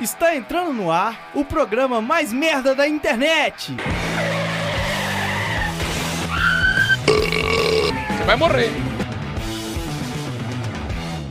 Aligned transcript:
Está 0.00 0.34
entrando 0.34 0.72
no 0.72 0.90
ar 0.90 1.30
o 1.34 1.44
programa 1.44 2.00
mais 2.00 2.32
merda 2.32 2.74
da 2.74 2.88
internet. 2.88 3.76
Você 7.06 8.24
vai 8.24 8.36
morrer. 8.36 8.70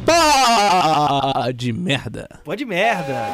Pá 0.06 1.52
de 1.54 1.74
merda. 1.74 2.30
Pode 2.44 2.64
merda. 2.64 3.28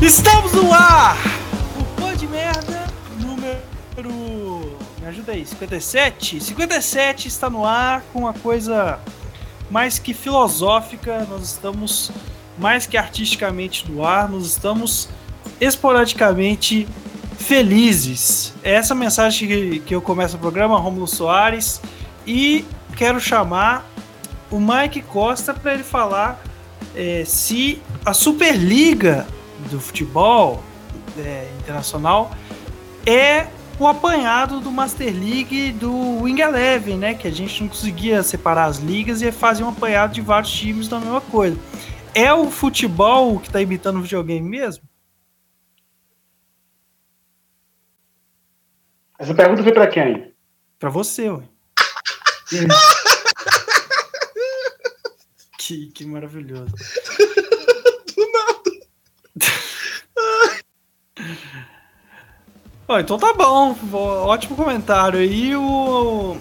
Estamos 0.00 0.52
no 0.52 0.72
ar! 0.72 1.16
O 1.78 1.84
Pô 2.00 2.12
de 2.14 2.26
Merda 2.26 2.86
número. 3.18 4.83
Me 5.04 5.10
ajuda 5.10 5.32
aí, 5.32 5.44
57? 5.44 6.40
57 6.40 7.28
está 7.28 7.50
no 7.50 7.66
ar 7.66 8.02
com 8.10 8.20
uma 8.20 8.32
coisa 8.32 8.98
mais 9.70 9.98
que 9.98 10.14
filosófica. 10.14 11.26
Nós 11.28 11.42
estamos 11.42 12.10
mais 12.56 12.86
que 12.86 12.96
artisticamente 12.96 13.90
no 13.92 14.02
ar, 14.02 14.30
nós 14.30 14.46
estamos 14.46 15.10
esporadicamente 15.60 16.88
felizes. 17.36 18.54
É 18.62 18.72
essa 18.72 18.94
mensagem 18.94 19.46
que, 19.46 19.78
que 19.80 19.94
eu 19.94 20.00
começo 20.00 20.38
o 20.38 20.40
programa, 20.40 20.78
Romulo 20.78 21.06
Soares, 21.06 21.82
e 22.26 22.64
quero 22.96 23.20
chamar 23.20 23.86
o 24.50 24.58
Mike 24.58 25.02
Costa 25.02 25.52
para 25.52 25.74
ele 25.74 25.84
falar 25.84 26.42
é, 26.96 27.24
se 27.26 27.82
a 28.06 28.14
Superliga 28.14 29.26
do 29.70 29.78
futebol 29.78 30.64
é, 31.18 31.50
internacional 31.60 32.30
é 33.04 33.48
o 33.78 33.86
apanhado 33.86 34.60
do 34.60 34.70
Master 34.70 35.12
League 35.12 35.72
do 35.72 36.22
Wing 36.22 36.40
Eleven, 36.40 36.96
né? 36.98 37.14
Que 37.14 37.28
a 37.28 37.30
gente 37.30 37.60
não 37.62 37.68
conseguia 37.68 38.22
separar 38.22 38.66
as 38.66 38.78
ligas 38.78 39.22
e 39.22 39.32
fazer 39.32 39.64
um 39.64 39.68
apanhado 39.68 40.14
de 40.14 40.20
vários 40.20 40.52
times 40.52 40.88
da 40.88 41.00
mesma 41.00 41.20
coisa. 41.20 41.58
É 42.14 42.32
o 42.32 42.50
futebol 42.50 43.40
que 43.40 43.50
tá 43.50 43.60
imitando 43.60 43.98
o 43.98 44.02
videogame 44.02 44.48
mesmo? 44.48 44.84
Essa 49.18 49.34
pergunta 49.34 49.62
foi 49.62 49.72
para 49.72 49.86
quem? 49.88 50.32
Para 50.78 50.90
você, 50.90 51.30
ué. 51.30 51.42
que, 55.58 55.86
que 55.86 56.04
maravilhoso. 56.04 56.74
Oh, 62.86 62.98
então 62.98 63.18
tá 63.18 63.32
bom, 63.32 63.74
ótimo 63.92 64.54
comentário. 64.54 65.22
E 65.22 65.56
o, 65.56 66.36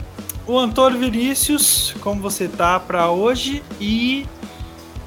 o 0.45 0.59
Antônio 0.59 0.99
Vinícius, 0.99 1.95
como 2.01 2.21
você 2.21 2.49
tá 2.49 2.77
para 2.79 3.09
hoje? 3.09 3.63
E 3.79 4.27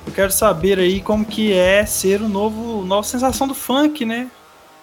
eu 0.06 0.12
quero 0.14 0.32
saber 0.32 0.78
aí 0.78 1.02
como 1.02 1.26
que 1.26 1.52
é 1.52 1.84
ser 1.84 2.22
o 2.22 2.28
novo, 2.28 2.82
nova 2.86 3.06
sensação 3.06 3.46
do 3.46 3.54
funk, 3.54 4.06
né? 4.06 4.30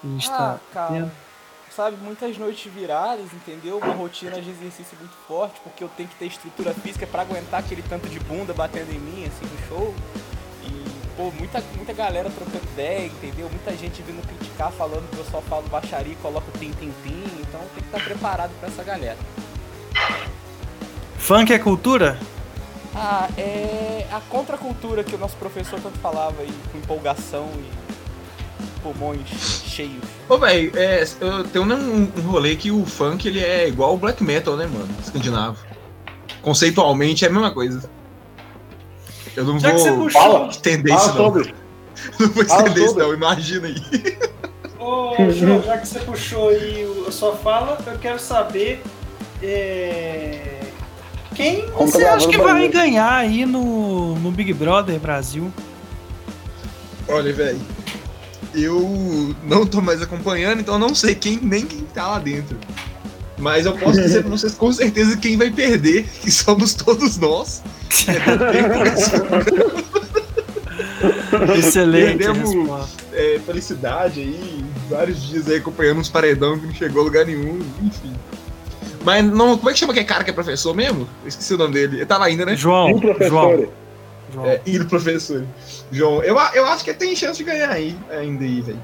A 0.04 0.08
gente 0.08 0.30
ah, 0.30 0.38
tá 0.38 0.60
cara, 0.72 0.94
tendo. 0.94 1.12
sabe, 1.72 1.98
muitas 2.04 2.38
noites 2.38 2.72
viradas, 2.72 3.34
entendeu? 3.34 3.80
Uma 3.80 3.96
rotina 3.96 4.40
de 4.40 4.52
exercício 4.52 4.96
muito 5.00 5.16
forte, 5.28 5.60
porque 5.64 5.84
eu 5.84 5.90
tenho 5.98 6.08
que 6.08 6.16
ter 6.16 6.28
estrutura 6.28 6.72
física 6.76 7.08
para 7.08 7.24
aguentar 7.24 7.62
aquele 7.62 7.82
tanto 7.82 8.08
de 8.08 8.20
bunda 8.20 8.54
batendo 8.54 8.92
em 8.92 9.00
mim, 9.00 9.26
assim, 9.26 9.46
no 9.46 9.68
show 9.68 9.96
pô, 11.16 11.32
muita, 11.38 11.64
muita 11.76 11.94
galera 11.94 12.30
trocando 12.30 12.64
ideia, 12.74 13.08
entendeu? 13.08 13.50
Muita 13.50 13.76
gente 13.76 14.02
vindo 14.02 14.26
criticar, 14.28 14.72
falando 14.72 15.10
que 15.10 15.18
eu 15.18 15.26
só 15.26 15.42
falo 15.42 15.68
baixaria 15.70 16.14
e 16.14 16.16
coloco 16.18 16.52
tim-tim-tim, 16.58 17.24
então 17.40 17.60
tem 17.74 17.84
que 17.84 17.96
estar 17.96 18.04
preparado 18.04 18.52
para 18.60 18.68
essa 18.68 18.84
galera. 18.84 19.18
Funk 21.18 21.54
é 21.54 21.60
cultura? 21.60 22.20
Ah, 22.96 23.30
é 23.38 24.06
a 24.12 24.20
contracultura 24.22 25.04
que 25.04 25.16
o 25.16 25.18
nosso 25.18 25.36
professor 25.38 25.80
tanto 25.80 25.98
falava 26.00 26.42
aí, 26.42 26.54
com 26.72 26.78
empolgação 26.78 27.50
e 27.58 27.84
pulmões 28.82 29.28
cheios. 29.66 30.04
Ô, 30.28 30.38
velho, 30.38 30.72
é, 30.76 31.04
eu 31.20 31.44
tenho 31.46 31.66
um, 31.66 32.02
um 32.04 32.22
rolê 32.30 32.56
que 32.56 32.70
o 32.70 32.86
funk 32.86 33.28
ele 33.28 33.40
é 33.40 33.68
igual 33.68 33.94
o 33.94 33.98
black 33.98 34.24
metal, 34.24 34.56
né, 34.56 34.68
mano? 34.68 34.90
Escandinavo. 35.02 35.58
Conceitualmente 36.42 37.26
é 37.26 37.30
a 37.30 37.32
mesma 37.32 37.52
coisa. 37.52 37.90
Eu 39.36 39.46
não 39.46 39.60
Já 39.60 39.72
vou 39.72 40.10
fala, 40.10 40.48
estender 40.48 40.94
fala 40.94 41.06
isso, 41.06 41.18
não. 41.18 41.26
Sobre. 41.26 41.56
Não 42.20 42.30
vou 42.30 42.44
estender 42.44 42.84
isso, 42.84 42.98
não. 42.98 43.14
Imagina 43.14 43.68
aí. 43.68 44.18
Ô, 44.80 45.32
João, 45.32 45.62
já 45.64 45.78
que 45.78 45.88
você 45.88 46.00
puxou 46.00 46.50
aí 46.50 46.86
a 47.08 47.12
sua 47.12 47.36
fala, 47.36 47.78
eu 47.86 47.98
quero 47.98 48.20
saber 48.20 48.82
é... 49.42 50.60
quem 51.34 51.70
Como 51.70 51.90
você 51.90 52.04
acha 52.04 52.28
que 52.28 52.38
vai 52.38 52.68
ganhar 52.68 53.14
aí 53.14 53.46
no, 53.46 54.16
no 54.16 54.32
Big 54.32 54.54
Brother 54.54 55.00
Brasil? 55.00 55.54
Olha, 57.08 57.32
velho, 57.32 57.62
eu 58.54 59.36
não 59.44 59.66
tô 59.66 59.82
mais 59.82 60.02
acompanhando, 60.02 60.60
então 60.60 60.76
eu 60.76 60.80
não 60.80 60.96
sei 60.96 61.16
quem 61.16 61.40
nem 61.42 61.66
quem 61.66 61.82
tá 61.82 62.08
lá 62.08 62.20
dentro. 62.20 62.58
Mas 63.44 63.66
eu 63.66 63.78
posso 63.78 64.02
dizer 64.02 64.22
pra 64.22 64.32
vocês 64.32 64.56
com 64.56 64.72
certeza 64.72 65.18
quem 65.18 65.36
vai 65.36 65.52
perder, 65.52 66.06
que 66.22 66.32
somos 66.32 66.74
todos 66.74 67.18
nós. 67.18 67.62
Excelente. 71.58 72.20
Perdemos 72.20 72.90
é, 73.12 73.42
felicidade 73.46 74.22
aí, 74.22 74.64
vários 74.90 75.22
dias 75.28 75.50
aí 75.50 75.58
acompanhando 75.58 76.00
uns 76.00 76.08
paredão 76.08 76.58
que 76.58 76.66
não 76.68 76.74
chegou 76.74 77.02
a 77.02 77.04
lugar 77.04 77.26
nenhum, 77.26 77.60
enfim. 77.82 78.14
Mas 79.04 79.26
não, 79.26 79.58
como 79.58 79.70
é 79.70 79.74
que 79.74 79.80
chama 79.80 79.92
aquele 79.92 80.06
cara 80.06 80.24
que 80.24 80.30
é 80.30 80.34
professor 80.34 80.74
mesmo? 80.74 81.10
Eu 81.22 81.28
esqueci 81.28 81.54
o 81.54 81.58
nome 81.58 81.74
dele. 81.74 81.98
Ele 81.98 82.06
tá 82.06 82.18
lá 82.18 82.28
ainda, 82.28 82.46
né? 82.46 82.56
João. 82.56 82.98
professor. 82.98 83.70
João. 84.34 84.46
É, 84.46 84.62
e 84.66 84.82
professor. 84.86 85.46
João. 85.92 86.24
Eu, 86.24 86.38
eu 86.54 86.66
acho 86.68 86.86
que 86.86 86.92
ele 86.92 86.98
tem 86.98 87.14
chance 87.14 87.38
de 87.38 87.44
ganhar 87.44 87.70
aí, 87.70 87.94
ainda 88.10 88.46
aí, 88.46 88.62
velho. 88.62 88.82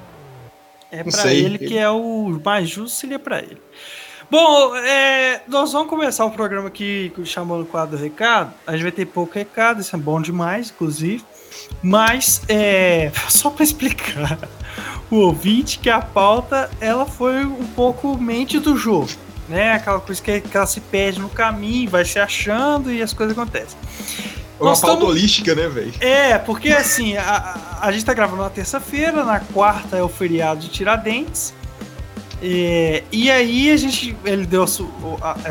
É 0.91 0.97
não 0.97 1.11
pra 1.11 1.21
sei. 1.21 1.45
ele 1.45 1.57
que 1.57 1.77
é 1.77 1.89
o 1.89 2.41
mais 2.43 2.69
justo, 2.69 2.97
seria 2.97 3.19
pra 3.19 3.39
ele. 3.39 3.61
Bom, 4.31 4.75
é, 4.75 5.41
nós 5.47 5.71
vamos 5.71 5.89
começar 5.89 6.23
o 6.23 6.29
programa 6.29 6.67
aqui 6.67 7.11
chamando 7.25 7.63
o 7.63 7.65
quadro 7.65 7.97
do 7.97 8.03
recado. 8.03 8.53
A 8.67 8.73
gente 8.73 8.83
vai 8.83 8.91
ter 8.91 9.05
pouco 9.07 9.33
recado, 9.33 9.81
isso 9.81 9.95
é 9.95 9.99
bom 9.99 10.21
demais, 10.21 10.69
inclusive. 10.69 11.23
Mas, 11.81 12.43
é, 12.47 13.11
só 13.27 13.49
para 13.49 13.63
explicar 13.63 14.37
o 15.09 15.15
ouvinte 15.15 15.79
que 15.79 15.89
a 15.89 15.99
pauta 15.99 16.69
ela 16.79 17.07
foi 17.07 17.43
um 17.43 17.65
pouco 17.69 18.15
mente 18.19 18.59
do 18.59 18.77
jogo. 18.77 19.09
Né? 19.47 19.73
Aquela 19.73 19.99
coisa 19.99 20.21
que, 20.21 20.43
ela 20.53 20.67
se 20.67 20.79
perde 20.79 21.19
no 21.19 21.29
caminho, 21.29 21.89
vai 21.89 22.05
se 22.05 22.19
achando 22.19 22.91
e 22.91 23.01
as 23.01 23.13
coisas 23.13 23.35
acontecem. 23.35 23.79
Uma 24.59 24.77
pauta 24.79 25.05
holística, 25.05 25.55
né, 25.55 25.67
velho? 25.67 25.93
É, 26.01 26.37
porque 26.37 26.69
assim, 26.69 27.17
a, 27.17 27.55
a, 27.81 27.87
a 27.87 27.91
gente 27.91 28.05
tá 28.05 28.13
gravando 28.13 28.43
na 28.43 28.49
terça-feira, 28.51 29.23
na 29.23 29.39
quarta 29.39 29.97
é 29.97 30.03
o 30.03 30.09
feriado 30.09 30.59
de 30.59 30.69
Tiradentes. 30.69 31.57
É, 32.41 33.03
e 33.11 33.29
aí 33.29 33.71
a 33.71 33.77
gente, 33.77 34.15
ele 34.23 34.45
deu 34.45 34.63
essa 34.63 34.83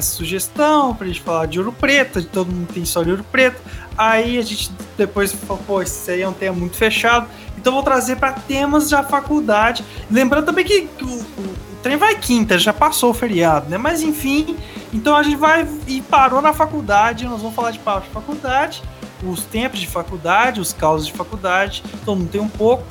sugestão 0.01 0.95
pra 0.95 1.07
gente 1.07 1.21
falar 1.21 1.47
de 1.47 1.59
Ouro 1.59 1.73
Preto, 1.73 2.21
de 2.21 2.27
todo 2.27 2.51
mundo 2.51 2.73
tem 2.73 2.85
só 2.85 3.03
de 3.03 3.11
Ouro 3.11 3.25
Preto. 3.25 3.61
Aí 3.97 4.39
a 4.39 4.43
gente 4.43 4.71
depois 4.97 5.33
falou, 5.33 5.63
pô, 5.67 5.83
isso 5.83 6.11
aí 6.11 6.23
é 6.23 6.29
um 6.29 6.33
tema 6.33 6.57
muito 6.57 6.77
fechado. 6.77 7.29
Então 7.57 7.73
vou 7.73 7.83
trazer 7.83 8.17
para 8.17 8.33
temas 8.33 8.89
da 8.89 9.03
faculdade. 9.03 9.85
Lembrando 10.11 10.47
também 10.47 10.65
que 10.65 10.89
o, 11.03 11.07
o, 11.07 11.57
trem 11.83 11.97
vai 11.97 12.15
quinta, 12.17 12.59
já 12.59 12.73
passou 12.73 13.11
o 13.11 13.15
feriado, 13.15 13.69
né? 13.69 13.77
Mas 13.77 14.03
enfim, 14.03 14.57
então 14.93 15.17
a 15.17 15.23
gente 15.23 15.37
vai 15.37 15.69
e 15.87 16.01
parou 16.01 16.41
na 16.41 16.53
faculdade. 16.53 17.27
Nós 17.27 17.41
vamos 17.43 17.55
falar 17.55 17.73
de 17.73 17.79
papo 17.81 18.07
de 18.07 18.13
faculdade, 18.13 18.83
os 19.23 19.45
tempos 19.45 19.81
de 19.81 19.87
faculdade, 19.87 20.61
os 20.61 20.73
causos 20.73 21.07
de 21.07 21.13
faculdade. 21.13 21.83
Todo 22.05 22.19
mundo 22.19 22.31
tem 22.31 22.41
um 22.41 22.49
pouco. 22.49 22.85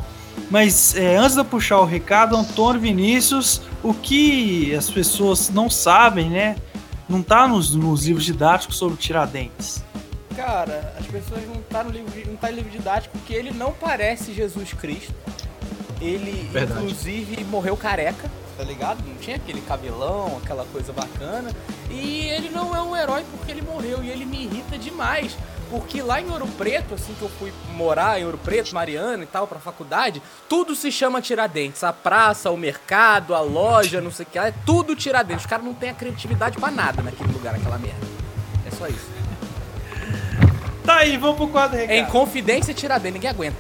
Mas 0.50 0.96
é, 0.96 1.18
antes 1.18 1.34
de 1.34 1.42
eu 1.42 1.46
puxar 1.46 1.80
o 1.80 1.86
recado, 1.86 2.36
Antônio 2.36 2.80
Vinícius, 2.80 3.62
o 3.84 3.94
que 3.94 4.74
as 4.74 4.90
pessoas 4.90 5.50
não 5.50 5.70
sabem, 5.70 6.30
né? 6.30 6.56
Não 7.08 7.22
tá 7.22 7.48
nos, 7.48 7.74
nos 7.74 8.06
livros 8.06 8.26
didáticos 8.26 8.78
sobre 8.78 8.98
Tiradentes. 8.98 9.84
Cara, 10.36 10.94
as 11.00 11.06
pessoas 11.08 11.42
não 11.48 11.56
tá 11.64 11.84
no 11.84 11.90
livro, 11.90 12.12
não 12.28 12.36
tá 12.38 12.50
no 12.50 12.56
livro 12.56 12.70
didático 12.70 13.18
porque 13.18 13.34
ele 13.34 13.52
não 13.52 13.74
parece 13.74 14.34
Jesus 14.34 14.72
Cristo. 14.74 15.14
Ele, 16.00 16.48
Verdade. 16.52 16.84
inclusive, 16.84 17.44
morreu 17.46 17.76
careca, 17.76 18.30
tá 18.56 18.64
ligado? 18.64 19.04
Não 19.06 19.16
tinha 19.16 19.36
aquele 19.36 19.62
cabelão, 19.62 20.40
aquela 20.44 20.64
coisa 20.66 20.94
bacana. 20.94 21.50
E 21.90 22.26
ele 22.28 22.50
não 22.50 22.76
é 22.76 22.82
um 22.82 22.96
herói 22.96 23.26
porque 23.32 23.52
ele 23.52 23.62
morreu. 23.64 24.04
E 24.04 24.10
ele 24.10 24.26
me 24.26 24.44
irrita 24.44 24.78
demais. 24.78 25.36
Porque 25.70 26.02
lá 26.02 26.22
em 26.22 26.30
Ouro 26.30 26.48
Preto, 26.48 26.94
assim 26.94 27.14
que 27.14 27.22
eu 27.22 27.30
fui 27.30 27.52
morar 27.74 28.20
em 28.20 28.26
Ouro 28.26 28.38
Preto, 28.38 28.74
Mariana 28.74 29.24
e 29.24 29.26
tal, 29.28 29.48
pra 29.48 29.60
faculdade, 29.60 30.22
tudo 30.48 30.76
se 30.76 30.92
chama 30.92 31.22
Tiradentes. 31.22 31.84
A 31.84 31.92
praça, 31.92 32.50
o 32.50 32.58
mercado, 32.58 33.36
a 33.36 33.42
loja, 33.42 34.00
não 34.00 34.12
sei 34.12 34.26
o 34.26 34.30
que, 34.30 34.40
é 34.40 34.54
tudo 34.66 34.96
Tiradentes. 34.96 35.44
Os 35.44 35.50
caras 35.50 35.66
não 35.66 35.74
têm 35.74 35.90
a 35.90 35.94
criatividade 35.94 36.58
para 36.58 36.72
nada 36.72 37.02
naquele 37.02 37.32
lugar, 37.32 37.54
naquela 37.54 37.78
merda. 37.78 38.08
É 38.66 38.72
só 38.72 38.88
isso. 38.88 39.08
Tá 40.86 40.98
aí, 40.98 41.18
vamos 41.18 41.36
pro 41.36 41.48
quadro 41.50 41.78
recado. 41.78 41.92
É 41.92 42.00
em 42.00 42.06
confidência 42.06 42.74
Tiradentes, 42.74 43.14
ninguém 43.14 43.30
aguenta. 43.30 43.58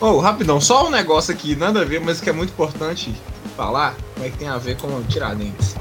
Ô, 0.00 0.06
oh, 0.06 0.20
rapidão, 0.20 0.60
só 0.60 0.86
um 0.86 0.90
negócio 0.90 1.32
aqui, 1.32 1.56
nada 1.56 1.80
a 1.80 1.84
ver, 1.84 2.00
mas 2.00 2.20
que 2.20 2.28
é 2.28 2.32
muito 2.32 2.50
importante 2.50 3.14
falar, 3.56 3.94
como 4.14 4.26
é 4.26 4.30
que 4.30 4.36
tem 4.36 4.48
a 4.48 4.58
ver 4.58 4.76
com 4.76 5.02
Tiradentes. 5.04 5.74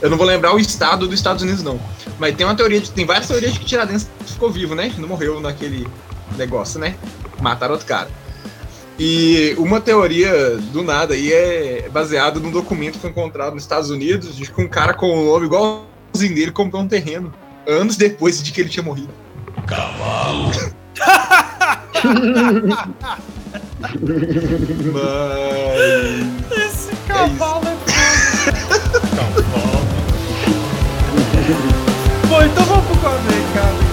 Eu 0.00 0.08
não 0.08 0.16
vou 0.16 0.26
lembrar 0.26 0.54
o 0.54 0.58
estado 0.58 1.06
dos 1.06 1.18
Estados 1.18 1.42
Unidos, 1.42 1.62
não. 1.62 1.80
Mas 2.18 2.34
tem 2.34 2.46
uma 2.46 2.54
teoria, 2.54 2.80
de, 2.80 2.90
tem 2.90 3.04
várias 3.04 3.28
teorias 3.28 3.52
de 3.52 3.58
que 3.58 3.64
Tiradentes 3.66 4.08
ficou 4.26 4.50
vivo, 4.50 4.74
né? 4.74 4.92
Não 4.96 5.08
morreu 5.08 5.40
naquele 5.40 5.86
negócio, 6.36 6.80
né? 6.80 6.96
Mataram 7.40 7.72
outro 7.72 7.86
cara. 7.86 8.08
E 8.98 9.54
uma 9.58 9.80
teoria 9.80 10.58
do 10.72 10.82
nada 10.82 11.14
aí 11.14 11.32
é 11.32 11.88
baseada 11.90 12.38
num 12.38 12.50
documento 12.50 12.94
que 12.94 13.00
foi 13.00 13.10
encontrado 13.10 13.54
nos 13.54 13.62
Estados 13.62 13.88
Unidos 13.88 14.36
de 14.36 14.50
que 14.50 14.60
um 14.60 14.68
cara 14.68 14.92
com 14.92 15.06
o 15.06 15.32
nome 15.32 15.46
igualzinho 15.46 16.34
dele 16.34 16.50
comprou 16.50 16.82
um 16.82 16.88
terreno 16.88 17.32
anos 17.66 17.96
depois 17.96 18.42
de 18.42 18.52
que 18.52 18.60
ele 18.60 18.68
tinha 18.68 18.82
morrido. 18.82 19.08
Cavalo. 19.66 20.50
Mas... 24.92 26.58
Esse 26.58 26.94
cavalo 27.06 27.66
é, 27.66 27.72
é 27.72 27.76
Bom, 32.40 32.46
então 32.46 32.64
vamos 32.64 32.86
pro 32.86 32.96
quadro 33.00 33.22
cara. 33.52 33.90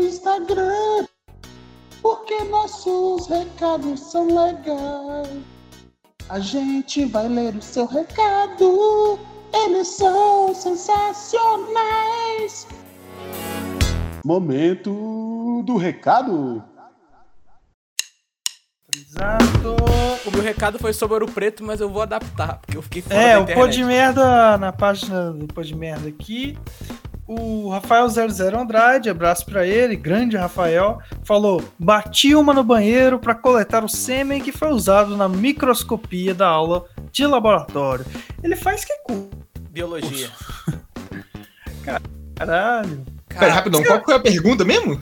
Instagram, 0.00 1.06
porque 2.00 2.44
nossos 2.44 3.26
recados 3.26 4.00
são 4.00 4.26
legais. 4.26 5.61
A 6.28 6.38
gente 6.38 7.04
vai 7.04 7.28
ler 7.28 7.54
o 7.54 7.62
seu 7.62 7.86
recado, 7.86 9.18
eles 9.52 9.88
são 9.88 10.54
sensacionais. 10.54 12.66
Momento 14.24 15.62
do 15.64 15.76
recado. 15.76 16.62
Exato. 18.94 19.76
O 20.24 20.30
meu 20.30 20.42
recado 20.42 20.78
foi 20.78 20.92
sobre 20.92 21.14
Ouro 21.14 21.30
Preto, 21.30 21.64
mas 21.64 21.80
eu 21.80 21.88
vou 21.88 22.02
adaptar, 22.02 22.60
porque 22.60 22.78
eu 22.78 22.82
fiquei 22.82 23.02
fora 23.02 23.14
É, 23.14 23.38
o 23.38 23.46
pô 23.46 23.66
de 23.66 23.84
merda 23.84 24.56
na 24.58 24.72
página 24.72 25.32
do 25.32 25.46
pô 25.46 25.62
de 25.62 25.74
merda 25.74 26.08
aqui 26.08 26.56
o 27.26 27.68
Rafael 27.68 28.08
00 28.08 28.58
Andrade, 28.58 29.08
abraço 29.08 29.46
para 29.46 29.66
ele, 29.66 29.96
grande 29.96 30.36
Rafael, 30.36 30.98
falou: 31.24 31.62
bati 31.78 32.34
uma 32.34 32.52
no 32.52 32.64
banheiro 32.64 33.18
para 33.18 33.34
coletar 33.34 33.84
o 33.84 33.88
sêmen 33.88 34.40
que 34.42 34.52
foi 34.52 34.72
usado 34.72 35.16
na 35.16 35.28
microscopia 35.28 36.34
da 36.34 36.48
aula 36.48 36.84
de 37.10 37.26
laboratório. 37.26 38.04
Ele 38.42 38.56
faz 38.56 38.84
que 38.84 38.92
curso? 39.04 39.30
Biologia. 39.70 40.30
Caralho. 42.36 43.04
Pera, 43.28 43.52
rapidão, 43.52 43.82
qual 43.82 44.04
foi 44.04 44.14
a 44.14 44.20
pergunta 44.20 44.64
mesmo? 44.64 45.00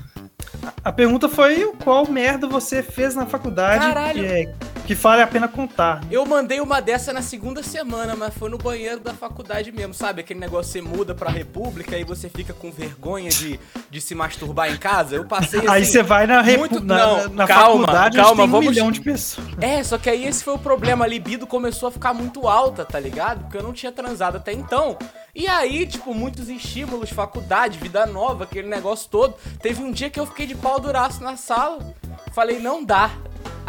A 0.85 0.93
pergunta 0.93 1.29
foi 1.29 1.73
qual 1.83 2.07
merda 2.07 2.47
você 2.47 2.83
fez 2.83 3.15
na 3.15 3.27
faculdade 3.27 3.85
Caralho. 3.87 4.21
que, 4.21 4.27
é, 4.27 4.55
que 4.91 4.95
vale 4.97 5.23
a 5.23 5.27
pena 5.29 5.47
contar. 5.47 6.01
Eu 6.11 6.27
mandei 6.27 6.61
uma 6.61 6.83
dessa 6.83 7.13
na 7.13 7.23
segunda 7.23 7.63
semana, 7.63 8.17
mas 8.17 8.35
foi 8.35 8.51
no 8.51 8.59
banheiro 8.59 8.99
da 8.99 9.15
faculdade 9.15 9.71
mesmo, 9.71 9.95
sabe? 9.95 10.21
Aquele 10.21 10.41
negócio 10.41 10.73
você 10.73 10.83
muda 10.83 11.15
pra 11.15 11.31
república 11.31 11.97
e 11.97 12.03
você 12.03 12.29
fica 12.29 12.53
com 12.53 12.73
vergonha 12.73 13.31
de, 13.31 13.61
de 13.89 14.01
se 14.01 14.17
masturbar 14.17 14.69
em 14.69 14.77
casa. 14.77 15.15
Eu 15.15 15.25
passei 15.27 15.61
assim, 15.61 15.69
Aí 15.69 15.85
você 15.85 16.03
vai 16.03 16.27
na, 16.27 16.43
muito... 16.43 16.81
na, 16.81 17.07
não, 17.07 17.29
na 17.29 17.47
calma, 17.47 17.87
faculdade 17.87 18.17
calma, 18.17 18.35
tem 18.35 18.45
um 18.47 18.51
vamos... 18.51 18.69
milhão 18.69 18.91
de 18.91 19.01
pessoas. 19.01 19.47
É, 19.61 19.81
só 19.85 19.97
que 19.97 20.11
aí 20.11 20.27
esse 20.27 20.43
foi 20.43 20.55
o 20.55 20.59
problema. 20.59 21.05
A 21.05 21.09
libido 21.09 21.47
começou 21.47 21.89
a 21.89 21.93
ficar 21.93 22.13
muito 22.13 22.49
alta, 22.49 22.85
tá 22.85 22.99
ligado? 22.99 23.43
Porque 23.43 23.59
eu 23.59 23.63
não 23.63 23.73
tinha 23.73 23.93
transado 23.93 24.39
até 24.39 24.53
então. 24.53 24.99
E 25.33 25.47
aí, 25.47 25.87
tipo, 25.87 26.13
muitos 26.13 26.49
estímulos, 26.49 27.11
faculdade, 27.11 27.79
vida 27.79 28.07
nova, 28.07 28.43
aquele 28.43 28.67
negócio 28.67 29.09
todo. 29.09 29.37
Teve 29.63 29.85
um 29.85 29.93
dia 29.93 30.11
que 30.11 30.19
eu 30.19 30.27
fiquei 30.27 30.47
de 30.47 30.57
pau 30.57 30.81
duraço 30.81 31.23
na 31.23 31.37
sala. 31.37 31.95
Falei, 32.33 32.59
não 32.59 32.85
dá. 32.85 33.13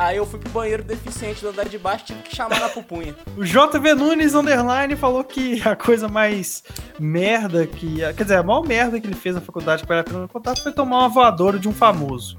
Aí 0.01 0.17
eu 0.17 0.25
fui 0.25 0.39
pro 0.39 0.49
banheiro 0.49 0.81
deficiente 0.81 1.41
do 1.41 1.49
andar 1.49 1.69
de 1.69 1.77
baixo, 1.77 2.05
tive 2.05 2.23
que 2.23 2.35
chamar 2.35 2.59
na 2.59 2.69
pupunha. 2.69 3.15
O 3.37 3.43
JV 3.43 3.93
Nunes 3.93 4.33
Underline 4.33 4.95
falou 4.95 5.23
que 5.23 5.61
a 5.63 5.75
coisa 5.75 6.07
mais 6.07 6.63
merda 6.99 7.67
que. 7.67 7.97
Quer 7.97 8.23
dizer, 8.23 8.37
a 8.37 8.43
maior 8.43 8.65
merda 8.65 8.99
que 8.99 9.05
ele 9.05 9.15
fez 9.15 9.35
na 9.35 9.41
faculdade 9.41 9.85
para 9.85 9.99
a 9.99 10.27
contato 10.27 10.63
foi 10.63 10.71
tomar 10.71 11.01
uma 11.01 11.07
voadora 11.07 11.59
de 11.59 11.69
um 11.69 11.71
famoso. 11.71 12.35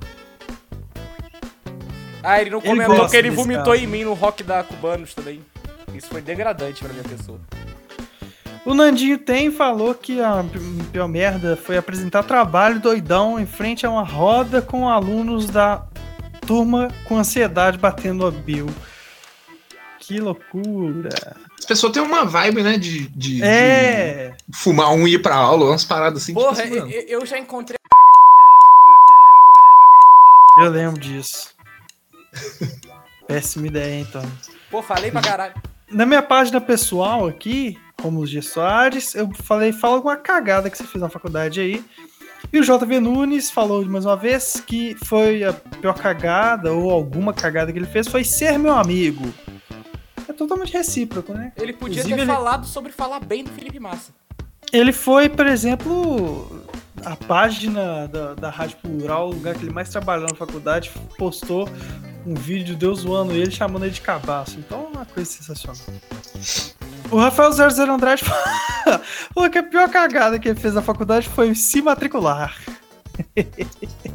Ah, 2.21 2.41
ele 2.41 2.51
não 2.51 2.61
comentou 2.61 2.97
ele 2.97 3.09
que 3.09 3.17
ele 3.17 3.31
vomitou 3.31 3.65
cara. 3.67 3.79
em 3.79 3.87
mim 3.87 4.03
no 4.03 4.15
rock 4.15 4.43
da 4.43 4.65
Cubanos 4.65 5.15
também. 5.15 5.41
Isso 5.95 6.09
foi 6.09 6.21
degradante 6.21 6.83
pra 6.83 6.93
minha 6.93 7.05
pessoa. 7.05 7.39
O 8.67 8.75
Nandinho 8.75 9.19
tem 9.19 9.53
falou 9.53 9.95
que 9.95 10.21
a 10.21 10.45
pior 10.91 11.07
merda 11.07 11.57
foi 11.57 11.77
apresentar 11.77 12.25
trabalho 12.25 12.81
doidão 12.81 13.39
em 13.39 13.47
frente 13.47 13.87
a 13.87 13.91
uma 13.91 14.03
roda 14.03 14.61
com 14.61 14.89
alunos 14.89 15.49
da 15.49 15.87
turma 16.53 16.89
com 17.07 17.17
ansiedade 17.17 17.79
batendo 17.79 18.27
a 18.27 18.31
Bill. 18.31 18.67
Que 19.99 20.21
loucura. 20.21 21.09
As 21.59 21.65
pessoas 21.65 21.95
têm 21.95 22.03
uma 22.03 22.27
vibe, 22.27 22.63
né? 22.63 22.77
De, 22.77 23.09
de, 23.09 23.43
é. 23.43 24.35
de 24.47 24.59
fumar 24.59 24.93
um 24.93 25.09
e 25.09 25.15
ir 25.15 25.23
pra 25.23 25.35
aula, 25.35 25.65
umas 25.71 25.87
paradas 25.87 26.23
assim. 26.23 26.35
Porra, 26.35 26.63
tipo, 26.63 26.79
assim, 26.79 26.93
eu, 26.93 27.21
eu 27.21 27.25
já 27.25 27.39
encontrei. 27.39 27.79
Eu 30.59 30.69
lembro 30.69 31.01
disso. 31.01 31.55
Péssima 33.27 33.69
ideia, 33.69 34.03
então. 34.03 34.23
Pô, 34.71 34.83
falei 34.83 35.11
pra 35.11 35.23
caralho. 35.23 35.55
Na 35.91 36.05
minha 36.05 36.23
página 36.23 36.61
pessoal 36.61 37.27
aqui, 37.27 37.79
Romulo 37.99 38.27
G. 38.27 38.43
Soares, 38.43 39.15
eu 39.15 39.33
falei, 39.33 39.73
fala 39.73 39.95
alguma 39.95 40.17
cagada 40.19 40.69
que 40.69 40.77
você 40.77 40.85
fez 40.85 41.01
na 41.01 41.09
faculdade 41.09 41.63
aí. 41.63 41.83
E 42.51 42.59
o 42.59 42.63
JV 42.63 43.01
Nunes 43.01 43.51
falou 43.51 43.85
mais 43.85 44.05
uma 44.05 44.17
vez 44.17 44.63
que 44.67 44.95
foi 45.05 45.45
a 45.45 45.53
pior 45.53 45.95
cagada, 45.95 46.73
ou 46.73 46.91
alguma 46.91 47.33
cagada 47.33 47.73
que 47.73 47.79
ele 47.79 47.87
fez, 47.87 48.09
foi 48.09 48.25
ser 48.25 48.59
meu 48.59 48.73
amigo. 48.73 49.33
É 50.29 50.33
totalmente 50.33 50.73
recíproco, 50.73 51.33
né? 51.35 51.53
Ele 51.57 51.73
podia 51.73 52.01
Inclusive, 52.01 52.15
ter 52.15 52.23
ele... 52.23 52.33
falado 52.33 52.67
sobre 52.67 52.93
falar 52.93 53.21
bem 53.21 53.45
do 53.45 53.51
Felipe 53.51 53.79
Massa. 53.79 54.13
Ele 54.73 54.93
foi, 54.93 55.29
por 55.29 55.47
exemplo, 55.47 56.65
a 57.05 57.17
página 57.17 58.07
da, 58.09 58.35
da 58.35 58.51
Rádio 58.51 58.79
Plural, 58.79 59.29
o 59.29 59.35
lugar 59.35 59.55
que 59.55 59.65
ele 59.65 59.73
mais 59.73 59.89
trabalhou 59.91 60.27
na 60.29 60.35
faculdade, 60.35 60.91
postou 61.19 61.69
um 62.25 62.35
vídeo 62.35 62.65
de 62.65 62.77
Deus 62.77 63.01
zoando 63.01 63.33
ele, 63.33 63.51
chamando 63.51 63.85
ele 63.85 63.93
de 63.93 64.01
cabaço. 64.01 64.59
Então 64.59 64.85
é 64.85 64.97
uma 64.97 65.05
coisa 65.05 65.31
sensacional. 65.31 65.85
O 67.13 67.19
Rafael 67.19 67.53
00 67.53 67.93
Andrade 67.93 68.25
falou 68.25 69.49
que 69.53 69.59
a 69.59 69.63
pior 69.63 69.89
cagada 69.91 70.39
que 70.39 70.49
ele 70.49 70.59
fez 70.59 70.73
na 70.75 70.83
faculdade 70.83 71.29
foi 71.29 71.55
se 71.55 71.83
matricular. 71.83 72.57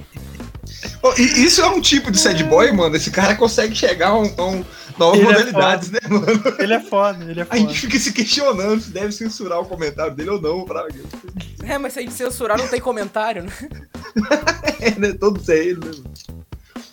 Oh, 1.01 1.13
isso 1.13 1.61
é 1.61 1.67
um 1.67 1.79
tipo 1.79 2.11
de 2.11 2.19
sad 2.19 2.43
boy, 2.43 2.71
mano. 2.71 2.95
Esse 2.95 3.09
cara 3.09 3.35
consegue 3.35 3.73
chegar 3.75 4.09
a, 4.09 4.17
um, 4.17 4.33
a 4.37 4.45
um, 4.45 4.65
novas 4.97 5.19
ele 5.19 5.29
é 5.29 5.33
modalidades, 5.33 5.89
é 5.89 5.91
né, 5.93 5.99
mano? 6.09 6.55
Ele 6.59 6.73
é 6.73 6.79
foda, 6.79 7.23
ele 7.23 7.39
é 7.39 7.45
foda. 7.45 7.55
A 7.55 7.59
gente 7.59 7.79
fica 7.79 7.99
se 7.99 8.11
questionando 8.11 8.81
se 8.81 8.89
deve 8.91 9.11
censurar 9.11 9.59
o 9.59 9.65
comentário 9.65 10.13
dele 10.13 10.31
ou 10.31 10.41
não, 10.41 10.65
Braga. 10.65 10.99
É, 11.63 11.77
mas 11.77 11.93
se 11.93 11.99
a 11.99 12.01
gente 12.01 12.13
censurar, 12.13 12.57
não 12.57 12.67
tem 12.67 12.81
comentário, 12.81 13.43
né? 13.43 13.51
é, 14.81 14.91
né? 14.99 15.13
Todos 15.13 15.47
é 15.49 15.57
ele, 15.57 15.79
né? 15.79 15.91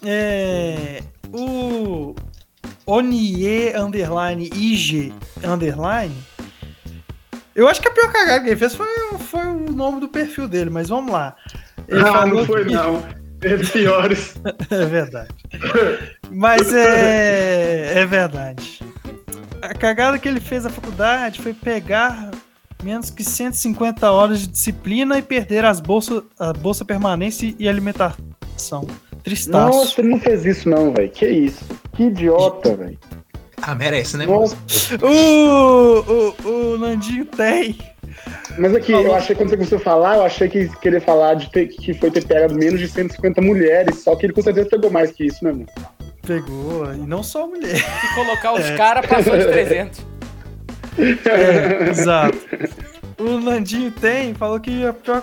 É. 0.04 1.02
O. 1.32 2.14
Onie 2.86 3.74
underline 3.76 4.50
IG 4.54 5.12
underline. 5.42 6.14
Eu 7.54 7.68
acho 7.68 7.80
que 7.80 7.88
a 7.88 7.90
pior 7.90 8.10
cagada 8.12 8.42
que 8.42 8.50
ele 8.50 8.56
fez 8.56 8.74
foi, 8.74 8.86
foi 9.30 9.46
o 9.46 9.72
nome 9.72 10.00
do 10.00 10.08
perfil 10.08 10.48
dele, 10.48 10.70
mas 10.70 10.88
vamos 10.88 11.12
lá. 11.12 11.36
Ele 11.86 12.02
não, 12.02 12.26
não 12.26 12.44
foi 12.44 12.64
que... 12.64 12.72
não. 12.72 13.02
É 13.42 13.56
piores. 13.58 14.34
é 14.70 14.86
verdade. 14.86 15.34
Mas 16.30 16.72
é, 16.72 18.00
é 18.00 18.06
verdade. 18.06 18.80
A 19.60 19.74
cagada 19.74 20.18
que 20.18 20.26
ele 20.26 20.40
fez 20.40 20.64
na 20.64 20.70
faculdade 20.70 21.40
foi 21.40 21.52
pegar 21.52 22.30
menos 22.82 23.10
que 23.10 23.22
150 23.22 24.10
horas 24.10 24.40
de 24.40 24.48
disciplina 24.48 25.18
e 25.18 25.22
perder 25.22 25.64
as 25.64 25.80
bolsas, 25.80 26.22
a 26.38 26.52
bolsa 26.52 26.84
permanência 26.84 27.54
e 27.58 27.68
alimentação. 27.68 28.86
Tristaço. 29.24 29.78
Nossa, 29.78 30.00
ele 30.00 30.08
não 30.08 30.20
fez 30.20 30.44
isso 30.44 30.68
não, 30.68 30.92
velho. 30.92 31.10
Que 31.10 31.26
isso? 31.26 31.64
Que 31.96 32.04
idiota, 32.04 32.76
velho. 32.76 32.98
Ah, 33.62 33.74
merece, 33.74 34.18
né, 34.18 34.26
moço? 34.26 34.56
O, 35.02 36.46
o, 36.46 36.74
o 36.74 36.78
Nandinho 36.78 37.24
tem. 37.24 37.78
Mas 38.58 38.74
aqui, 38.74 38.92
Falou. 38.92 39.06
eu 39.06 39.14
achei, 39.14 39.34
quando 39.34 39.48
você 39.48 39.56
começou 39.56 39.78
a 39.78 39.80
falar, 39.80 40.16
eu 40.16 40.22
achei 40.22 40.48
que 40.48 40.68
queria 40.78 41.00
falar 41.00 41.34
de 41.34 41.50
ter, 41.50 41.68
que 41.68 41.94
foi 41.94 42.10
ter 42.10 42.24
pegado 42.26 42.54
menos 42.54 42.78
de 42.78 42.86
150 42.86 43.40
mulheres, 43.40 44.02
só 44.02 44.14
que 44.14 44.26
ele 44.26 44.34
com 44.34 44.42
certeza 44.42 44.68
pegou 44.68 44.90
mais 44.90 45.10
que 45.10 45.24
isso, 45.24 45.42
né, 45.42 45.52
mano? 45.52 45.66
Pegou, 46.26 46.92
e 46.92 46.98
não 46.98 47.22
só 47.22 47.46
mulher. 47.46 47.76
Se 47.76 48.14
colocar 48.14 48.52
os 48.52 48.60
é. 48.68 48.76
caras, 48.76 49.06
passou 49.06 49.36
de 49.36 49.44
300. 49.46 50.06
É, 50.98 51.90
exato. 51.90 52.38
O 53.18 53.40
Nandinho 53.40 53.90
tem, 53.90 54.34
falou 54.34 54.60
que 54.60 54.84
a 54.84 54.92
pior 54.92 55.22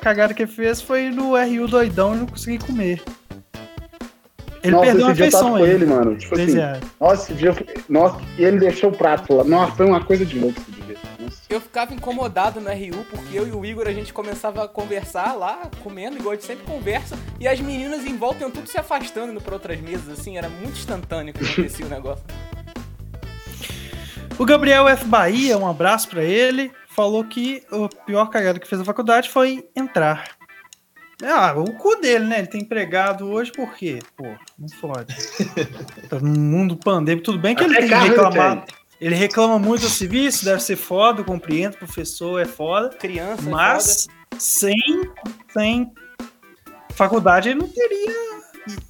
cagada 0.00 0.32
que 0.32 0.42
ele 0.42 0.50
fez 0.50 0.80
foi 0.80 1.10
no 1.10 1.34
RU 1.34 1.66
doidão 1.66 2.14
e 2.14 2.18
não 2.18 2.26
conseguir 2.26 2.64
comer. 2.64 3.02
Ele 4.62 4.72
nossa, 4.72 4.86
perdeu 4.86 5.06
uma 5.06 5.14
feição 5.14 5.50
com 5.50 5.66
ele, 5.66 5.86
mano. 5.86 6.16
Tipo 6.16 6.34
assim, 6.34 6.54
nossa, 7.00 7.22
esse 7.22 7.34
dia. 7.34 7.54
Nossa, 7.88 8.20
e 8.38 8.44
ele 8.44 8.58
deixou 8.58 8.90
o 8.90 8.96
prato 8.96 9.34
lá. 9.34 9.44
Nossa, 9.44 9.72
foi 9.72 9.86
uma 9.86 10.04
coisa 10.04 10.24
de 10.24 10.38
louco 10.38 10.60
esse 10.60 10.70
dia. 10.70 10.96
Eu 11.50 11.60
ficava 11.60 11.92
incomodado 11.92 12.60
no 12.60 12.70
RU 12.70 13.04
porque 13.10 13.38
eu 13.38 13.46
e 13.46 13.52
o 13.52 13.64
Igor 13.64 13.86
a 13.86 13.92
gente 13.92 14.12
começava 14.12 14.64
a 14.64 14.68
conversar 14.68 15.34
lá, 15.34 15.68
comendo, 15.82 16.16
igual 16.16 16.32
a 16.32 16.34
gente 16.34 16.46
sempre 16.46 16.64
conversa, 16.64 17.18
e 17.38 17.46
as 17.46 17.60
meninas 17.60 18.06
em 18.06 18.16
volta 18.16 18.42
iam 18.42 18.50
tudo 18.50 18.68
se 18.68 18.78
afastando 18.78 19.32
indo 19.32 19.40
pra 19.40 19.54
outras 19.54 19.80
mesas, 19.80 20.18
assim, 20.18 20.38
era 20.38 20.48
muito 20.48 20.78
instantâneo 20.78 21.34
que 21.34 21.44
acontecia 21.44 21.84
o 21.84 21.88
negócio. 21.90 22.24
O 24.38 24.44
Gabriel 24.46 24.88
F. 24.88 25.04
Bahia, 25.04 25.58
um 25.58 25.68
abraço 25.68 26.08
para 26.08 26.24
ele, 26.24 26.72
falou 26.88 27.22
que 27.24 27.62
o 27.70 27.88
pior 28.06 28.26
cagada 28.26 28.58
que 28.58 28.66
fez 28.66 28.80
a 28.80 28.84
faculdade 28.84 29.28
foi 29.28 29.68
entrar. 29.76 30.24
Ah, 31.24 31.54
o 31.56 31.72
cu 31.74 31.96
dele, 31.96 32.24
né? 32.24 32.38
Ele 32.38 32.48
tem 32.48 32.60
empregado 32.62 33.30
hoje 33.30 33.52
por 33.52 33.74
quê? 33.74 34.00
Pô, 34.16 34.26
não 34.58 34.68
fode. 34.80 35.14
tá 36.10 36.18
num 36.18 36.38
mundo 36.38 36.76
pandêmico, 36.76 37.24
tudo 37.24 37.38
bem 37.38 37.54
que 37.54 37.62
Até 37.62 37.78
ele 37.78 37.88
tem 37.88 37.88
que 37.88 38.08
reclamar. 38.08 38.64
Ele 39.00 39.14
reclama 39.14 39.58
muito 39.58 39.82
do 39.82 39.88
serviço, 39.88 40.44
deve 40.44 40.62
ser 40.62 40.76
foda, 40.76 41.24
compreendo, 41.24 41.76
professor 41.76 42.40
é 42.40 42.44
foda. 42.44 42.88
Criança 42.90 43.42
mas 43.48 44.06
é 44.06 44.10
foda. 44.10 44.40
sem, 44.40 44.76
sem 45.52 45.92
faculdade 46.94 47.48
ele 47.48 47.60
não 47.60 47.68
teria. 47.68 48.32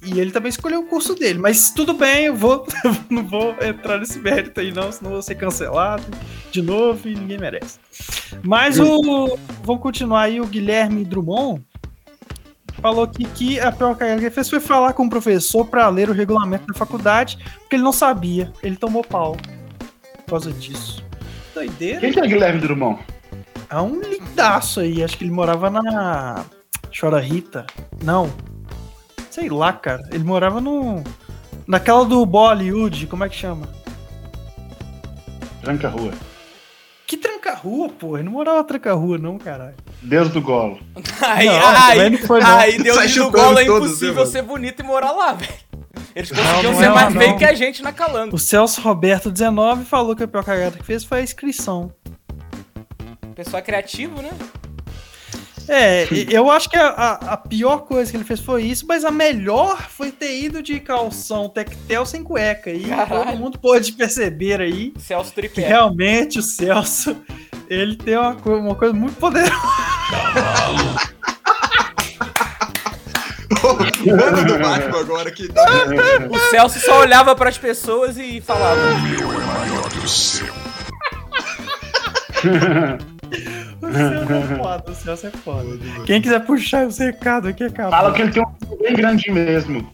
E, 0.03 0.13
e, 0.13 0.19
ele 0.19 0.31
também 0.31 0.49
escolheu 0.49 0.81
o 0.81 0.85
curso 0.85 1.15
dele. 1.15 1.39
Mas 1.39 1.71
tudo 1.71 1.93
bem, 1.93 2.25
eu 2.25 2.35
vou, 2.35 2.65
não 3.09 3.23
vou 3.23 3.55
entrar 3.61 3.99
nesse 3.99 4.19
mérito 4.19 4.59
aí, 4.59 4.71
não, 4.71 4.91
senão 4.91 5.11
vou 5.11 5.21
ser 5.21 5.33
cancelado 5.35 6.05
de 6.51 6.61
novo 6.61 7.07
e 7.07 7.15
ninguém 7.15 7.39
merece. 7.39 7.79
Mas 8.43 8.79
o. 8.79 9.37
Vamos 9.63 9.81
continuar 9.81 10.23
aí, 10.23 10.39
o 10.39 10.45
Guilherme 10.45 11.03
Drummond 11.03 11.63
falou 12.83 13.07
que, 13.07 13.23
que 13.23 13.59
a 13.61 13.71
pior 13.71 13.95
cagada 13.95 14.19
que 14.19 14.25
ele 14.25 14.35
fez 14.35 14.49
foi 14.49 14.59
falar 14.59 14.91
com 14.91 15.05
o 15.05 15.09
professor 15.09 15.65
para 15.65 15.87
ler 15.87 16.09
o 16.09 16.13
regulamento 16.13 16.67
da 16.67 16.73
faculdade, 16.73 17.37
porque 17.59 17.77
ele 17.77 17.83
não 17.83 17.93
sabia. 17.93 18.51
Ele 18.61 18.75
tomou 18.75 19.01
pau 19.05 19.37
por 20.17 20.31
causa 20.31 20.51
disso. 20.51 21.01
Doideira. 21.55 22.01
Quem 22.01 22.11
que 22.11 22.19
é 22.19 22.27
Guilherme 22.27 22.59
Drummond? 22.59 22.99
É 23.69 23.79
um 23.79 24.01
lindaço 24.01 24.81
aí, 24.81 25.01
acho 25.01 25.17
que 25.17 25.23
ele 25.23 25.31
morava 25.31 25.69
na 25.69 26.43
Chora 26.99 27.21
Rita. 27.21 27.65
Não. 28.03 28.29
Sei 29.29 29.49
lá, 29.49 29.71
cara. 29.71 30.03
Ele 30.11 30.25
morava 30.25 30.59
no. 30.59 31.01
Naquela 31.65 32.03
do 32.03 32.25
Bollywood, 32.25 33.07
como 33.07 33.23
é 33.23 33.29
que 33.29 33.35
chama? 33.35 33.69
Tranca 35.61 35.87
Rua. 35.87 36.11
Tranca-rua, 37.63 37.89
pô? 37.89 38.17
Ele 38.17 38.25
não 38.25 38.33
morava 38.33 38.63
tranca-rua, 38.63 39.17
não, 39.17 39.37
caralho. 39.37 39.75
Deus 40.01 40.29
do 40.29 40.41
golo. 40.41 40.79
Aí, 41.21 41.47
não, 41.47 41.67
aí, 41.67 42.17
foi, 42.17 42.41
não. 42.41 42.57
aí 42.57 42.77
Deus 42.77 43.15
do 43.15 43.31
golo 43.31 43.57
é 43.57 43.63
impossível 43.63 44.25
ser 44.25 44.41
bonito 44.41 44.81
e 44.81 44.83
morar 44.83 45.11
lá, 45.11 45.31
velho. 45.33 45.53
Eles 46.15 46.29
conseguiam 46.29 46.63
não, 46.63 46.79
ser 46.79 46.87
não, 46.87 46.95
mais 46.95 47.13
feio 47.13 47.37
que 47.37 47.45
a 47.45 47.53
gente 47.53 47.81
na 47.81 47.93
Calango. 47.93 48.35
O 48.35 48.39
Celso 48.39 48.81
Roberto 48.81 49.31
19 49.31 49.85
falou 49.85 50.15
que 50.15 50.23
a 50.23 50.27
pior 50.27 50.43
cagada 50.43 50.77
que 50.77 50.83
fez 50.83 51.03
foi 51.03 51.19
a 51.19 51.23
inscrição. 51.23 51.91
Pessoal 53.33 53.59
é 53.59 53.61
criativo, 53.63 54.21
né? 54.21 54.31
É, 55.67 56.07
eu 56.29 56.51
acho 56.51 56.69
que 56.69 56.75
a, 56.75 56.87
a, 56.87 57.37
pior 57.37 57.85
coisa 57.85 58.11
que 58.11 58.17
ele 58.17 58.25
fez 58.25 58.41
foi 58.41 58.63
isso, 58.63 58.85
mas 58.85 59.05
a 59.05 59.11
melhor 59.11 59.89
foi 59.89 60.11
ter 60.11 60.37
ido 60.37 60.61
de 60.61 60.79
calção 60.79 61.47
tectel 61.47 62.05
sem 62.05 62.21
cueca. 62.21 62.69
E 62.69 62.89
Caralho. 62.89 63.25
todo 63.25 63.37
mundo 63.37 63.59
pôde 63.59 63.93
perceber 63.93 64.59
aí 64.59 64.93
Celso 64.99 65.33
que 65.33 65.61
realmente 65.61 66.37
o 66.37 66.43
Celso 66.43 67.15
ele 67.69 67.95
tem 67.95 68.17
uma, 68.17 68.31
uma 68.31 68.75
coisa 68.75 68.93
muito 68.93 69.15
poderosa. 69.17 69.53
o 73.63 73.73
do 74.45 74.59
Batman 74.59 74.99
agora 74.99 75.31
que 75.31 75.47
tá... 75.47 75.63
O 76.29 76.39
Celso 76.49 76.79
só 76.79 76.99
olhava 76.99 77.35
para 77.35 77.49
as 77.49 77.57
pessoas 77.57 78.17
e 78.17 78.41
falava: 78.41 78.75
Meu 78.99 79.31
é 79.31 79.45
maior 79.45 79.89
do 79.89 80.07
céu. 80.07 80.53
O 83.81 83.91
Celso 83.91 84.33
é 84.33 84.57
foda, 84.57 84.91
o 84.91 84.95
Celso 84.95 85.27
é 85.27 85.31
foda. 85.31 85.69
Quem 86.05 86.21
quiser 86.21 86.45
puxar 86.45 86.87
esse 86.87 87.03
recado 87.03 87.47
aqui, 87.47 87.63
acaba. 87.63 87.89
Fala 87.89 88.13
que 88.13 88.21
ele 88.21 88.31
tem 88.31 88.43
um 88.43 88.77
bem 88.77 88.95
grande 88.95 89.31
mesmo. 89.31 89.91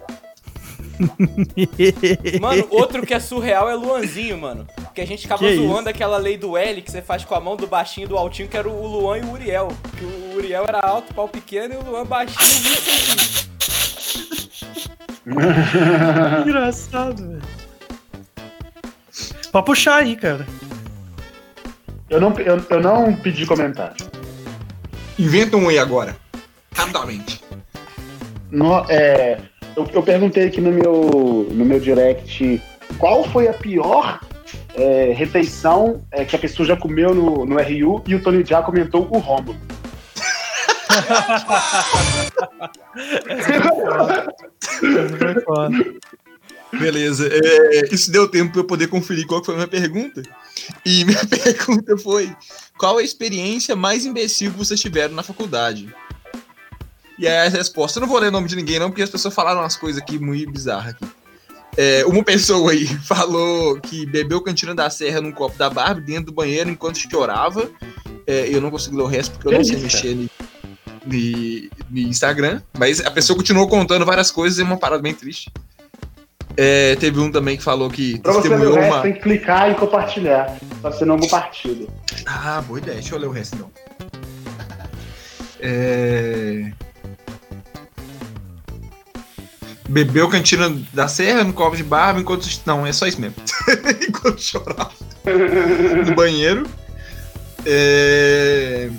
mano, 2.41 2.67
outro 2.69 3.05
que 3.05 3.13
é 3.13 3.19
surreal 3.19 3.69
é 3.69 3.75
Luanzinho, 3.75 4.37
mano. 4.37 4.67
Porque 4.99 5.01
a 5.01 5.07
gente 5.07 5.21
ficava 5.21 5.41
que 5.41 5.55
zoando 5.55 5.79
isso? 5.79 5.89
aquela 5.89 6.17
lei 6.17 6.37
do 6.37 6.57
L 6.57 6.81
que 6.81 6.91
você 6.91 7.01
faz 7.01 7.23
com 7.23 7.33
a 7.33 7.39
mão 7.39 7.55
do 7.55 7.65
baixinho 7.65 8.03
e 8.05 8.07
do 8.07 8.17
altinho, 8.17 8.49
que 8.49 8.57
era 8.57 8.67
o 8.67 8.85
Luan 8.85 9.19
e 9.19 9.21
o 9.21 9.31
Uriel. 9.31 9.69
Que 9.97 10.03
o 10.03 10.35
Uriel 10.35 10.65
era 10.67 10.79
alto, 10.79 11.13
pau 11.13 11.27
pequeno 11.27 11.75
e 11.75 11.77
o 11.77 11.83
Luan 11.83 12.05
baixinho, 12.05 12.39
20 12.43 13.49
Engraçado, 16.45 17.27
velho. 17.27 17.41
Pode 19.51 19.65
puxar 19.65 19.95
aí, 19.97 20.17
cara. 20.17 20.45
Eu 22.09 22.19
não, 22.19 22.33
eu, 22.39 22.61
eu 22.69 22.81
não 22.81 23.15
pedi 23.15 23.45
comentário. 23.45 24.05
Inventa 25.17 25.55
um 25.55 25.69
aí 25.69 25.79
agora. 25.79 26.17
Rapidamente. 26.73 27.41
No, 28.51 28.85
é, 28.89 29.39
eu, 29.77 29.87
eu, 29.93 30.03
perguntei 30.03 30.47
aqui 30.47 30.59
no 30.59 30.71
meu, 30.71 31.47
no 31.51 31.63
meu 31.63 31.79
direct 31.79 32.61
qual 32.97 33.23
foi 33.23 33.47
a 33.47 33.53
pior 33.53 34.19
é, 34.79 35.13
refeição 35.13 36.01
é, 36.09 36.23
que 36.23 36.35
a 36.35 36.39
pessoa 36.39 36.65
já 36.65 36.77
comeu 36.77 37.13
no, 37.13 37.45
no 37.45 37.57
RU 37.57 38.01
e 38.07 38.15
o 38.15 38.23
Tony 38.23 38.45
já 38.45 38.61
comentou 38.61 39.07
o 39.11 39.19
Rômulo. 39.19 39.59
Beleza. 46.71 47.27
É, 47.27 47.93
isso 47.93 48.11
deu 48.11 48.27
tempo 48.27 48.51
para 48.51 48.61
eu 48.61 48.65
poder 48.65 48.87
conferir 48.87 49.27
qual 49.27 49.43
foi 49.43 49.55
a 49.55 49.57
minha 49.57 49.67
pergunta. 49.67 50.23
E 50.85 51.03
minha 51.03 51.25
pergunta 51.27 51.97
foi: 51.97 52.33
qual 52.77 52.97
a 52.97 53.03
experiência 53.03 53.75
mais 53.75 54.05
imbecil 54.05 54.51
que 54.51 54.57
vocês 54.57 54.79
tiveram 54.79 55.13
na 55.13 55.23
faculdade? 55.23 55.93
E 57.17 57.27
aí 57.27 57.47
a 57.47 57.49
resposta, 57.49 57.99
eu 57.99 58.01
não 58.01 58.07
vou 58.07 58.19
ler 58.19 58.29
o 58.29 58.31
nome 58.31 58.47
de 58.47 58.55
ninguém, 58.55 58.79
não, 58.79 58.89
porque 58.89 59.01
as 59.01 59.09
pessoas 59.09 59.33
falaram 59.33 59.59
umas 59.59 59.75
coisas 59.75 60.01
aqui 60.01 60.17
muito 60.17 60.51
bizarras 60.51 60.93
aqui. 60.93 61.05
É, 61.81 62.05
uma 62.05 62.21
pessoa 62.21 62.73
aí 62.73 62.85
falou 63.07 63.79
que 63.79 64.05
bebeu 64.05 64.41
cantina 64.41 64.75
da 64.75 64.89
serra 64.89 65.21
num 65.21 65.31
copo 65.31 65.57
da 65.57 65.69
Barbie 65.69 66.01
dentro 66.01 66.25
do 66.25 66.33
banheiro 66.33 66.69
enquanto 66.69 66.97
chorava. 66.97 67.71
É, 68.27 68.53
eu 68.53 68.59
não 68.59 68.69
consegui 68.69 68.97
ler 68.97 69.03
o 69.03 69.07
resto 69.07 69.31
porque 69.31 69.47
eu 69.47 69.53
não 69.53 69.63
sei 69.63 69.77
mexer 69.77 70.13
no, 70.13 70.29
no 71.89 71.99
Instagram. 71.99 72.61
Mas 72.77 72.99
a 72.99 73.09
pessoa 73.09 73.37
continuou 73.37 73.65
contando 73.69 74.05
várias 74.05 74.29
coisas 74.29 74.59
e 74.59 74.61
é 74.61 74.65
uma 74.65 74.75
parada 74.75 75.01
bem 75.01 75.13
triste. 75.13 75.53
É, 76.57 76.97
teve 76.97 77.17
um 77.17 77.31
também 77.31 77.55
que 77.55 77.63
falou 77.63 77.89
que 77.89 78.19
pra 78.19 78.33
você 78.33 78.49
ler 78.49 78.67
o 78.67 78.73
resto, 78.73 78.93
uma... 78.93 79.01
tem 79.01 79.13
que 79.13 79.21
clicar 79.21 79.71
e 79.71 79.75
compartilhar. 79.75 80.57
Pra 80.81 80.91
você 80.91 81.05
não 81.05 81.17
compartilha. 81.17 81.87
Ah, 82.25 82.61
boa 82.61 82.79
ideia. 82.79 82.99
Deixa 82.99 83.15
eu 83.15 83.19
ler 83.19 83.27
o 83.27 83.31
resto 83.31 83.55
então. 83.55 83.71
É... 85.61 86.73
Bebeu 89.89 90.29
cantina 90.29 90.69
da 90.93 91.07
serra 91.07 91.43
no 91.43 91.51
copo 91.51 91.75
de 91.75 91.83
barba 91.83 92.19
enquanto. 92.19 92.47
Não, 92.63 92.85
é 92.85 92.93
só 92.93 93.07
isso 93.07 93.19
mesmo. 93.19 93.35
enquanto 94.07 94.39
chorava 94.39 94.91
no 96.05 96.15
banheiro. 96.15 96.67
É... 97.65 98.89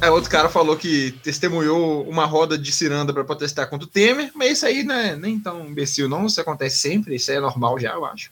Aí 0.00 0.10
outro 0.10 0.30
cara 0.30 0.48
falou 0.48 0.76
que 0.76 1.10
testemunhou 1.24 2.08
uma 2.08 2.24
roda 2.24 2.56
de 2.56 2.70
ciranda 2.70 3.12
para 3.12 3.24
protestar 3.24 3.68
contra 3.68 3.84
o 3.84 3.90
Temer, 3.90 4.30
mas 4.32 4.52
isso 4.52 4.66
aí 4.66 4.84
não 4.84 4.94
é 4.94 5.16
nem 5.16 5.40
tão 5.40 5.66
imbecil, 5.66 6.08
não. 6.08 6.26
Isso 6.26 6.40
acontece 6.40 6.78
sempre, 6.78 7.16
isso 7.16 7.32
aí 7.32 7.38
é 7.38 7.40
normal 7.40 7.76
já, 7.80 7.94
eu 7.94 8.04
acho. 8.04 8.30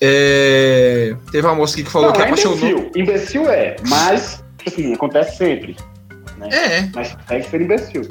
É... 0.00 1.16
Teve 1.30 1.46
uma 1.46 1.54
moça 1.54 1.74
aqui 1.74 1.84
que 1.84 1.90
falou 1.90 2.08
não, 2.08 2.16
que 2.16 2.20
é 2.20 2.24
apaixonou. 2.24 2.58
Imbecil. 2.58 2.90
imbecil 2.96 3.48
é, 3.48 3.76
mas, 3.88 4.42
assim, 4.66 4.92
acontece 4.92 5.36
sempre. 5.36 5.76
Né? 6.36 6.48
É. 6.50 6.90
Mas 6.92 7.14
consegue 7.14 7.48
ser 7.48 7.60
imbecil. 7.60 8.08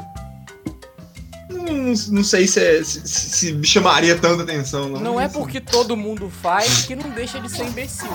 Não, 1.73 1.93
não, 2.15 2.23
sei 2.23 2.47
se, 2.47 2.59
é, 2.59 2.83
se, 2.83 3.05
se, 3.05 3.53
me 3.53 3.65
chamaria 3.65 4.17
tanta 4.17 4.43
atenção. 4.43 4.89
Não, 4.89 4.99
não 4.99 5.19
é 5.19 5.27
porque 5.27 5.59
todo 5.59 5.97
mundo 5.97 6.29
faz 6.29 6.85
que 6.85 6.95
não 6.95 7.09
deixa 7.09 7.39
de 7.39 7.49
ser 7.49 7.65
imbecil. 7.65 8.09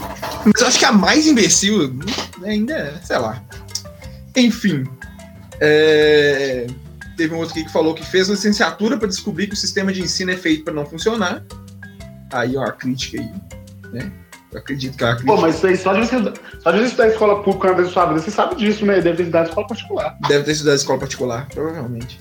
Mas 0.45 0.61
eu 0.61 0.67
acho 0.67 0.79
que 0.79 0.85
a 0.85 0.93
mais 0.93 1.27
imbecil 1.27 1.99
ainda 2.45 2.75
é, 2.75 3.01
sei 3.03 3.19
lá. 3.19 3.43
Enfim. 4.37 4.85
É... 5.61 6.67
Teve 7.17 7.35
um 7.35 7.39
outro 7.39 7.53
aqui 7.53 7.65
que 7.65 7.73
falou 7.73 7.95
que 7.95 8.07
fez 8.07 8.29
licenciatura 8.29 8.97
para 8.97 9.09
descobrir 9.09 9.49
que 9.49 9.55
o 9.55 9.57
sistema 9.57 9.93
de 9.93 10.01
ensino 10.01 10.31
é 10.31 10.37
feito 10.37 10.65
para 10.65 10.73
não 10.73 10.87
funcionar. 10.87 11.45
Aí, 12.33 12.57
ó, 12.57 12.63
a 12.63 12.73
crítica 12.73 13.21
aí, 13.21 13.29
né? 13.93 14.13
Eu 14.53 14.61
acredito 14.61 14.97
que 14.97 15.03
é 15.03 15.09
a 15.09 15.17
crítica. 15.17 15.35
Pô, 15.35 15.41
mas 15.41 15.57
isso 15.57 15.67
aí 15.67 15.77
só 15.77 15.93
de 15.95 16.07
você, 16.07 16.17
só 16.61 16.71
de 16.71 16.79
você 16.79 16.85
estudar 16.85 17.09
escola 17.09 17.43
pública 17.43 17.69
uma 17.69 17.75
vez 17.75 17.89
na 17.89 17.93
sua 17.93 18.07
vida, 18.07 18.21
você 18.21 18.31
sabe 18.31 18.55
disso, 18.55 18.87
né? 18.87 19.01
Deve 19.01 19.17
ter 19.17 19.23
estudado 19.25 19.49
escola 19.49 19.67
particular. 19.67 20.19
Deve 20.29 20.45
ter 20.45 20.53
estudado 20.53 20.77
escola 20.77 20.99
particular, 21.01 21.49
provavelmente. 21.49 22.21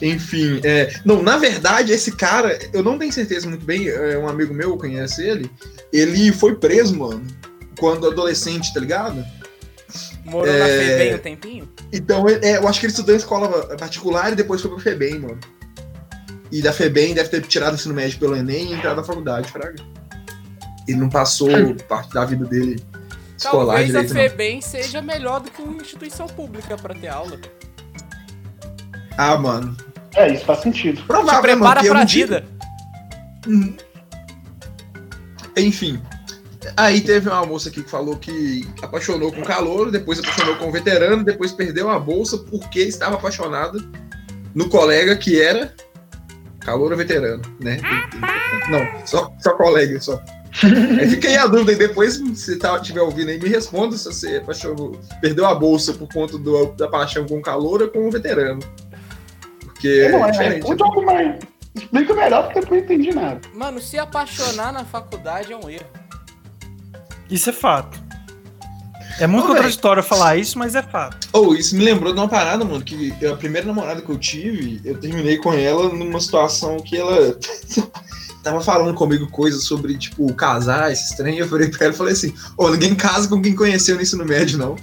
Enfim, 0.00 0.60
é, 0.62 0.92
não, 1.04 1.22
na 1.22 1.36
verdade, 1.36 1.92
esse 1.92 2.12
cara, 2.12 2.58
eu 2.72 2.82
não 2.82 2.98
tenho 2.98 3.12
certeza 3.12 3.48
muito 3.48 3.64
bem, 3.64 3.88
é 3.88 4.16
um 4.16 4.28
amigo 4.28 4.54
meu 4.54 4.76
conhece 4.76 5.26
ele, 5.26 5.50
ele 5.92 6.32
foi 6.32 6.54
preso, 6.54 6.96
mano, 6.96 7.26
quando 7.78 8.06
adolescente, 8.06 8.72
tá 8.72 8.80
ligado? 8.80 9.24
Morou 10.24 10.46
é... 10.46 10.58
na 10.58 10.66
FEBEM 10.66 11.14
um 11.14 11.18
tempinho? 11.18 11.68
Então, 11.92 12.28
é, 12.28 12.58
eu 12.58 12.68
acho 12.68 12.78
que 12.78 12.86
ele 12.86 12.92
estudou 12.92 13.14
em 13.14 13.18
escola 13.18 13.76
particular 13.76 14.32
e 14.32 14.36
depois 14.36 14.60
foi 14.60 14.70
pro 14.70 14.80
FEBEM, 14.80 15.20
mano. 15.20 15.40
E 16.50 16.62
da 16.62 16.72
FEBEM 16.72 17.14
deve 17.14 17.28
ter 17.28 17.42
tirado 17.42 17.72
o 17.72 17.74
ensino 17.74 17.94
médio 17.94 18.18
pelo 18.18 18.36
Enem 18.36 18.70
e 18.70 18.74
entrado 18.74 18.96
na 18.96 19.04
faculdade, 19.04 19.50
Fraga. 19.50 19.82
Ele 20.86 20.98
não 20.98 21.08
passou 21.08 21.50
parte 21.88 22.12
da 22.12 22.24
vida 22.24 22.46
dele 22.46 22.82
escolar 23.36 23.76
Talvez 23.76 23.86
direito, 23.88 24.10
a 24.10 24.14
não. 24.14 24.20
FEBEM 24.22 24.60
seja 24.60 25.02
melhor 25.02 25.40
do 25.40 25.50
que 25.50 25.62
uma 25.62 25.82
instituição 25.82 26.26
pública 26.26 26.76
pra 26.76 26.94
ter 26.94 27.08
aula. 27.08 27.38
Ah, 29.16 29.36
mano. 29.36 29.76
É, 30.14 30.32
isso 30.32 30.44
faz 30.44 30.60
sentido. 30.60 31.02
Provável, 31.06 31.32
mano, 31.32 31.42
prepara 31.72 31.84
eu 31.86 31.92
pra 31.92 32.04
vida. 32.04 32.44
Hum. 33.46 33.74
Enfim. 35.56 36.00
Aí 36.76 37.00
teve 37.00 37.28
uma 37.28 37.44
moça 37.46 37.68
aqui 37.68 37.82
que 37.82 37.90
falou 37.90 38.16
que 38.16 38.66
apaixonou 38.82 39.32
com 39.32 39.40
o 39.40 39.44
calor, 39.44 39.90
depois 39.90 40.18
apaixonou 40.18 40.56
com 40.56 40.68
o 40.68 40.72
veterano, 40.72 41.24
depois 41.24 41.52
perdeu 41.52 41.88
a 41.88 41.98
bolsa 41.98 42.38
porque 42.38 42.80
estava 42.80 43.14
apaixonada 43.16 43.78
no 44.54 44.68
colega 44.68 45.16
que 45.16 45.40
era 45.40 45.72
calor 46.60 46.90
ou 46.92 46.98
veterano, 46.98 47.42
né? 47.60 47.78
Não, 48.70 49.06
só, 49.06 49.32
só 49.40 49.52
colega, 49.54 50.00
só. 50.00 50.20
Aí 51.00 51.08
fica 51.08 51.28
aí 51.28 51.36
a 51.36 51.46
dúvida, 51.46 51.72
e 51.72 51.76
depois, 51.76 52.14
se 52.14 52.22
você 52.36 52.56
tá- 52.58 52.76
estiver 52.76 53.00
ouvindo 53.00 53.30
aí, 53.30 53.38
me 53.40 53.48
responda 53.48 53.96
se 53.96 54.04
você 54.04 54.36
apaixonou, 54.36 54.98
perdeu 55.20 55.46
a 55.46 55.54
bolsa 55.54 55.92
por 55.94 56.08
conta 56.12 56.36
do- 56.36 56.72
da 56.72 56.88
paixão 56.88 57.24
com 57.26 57.38
o 57.38 57.42
calor 57.42 57.82
ou 57.82 57.88
com 57.88 58.08
o 58.08 58.10
veterano. 58.10 58.60
Porque 59.78 60.08
não 60.08 60.24
é 60.24 60.28
é, 60.28 60.32
diferente. 60.32 60.72
um 60.72 60.76
pouco 60.76 61.02
mais. 61.02 61.38
Explica 61.74 62.14
melhor 62.14 62.44
porque 62.44 62.58
eu 62.58 62.66
não 62.68 62.76
entendi 62.76 63.14
nada. 63.14 63.40
Mano, 63.54 63.80
se 63.80 63.96
apaixonar 63.96 64.72
na 64.72 64.84
faculdade 64.84 65.52
é 65.52 65.56
um 65.56 65.70
erro. 65.70 65.86
Isso 67.30 67.50
é 67.50 67.52
fato. 67.52 68.02
É 69.20 69.26
muito 69.26 69.46
véi. 69.46 69.56
contraditório 69.56 70.02
falar 70.02 70.36
isso, 70.36 70.58
mas 70.58 70.74
é 70.74 70.82
fato. 70.82 71.28
Oh, 71.32 71.54
isso 71.54 71.76
me 71.76 71.84
lembrou 71.84 72.12
de 72.12 72.18
uma 72.18 72.28
parada, 72.28 72.64
mano, 72.64 72.82
que 72.82 73.14
a 73.24 73.36
primeira 73.36 73.66
namorada 73.66 74.02
que 74.02 74.08
eu 74.08 74.18
tive, 74.18 74.80
eu 74.84 74.98
terminei 74.98 75.36
com 75.38 75.52
ela 75.52 75.88
numa 75.88 76.20
situação 76.20 76.78
que 76.78 76.96
ela 76.96 77.36
tava 78.42 78.60
falando 78.60 78.94
comigo 78.94 79.28
coisas 79.30 79.64
sobre, 79.64 79.96
tipo, 79.96 80.32
casar, 80.34 80.90
esse 80.90 81.16
trem, 81.16 81.36
e 81.36 81.38
eu 81.40 81.48
falei 81.48 81.68
pra 81.68 81.86
ela 81.86 81.94
e 81.94 81.96
falei 81.96 82.12
assim, 82.12 82.34
ô, 82.56 82.68
ninguém 82.70 82.94
casa 82.94 83.28
com 83.28 83.40
quem 83.40 83.54
conheceu 83.54 83.96
no 83.96 84.02
ensino 84.02 84.24
médio, 84.24 84.58
não. 84.58 84.76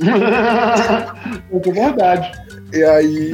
é 0.00 1.72
verdade. 1.72 2.49
E 2.72 2.84
aí, 2.84 3.32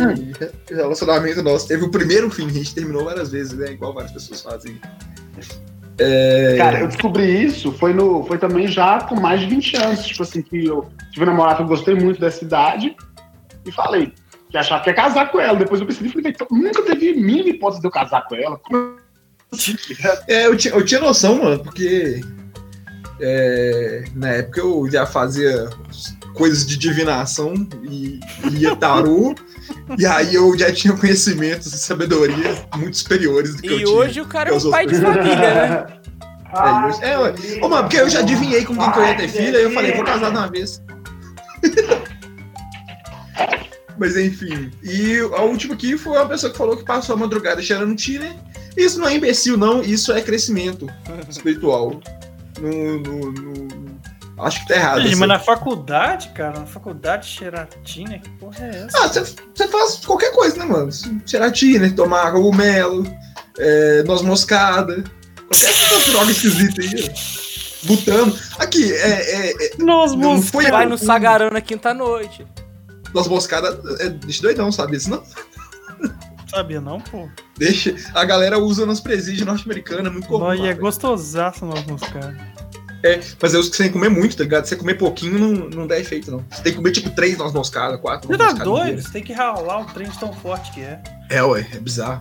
o 0.71 0.75
relacionamento 0.75 1.43
nosso 1.43 1.69
teve 1.69 1.85
o 1.85 1.90
primeiro 1.90 2.31
fim, 2.31 2.47
a 2.47 2.52
gente 2.52 2.75
terminou 2.75 3.05
várias 3.05 3.31
vezes, 3.31 3.52
né, 3.52 3.73
igual 3.73 3.93
várias 3.93 4.12
pessoas 4.12 4.40
fazem. 4.40 4.81
É... 5.99 6.57
Cara, 6.59 6.81
eu 6.81 6.88
descobri 6.88 7.45
isso, 7.45 7.73
foi, 7.73 7.93
no, 7.93 8.25
foi 8.25 8.38
também 8.38 8.69
já 8.69 9.00
com 9.00 9.19
mais 9.19 9.40
de 9.40 9.47
20 9.47 9.76
anos. 9.76 10.07
Tipo 10.07 10.23
assim, 10.23 10.43
que 10.43 10.66
eu 10.66 10.88
tive 11.12 11.25
um 11.25 11.28
namorado 11.28 11.57
que 11.57 11.62
eu 11.62 11.66
gostei 11.66 11.95
muito 11.95 12.21
dessa 12.21 12.45
idade 12.45 12.95
e 13.64 13.73
falei 13.73 14.12
que 14.50 14.57
achava 14.57 14.83
que 14.83 14.90
ia 14.90 14.95
casar 14.95 15.31
com 15.31 15.40
ela. 15.40 15.59
Depois 15.59 15.81
eu 15.81 15.87
percebi 15.87 16.09
e 16.09 16.12
falei, 16.12 16.33
"Então, 16.33 16.47
nunca 16.50 16.83
teve 16.83 17.14
mínima 17.14 17.49
hipótese 17.49 17.81
de 17.81 17.87
eu 17.87 17.90
casar 17.90 18.26
com 18.26 18.35
ela. 18.35 18.61
Assim?" 19.52 19.76
É, 20.28 20.47
eu 20.47 20.57
tinha, 20.57 20.75
eu 20.75 20.85
tinha 20.85 21.00
noção, 21.00 21.43
mano, 21.43 21.62
porque 21.62 22.21
é, 23.20 24.04
na 24.14 24.28
época 24.28 24.61
eu 24.61 24.88
já 24.90 25.06
fazia 25.06 25.68
coisas 26.35 26.66
de 26.66 26.76
divinação 26.76 27.54
e 27.88 28.20
lia 28.44 28.76
tarô, 28.76 29.35
e 29.99 30.04
aí 30.06 30.35
eu 30.35 30.56
já 30.58 30.73
tinha 30.73 30.94
conhecimentos 30.96 31.73
e 31.73 31.78
sabedoria 31.78 32.54
muito 32.76 32.96
superiores 32.99 33.54
do 33.54 33.62
que 33.62 33.68
eu 33.68 33.80
E 33.80 33.85
tinha. 33.85 33.96
hoje 33.96 34.20
o 34.20 34.26
cara 34.26 34.50
é 34.50 34.52
Eu 34.52 34.58
um 34.58 34.70
pai 34.70 34.87
de 34.87 34.94
família, 34.96 35.37
né? 35.37 35.87
É, 37.02 37.11
é, 37.11 37.18
ué. 37.18 37.35
Ô, 37.61 37.68
mano, 37.68 37.82
porque 37.82 37.99
eu 37.99 38.08
já 38.08 38.20
adivinhei 38.20 38.64
com 38.64 38.75
quem 38.75 38.90
que 38.92 38.99
eu 38.99 39.04
ia 39.04 39.16
ter 39.16 39.28
filha, 39.28 39.58
aí 39.58 39.64
eu 39.64 39.73
falei, 39.73 39.92
vou 39.92 40.04
casar 40.04 40.30
de 40.30 40.37
uma 40.38 40.49
vez. 40.49 40.80
Mas 43.99 44.16
enfim. 44.16 44.70
E 44.82 45.18
a 45.37 45.42
última 45.42 45.75
aqui 45.75 45.99
foi 45.99 46.12
uma 46.16 46.26
pessoa 46.26 46.50
que 46.52 46.56
falou 46.56 46.76
que 46.76 46.85
passou 46.85 47.14
a 47.14 47.18
madrugada 47.18 47.61
cheirando 47.61 47.94
Tinder. 47.96 48.32
Isso 48.76 48.99
não 48.99 49.08
é 49.08 49.14
imbecil, 49.16 49.56
não. 49.56 49.82
Isso 49.82 50.12
é 50.12 50.20
crescimento 50.20 50.87
espiritual. 51.28 52.00
No, 52.58 52.98
no- 53.00 53.32
no- 53.32 53.96
Acho 54.38 54.60
que 54.62 54.68
tá 54.68 54.74
errado. 54.76 55.00
Essa- 55.00 55.16
mas 55.16 55.28
na 55.28 55.38
faculdade, 55.38 56.28
cara, 56.35 56.61
na 56.61 56.66
faculdade 56.66 57.26
cheiratina, 57.26 58.18
que 58.18 58.28
porra 58.31 58.66
é 58.66 58.85
essa? 58.87 58.98
Ah, 58.98 59.09
você 59.09 59.68
faz 59.68 59.96
qualquer 60.04 60.31
coisa, 60.33 60.59
né, 60.59 60.64
mano? 60.66 60.90
Tinder, 61.52 61.94
tomar 61.94 62.33
cogumelo, 62.33 63.07
é, 63.59 64.02
noz 64.02 64.20
moscada. 64.20 65.02
Qualquer 65.48 65.92
outra 65.94 66.12
droga 66.12 66.31
esquisita 66.33 66.83
aí. 66.83 67.11
ó. 67.11 67.87
Butano. 67.87 68.37
Aqui, 68.59 68.92
é, 68.92 68.96
é, 69.48 69.50
é, 69.52 69.70
Nós 69.78 70.12
não 70.14 70.42
foi 70.42 70.70
Vai 70.70 70.85
no 70.87 70.98
Sagarana 70.98 71.52
na 71.52 71.61
quinta-noite. 71.62 72.46
noz 73.14 73.28
moscada 73.28 73.81
é, 74.00 74.09
deixa 74.11 74.42
doidão, 74.42 74.70
sabe? 74.70 74.96
Isso 74.96 75.09
não. 75.09 75.22
Sabia 76.46 76.80
não, 76.80 77.00
pô. 77.00 77.28
Deixa. 77.59 77.94
A 78.14 78.24
galera 78.24 78.59
usa 78.59 78.87
nas 78.87 79.00
presídios 79.00 79.46
norte-americanas, 79.46 80.06
é 80.06 80.11
muito 80.11 80.28
comum. 80.28 80.44
Nós 80.44 80.59
lá, 80.59 80.66
é 80.66 80.68
velho. 80.68 80.80
gostosaço 80.80 81.64
nós 81.66 81.85
moscados. 81.87 82.37
É, 83.04 83.20
mas 83.40 83.52
eu 83.54 83.61
uso 83.61 83.70
que 83.70 83.76
você 83.76 83.82
tem 83.85 83.92
que 83.92 83.98
comer 83.98 84.09
muito, 84.09 84.37
tá 84.37 84.42
ligado? 84.42 84.64
Se 84.64 84.70
você 84.70 84.76
comer 84.76 84.94
pouquinho, 84.94 85.38
não, 85.38 85.52
não 85.68 85.87
dá 85.87 85.98
efeito, 85.98 86.30
não. 86.30 86.44
Você 86.50 86.62
tem 86.62 86.72
que 86.72 86.78
comer 86.78 86.92
tipo 86.92 87.11
três 87.11 87.37
noz 87.37 87.52
moscadas, 87.52 88.00
quatro 88.00 88.26
Você 88.28 88.38
tá 88.38 88.52
doido? 88.52 88.80
inteiras. 88.82 89.04
Você 89.04 89.12
tem 89.12 89.22
que 89.22 89.32
ralar 89.32 89.80
o 89.82 89.85
trem 89.87 90.09
de 90.09 90.18
tão 90.18 90.32
forte 90.32 90.72
que 90.72 90.80
é. 90.80 91.00
É, 91.30 91.42
ué, 91.42 91.66
é 91.72 91.78
bizarro. 91.78 92.20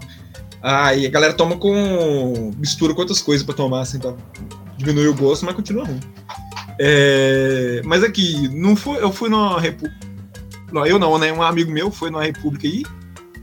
Ah, 0.61 0.93
e 0.93 1.05
a 1.05 1.09
galera 1.09 1.33
toma 1.33 1.57
com. 1.57 2.51
mistura 2.57 2.93
com 2.93 2.99
outras 3.01 3.21
coisas 3.21 3.45
pra 3.45 3.55
tomar, 3.55 3.81
assim, 3.81 3.99
pra 3.99 4.13
diminuir 4.77 5.07
o 5.07 5.13
gosto, 5.15 5.45
mas 5.45 5.55
continua 5.55 5.85
ruim. 5.85 5.99
É, 6.79 7.81
mas 7.85 8.03
aqui, 8.03 8.49
não 8.49 8.75
foi, 8.75 9.01
eu 9.01 9.11
fui 9.11 9.29
numa 9.29 9.59
república. 9.59 9.95
Não, 10.71 10.85
eu 10.85 10.99
não, 10.99 11.17
né? 11.17 11.31
Um 11.31 11.41
amigo 11.41 11.71
meu 11.71 11.89
foi 11.89 12.09
numa 12.09 12.23
república 12.23 12.67
aí, 12.67 12.83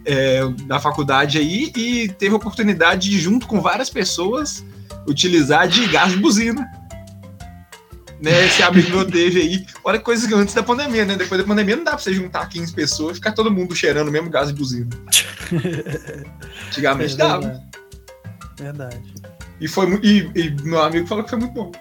é, 0.05 0.41
da 0.67 0.81
faculdade 0.81 1.38
aí, 1.38 1.73
e 1.77 2.09
teve 2.09 2.35
a 2.35 2.37
oportunidade 2.37 3.11
de, 3.11 3.19
junto 3.19 3.47
com 3.47 3.61
várias 3.61 3.91
pessoas, 3.91 4.65
utilizar 5.07 5.69
de 5.69 5.87
gás 5.88 6.12
de 6.12 6.19
buzina. 6.19 6.69
Né, 8.21 8.47
esse 8.47 8.62
amigo 8.62 8.91
meu 8.91 9.05
teve 9.05 9.41
aí. 9.41 9.67
Olha 9.83 9.99
que 9.99 10.05
coisa 10.05 10.29
que 10.29 10.35
antes 10.35 10.55
da 10.55 10.62
pandemia, 10.62 11.05
né? 11.05 11.17
Depois 11.17 11.41
da 11.41 11.47
pandemia 11.47 11.75
não 11.75 11.83
dá 11.83 11.91
pra 11.91 11.99
você 11.99 12.15
juntar 12.15 12.49
15 12.49 12.73
pessoas 12.73 13.12
e 13.12 13.15
ficar 13.17 13.33
todo 13.33 13.51
mundo 13.51 13.75
cheirando 13.75 14.07
o 14.07 14.12
mesmo 14.12 14.31
gás 14.31 14.47
de 14.47 14.55
buzina. 14.55 14.88
Antigamente 16.69 17.17
dava. 17.17 17.41
Verdade. 17.41 17.73
Verdade. 18.59 19.15
E, 19.61 19.67
foi, 19.67 19.99
e, 20.03 20.31
e 20.37 20.51
meu 20.62 20.81
amigo 20.81 21.07
falou 21.07 21.25
que 21.25 21.31
foi 21.31 21.38
muito 21.41 21.53
bom. 21.53 21.73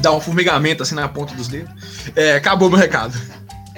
Dá 0.00 0.12
um 0.12 0.20
formigamento 0.20 0.82
assim 0.82 0.94
na 0.94 1.06
ponta 1.06 1.34
dos 1.34 1.48
dedos. 1.48 1.70
É, 2.16 2.34
acabou 2.34 2.70
meu 2.70 2.78
recado. 2.78 3.14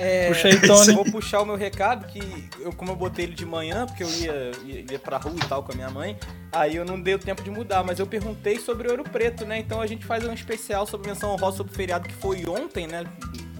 É, 0.03 0.27
Puxa 0.35 0.49
aí, 0.49 0.61
Tony. 0.61 0.95
Vou 0.95 1.05
puxar 1.05 1.43
o 1.43 1.47
meu 1.47 1.55
recado, 1.55 2.07
que 2.07 2.21
eu, 2.59 2.73
como 2.73 2.91
eu 2.91 2.97
botei 2.97 3.25
ele 3.25 3.35
de 3.35 3.47
manhã, 3.47 3.87
porque 3.87 4.03
eu 4.03 4.11
ia, 4.11 4.51
ia, 4.65 4.93
ia 4.93 4.99
pra 4.99 5.17
rua 5.17 5.37
e 5.37 5.49
tal 5.49 5.63
com 5.63 5.71
a 5.71 5.75
minha 5.77 5.91
mãe, 5.91 6.19
aí 6.51 6.75
eu 6.75 6.85
não 6.85 7.01
dei 7.01 7.15
o 7.15 7.19
tempo 7.19 7.41
de 7.41 7.51
mudar, 7.51 7.85
mas 7.85 8.01
eu 8.01 8.07
perguntei 8.07 8.59
sobre 8.59 8.91
Ouro 8.91 9.05
Preto, 9.05 9.47
né? 9.47 9.61
Então 9.61 9.81
a 9.81 9.87
gente 9.87 10.05
faz 10.05 10.25
um 10.27 10.33
especial 10.33 10.85
sobre 10.87 11.09
menção 11.09 11.31
honrosa 11.31 11.59
sobre 11.59 11.73
o 11.73 11.77
feriado 11.77 12.09
que 12.09 12.15
foi 12.15 12.45
ontem, 12.47 12.89
né? 12.89 13.05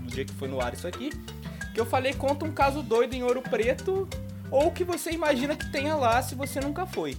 No 0.01 0.09
dia 0.09 0.25
que 0.25 0.35
foi 0.35 0.49
no 0.49 0.61
ar 0.61 0.75
isso 0.75 0.89
aqui. 0.89 1.11
Que 1.73 1.81
eu 1.81 1.87
falei, 1.87 2.13
conta 2.13 2.45
um 2.45 2.53
caso 2.53 2.83
doido 2.83 3.15
em 3.15 3.23
Ouro 3.23 3.41
Preto, 3.41 4.09
ou 4.51 4.73
que 4.73 4.83
você 4.83 5.13
imagina 5.13 5.55
que 5.55 5.71
tenha 5.71 5.95
lá 5.95 6.21
se 6.21 6.35
você 6.35 6.61
nunca 6.61 6.85
foi. 6.85 7.17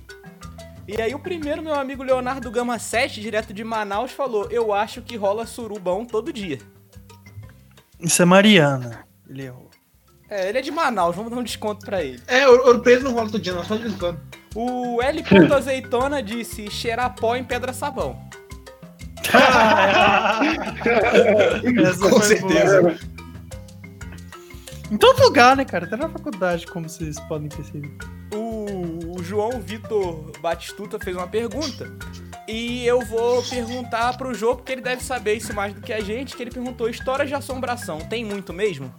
E 0.85 1.01
aí 1.01 1.15
o 1.15 1.19
primeiro, 1.19 1.63
meu 1.63 1.75
amigo 1.75 2.03
Leonardo 2.03 2.51
Gama 2.51 2.77
7, 2.77 3.21
direto 3.21 3.53
de 3.53 3.63
Manaus, 3.63 4.11
falou, 4.11 4.51
eu 4.51 4.73
acho 4.73 5.01
que 5.01 5.15
rola 5.15 5.45
surubão 5.45 6.05
todo 6.05 6.33
dia. 6.33 6.59
Isso 7.97 8.21
é 8.21 8.25
Mariana. 8.25 9.12
Ele 9.33 9.45
errou. 9.45 9.69
É, 10.29 10.49
ele 10.49 10.59
é 10.59 10.61
de 10.61 10.69
Manaus, 10.71 11.15
vamos 11.15 11.31
dar 11.31 11.37
um 11.37 11.43
desconto 11.43 11.83
pra 11.83 12.03
ele. 12.03 12.21
É, 12.27 12.47
ouro 12.47 12.67
ouro 12.67 12.79
preto 12.81 13.03
não 13.03 13.13
rola 13.13 13.29
todo 13.31 13.41
dia, 13.41 13.53
não, 13.53 13.63
só 13.63 13.75
de 13.75 13.81
vez 13.81 13.95
em 13.95 13.97
quando. 13.97 14.19
O 14.55 15.01
L. 15.01 15.23
Azeitona 15.55 16.21
disse 16.21 16.69
cheirar 16.69 17.15
pó 17.15 17.35
em 17.35 17.43
pedra 17.43 17.73
sabão. 17.73 18.21
Essa 21.83 22.09
Com 22.09 22.21
certeza. 22.21 22.81
boa. 22.81 22.95
Em 24.91 24.97
todo 24.97 25.23
lugar, 25.23 25.57
né, 25.57 25.65
cara? 25.65 25.85
Até 25.85 25.95
na 25.95 26.07
faculdade, 26.07 26.67
como 26.67 26.87
vocês 26.87 27.19
podem 27.21 27.49
perceber. 27.49 27.91
O, 28.31 29.17
o 29.19 29.23
João 29.23 29.59
Vitor 29.59 30.31
Batistuta 30.39 30.99
fez 30.99 31.15
uma 31.15 31.27
pergunta. 31.27 31.91
E 32.47 32.85
eu 32.85 33.01
vou 33.01 33.41
perguntar 33.43 34.17
pro 34.17 34.33
Jô, 34.33 34.55
porque 34.55 34.73
ele 34.73 34.81
deve 34.81 35.01
saber 35.01 35.35
isso 35.35 35.53
mais 35.53 35.73
do 35.73 35.81
que 35.81 35.93
a 35.93 36.01
gente, 36.01 36.35
que 36.35 36.43
ele 36.43 36.51
perguntou, 36.51 36.89
histórias 36.89 37.29
de 37.29 37.33
assombração, 37.33 37.99
tem 38.01 38.23
muito 38.25 38.51
mesmo? 38.53 38.93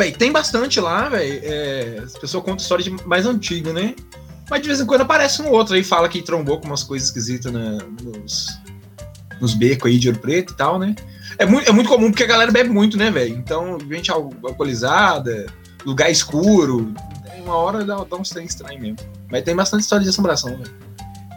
Véi, 0.00 0.12
tem 0.12 0.32
bastante 0.32 0.80
lá, 0.80 1.08
velho. 1.10 1.40
É, 1.44 2.00
as 2.04 2.12
pessoas 2.16 2.42
contam 2.42 2.56
história 2.56 2.82
de 2.82 2.90
mais 3.06 3.26
antiga, 3.26 3.70
né? 3.72 3.94
Mas 4.48 4.62
de 4.62 4.68
vez 4.68 4.80
em 4.80 4.86
quando 4.86 5.02
aparece 5.02 5.42
um 5.42 5.50
outro 5.50 5.74
aí 5.74 5.84
fala 5.84 6.08
que 6.08 6.22
trombou 6.22 6.58
com 6.58 6.66
umas 6.66 6.82
coisas 6.82 7.08
esquisitas 7.08 7.52
na- 7.52 7.78
nos, 8.02 8.46
nos 9.40 9.52
becos 9.54 9.90
aí 9.90 9.98
de 9.98 10.08
ouro 10.08 10.18
preto 10.20 10.54
e 10.54 10.56
tal, 10.56 10.78
né? 10.78 10.94
É 11.38 11.44
muito, 11.44 11.68
é 11.68 11.72
muito 11.72 11.88
comum 11.88 12.10
porque 12.10 12.24
a 12.24 12.26
galera 12.26 12.50
bebe 12.50 12.70
muito, 12.70 12.96
né, 12.96 13.10
velho? 13.10 13.34
Então, 13.36 13.78
gente 13.90 14.10
al- 14.10 14.32
alcoolizada, 14.42 15.46
lugar 15.84 16.10
escuro. 16.10 16.92
Tem 17.30 17.42
uma 17.42 17.54
hora 17.56 17.84
dá, 17.84 17.96
dá 18.02 18.16
uns 18.16 18.30
trem 18.30 18.46
estranho 18.46 18.80
mesmo. 18.80 18.96
Mas 19.30 19.42
tem 19.44 19.54
bastante 19.54 19.82
história 19.82 20.02
de 20.02 20.08
assombração, 20.10 20.56
velho. 20.56 20.74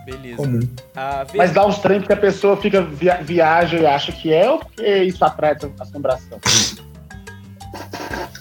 Beleza. 0.06 0.38
Comum. 0.38 0.62
A 0.96 1.26
Ver- 1.26 1.38
Mas 1.38 1.52
dá 1.52 1.66
uns 1.68 1.80
trem 1.80 2.00
porque 2.00 2.14
a 2.14 2.18
pessoa 2.18 2.56
fica 2.58 2.82
via 2.82 3.22
viaja 3.22 3.78
e 3.78 3.86
acha 3.86 4.12
que 4.14 4.34
é 4.34 4.50
ou 4.50 4.60
porque 4.60 4.86
isso 5.04 5.24
atrai 5.24 5.58
assombração? 5.80 6.40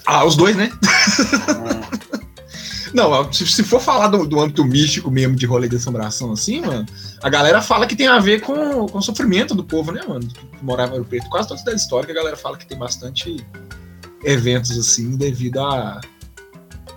Ah, 0.05 0.25
os 0.25 0.35
dois, 0.35 0.55
né? 0.55 0.71
É. 1.99 2.13
Não, 2.93 3.33
se, 3.33 3.63
for 3.63 3.81
falar 3.81 4.07
do, 4.07 4.27
do, 4.27 4.39
âmbito 4.39 4.63
místico 4.63 5.09
mesmo 5.09 5.35
de 5.35 5.47
rolê 5.47 5.67
de 5.67 5.77
assombração, 5.77 6.31
assim, 6.31 6.61
mano, 6.61 6.85
a 7.23 7.29
galera 7.29 7.59
fala 7.59 7.87
que 7.87 7.95
tem 7.95 8.07
a 8.07 8.19
ver 8.19 8.41
com, 8.41 8.85
com 8.85 8.99
o 8.99 9.01
sofrimento 9.01 9.55
do 9.55 9.63
povo, 9.63 9.91
né, 9.91 10.01
mano? 10.07 10.27
Que 10.27 10.45
morava 10.61 10.91
no 10.91 10.97
Ouro 10.97 11.09
Preto. 11.09 11.27
Quase 11.27 11.47
toda 11.47 11.59
cidade 11.59 11.81
histórica 11.81 12.13
a 12.13 12.15
galera 12.15 12.37
fala 12.37 12.55
que 12.55 12.67
tem 12.67 12.77
bastante 12.77 13.43
eventos, 14.23 14.77
assim, 14.77 15.17
devido 15.17 15.59
a, 15.59 16.01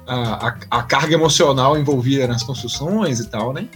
a, 0.07 0.49
a, 0.49 0.57
a 0.71 0.83
carga 0.83 1.14
emocional 1.14 1.79
envolvida 1.79 2.27
nas 2.27 2.42
construções 2.42 3.19
e 3.19 3.27
tal, 3.29 3.55
né? 3.55 3.66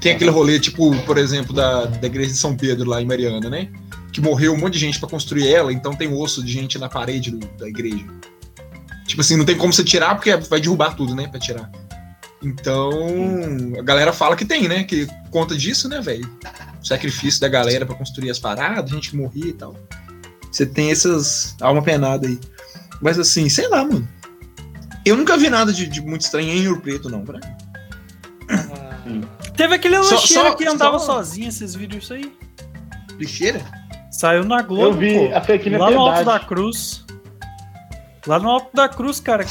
Tem 0.00 0.12
aquele 0.12 0.30
rolê, 0.30 0.58
tipo, 0.58 0.94
por 1.02 1.16
exemplo, 1.16 1.54
da, 1.54 1.84
da 1.84 2.06
igreja 2.08 2.32
de 2.32 2.38
São 2.38 2.56
Pedro 2.56 2.90
lá 2.90 3.00
em 3.00 3.06
Mariana, 3.06 3.48
né? 3.48 3.70
Que 4.14 4.20
morreu 4.20 4.54
um 4.54 4.56
monte 4.56 4.74
de 4.74 4.78
gente 4.78 5.00
para 5.00 5.08
construir 5.08 5.52
ela, 5.52 5.72
então 5.72 5.92
tem 5.92 6.06
osso 6.06 6.40
de 6.40 6.52
gente 6.52 6.78
na 6.78 6.88
parede 6.88 7.32
do, 7.32 7.44
da 7.58 7.68
igreja. 7.68 8.06
Tipo 9.08 9.22
assim, 9.22 9.36
não 9.36 9.44
tem 9.44 9.58
como 9.58 9.72
você 9.72 9.82
tirar 9.82 10.14
porque 10.14 10.36
vai 10.36 10.60
derrubar 10.60 10.94
tudo, 10.94 11.16
né? 11.16 11.26
Pra 11.26 11.40
tirar. 11.40 11.68
Então, 12.40 12.92
a 13.76 13.82
galera 13.82 14.12
fala 14.12 14.36
que 14.36 14.44
tem, 14.44 14.68
né? 14.68 14.84
Que 14.84 15.08
conta 15.32 15.56
disso, 15.56 15.88
né, 15.88 16.00
velho? 16.00 16.30
Sacrifício 16.80 17.40
da 17.40 17.48
galera 17.48 17.84
para 17.84 17.96
construir 17.96 18.30
as 18.30 18.38
paradas, 18.38 18.88
gente 18.88 19.10
que 19.10 19.16
morria 19.16 19.48
e 19.48 19.52
tal. 19.52 19.74
Você 20.48 20.64
tem 20.64 20.92
essas 20.92 21.56
alma 21.60 21.82
penada 21.82 22.28
aí. 22.28 22.38
Mas 23.02 23.18
assim, 23.18 23.48
sei 23.48 23.66
lá, 23.68 23.84
mano. 23.84 24.08
Eu 25.04 25.16
nunca 25.16 25.36
vi 25.36 25.50
nada 25.50 25.72
de, 25.72 25.88
de 25.88 26.00
muito 26.00 26.20
estranho 26.20 26.52
em 26.52 26.68
Ouro 26.68 26.80
Preto, 26.80 27.10
não, 27.10 27.24
pra 27.24 27.40
Teve 29.56 29.74
aquele 29.74 29.98
lixeira 29.98 30.54
que 30.54 30.64
andava 30.66 31.00
só... 31.00 31.16
sozinho, 31.16 31.48
esses 31.48 31.74
vídeos 31.74 32.04
isso 32.04 32.14
aí. 32.14 32.32
Lixeira? 33.18 33.73
Saiu 34.14 34.44
na 34.44 34.62
Globo. 34.62 34.84
Eu 34.84 34.92
vi, 34.92 35.28
pô, 35.28 35.36
a 35.36 35.40
fake 35.40 35.70
Lá 35.70 35.90
no 35.90 35.98
Alto 35.98 36.24
da 36.24 36.38
Cruz. 36.38 37.04
Lá 38.26 38.38
no 38.38 38.48
Alto 38.48 38.70
da 38.72 38.88
Cruz, 38.88 39.18
cara, 39.18 39.44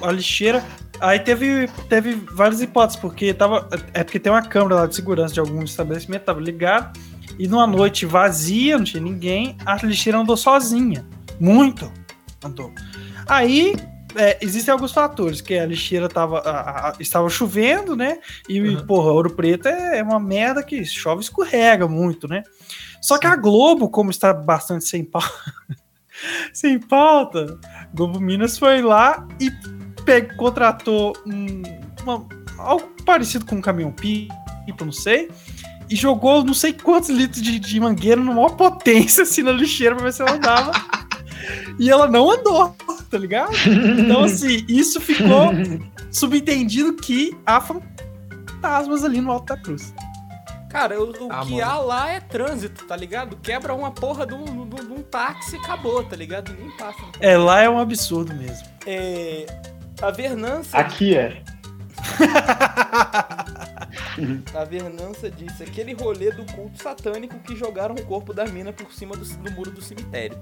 a 0.00 0.10
lixeira. 0.10 0.64
Aí 1.00 1.18
teve, 1.18 1.68
teve 1.88 2.14
várias 2.32 2.62
hipóteses, 2.62 2.98
porque 2.98 3.34
tava. 3.34 3.68
É 3.92 4.02
porque 4.02 4.18
tem 4.18 4.32
uma 4.32 4.42
câmera 4.42 4.76
lá 4.76 4.86
de 4.86 4.94
segurança 4.94 5.34
de 5.34 5.40
algum 5.40 5.62
estabelecimento, 5.62 6.22
tava 6.22 6.40
ligado. 6.40 6.98
E 7.38 7.46
numa 7.46 7.66
noite 7.66 8.06
vazia, 8.06 8.78
não 8.78 8.84
tinha 8.84 9.02
ninguém, 9.02 9.56
a 9.66 9.76
lixeira 9.76 10.18
andou 10.18 10.36
sozinha. 10.36 11.04
Muito 11.38 11.92
andou. 12.42 12.72
Aí 13.26 13.74
é, 14.16 14.38
existem 14.40 14.72
alguns 14.72 14.92
fatores, 14.92 15.40
que 15.40 15.58
a 15.58 15.66
lixeira 15.66 16.08
tava, 16.08 16.38
a, 16.38 16.88
a, 16.88 16.92
estava 16.98 17.28
chovendo, 17.28 17.94
né? 17.94 18.18
E, 18.48 18.60
uhum. 18.60 18.86
porra, 18.86 19.12
Ouro 19.12 19.30
Preto 19.30 19.68
é, 19.68 19.98
é, 19.98 20.02
uma 20.02 20.18
merda 20.18 20.62
que 20.62 20.84
chove 20.84 21.20
e 21.20 21.24
escorrega 21.24 21.86
muito, 21.86 22.26
né? 22.26 22.42
Só 23.00 23.18
que 23.18 23.26
a 23.26 23.36
Globo, 23.36 23.88
como 23.88 24.10
está 24.10 24.32
bastante 24.32 24.84
sem 24.84 25.04
pauta, 25.04 25.30
sem 26.52 26.78
pauta, 26.78 27.58
Globo 27.94 28.20
Minas 28.20 28.58
foi 28.58 28.82
lá 28.82 29.26
e 29.40 29.50
pe 30.04 30.22
contratou 30.36 31.14
um, 31.26 31.62
uma, 32.02 32.26
algo 32.58 32.90
parecido 33.04 33.46
com 33.46 33.56
um 33.56 33.60
caminhão-pipa, 33.60 34.84
não 34.84 34.92
sei, 34.92 35.30
e 35.88 35.96
jogou 35.96 36.44
não 36.44 36.54
sei 36.54 36.72
quantos 36.72 37.10
litros 37.10 37.42
de, 37.42 37.58
de 37.58 37.80
mangueira 37.80 38.20
numa 38.20 38.34
maior 38.34 38.56
potência 38.56 39.22
assim 39.24 39.42
na 39.42 39.52
lixeira 39.52 39.94
pra 39.94 40.04
ver 40.04 40.12
se 40.12 40.22
ela 40.22 40.32
andava. 40.32 40.72
e 41.78 41.90
ela 41.90 42.06
não 42.06 42.30
andou, 42.30 42.76
tá 43.10 43.18
ligado? 43.18 43.52
Então, 43.98 44.24
assim, 44.24 44.64
isso 44.68 45.00
ficou 45.00 45.50
subentendido 46.12 46.94
que 46.94 47.36
há 47.44 47.60
fantasmas 47.60 49.04
ali 49.04 49.20
no 49.20 49.32
Alto 49.32 49.46
da 49.46 49.56
Cruz. 49.56 49.92
Cara, 50.70 51.00
o, 51.00 51.10
o 51.10 51.32
ah, 51.32 51.44
que 51.44 51.54
mano. 51.54 51.64
há 51.64 51.78
lá 51.80 52.10
é 52.10 52.20
trânsito, 52.20 52.86
tá 52.86 52.96
ligado? 52.96 53.36
Quebra 53.38 53.74
uma 53.74 53.90
porra 53.90 54.24
de 54.24 54.34
um, 54.34 54.68
de 54.68 54.92
um 54.92 55.02
táxi 55.02 55.56
e 55.56 55.58
acabou, 55.58 56.04
tá 56.04 56.14
ligado? 56.14 56.54
Nem 56.54 56.70
passa. 56.76 57.00
É, 57.18 57.36
lá 57.36 57.60
é 57.60 57.68
um 57.68 57.78
absurdo 57.78 58.32
mesmo. 58.32 58.68
É. 58.86 59.46
A 60.00 60.12
Vernança. 60.12 60.78
Aqui 60.78 61.16
é. 61.16 61.42
a 64.54 64.64
Vernança 64.64 65.28
disse: 65.28 65.64
aquele 65.64 65.92
rolê 65.92 66.30
do 66.30 66.46
culto 66.52 66.80
satânico 66.80 67.36
que 67.40 67.56
jogaram 67.56 67.96
o 67.96 68.06
corpo 68.06 68.32
da 68.32 68.46
mina 68.46 68.72
por 68.72 68.92
cima 68.92 69.16
do, 69.16 69.24
do 69.24 69.50
muro 69.50 69.72
do 69.72 69.82
cemitério. 69.82 70.38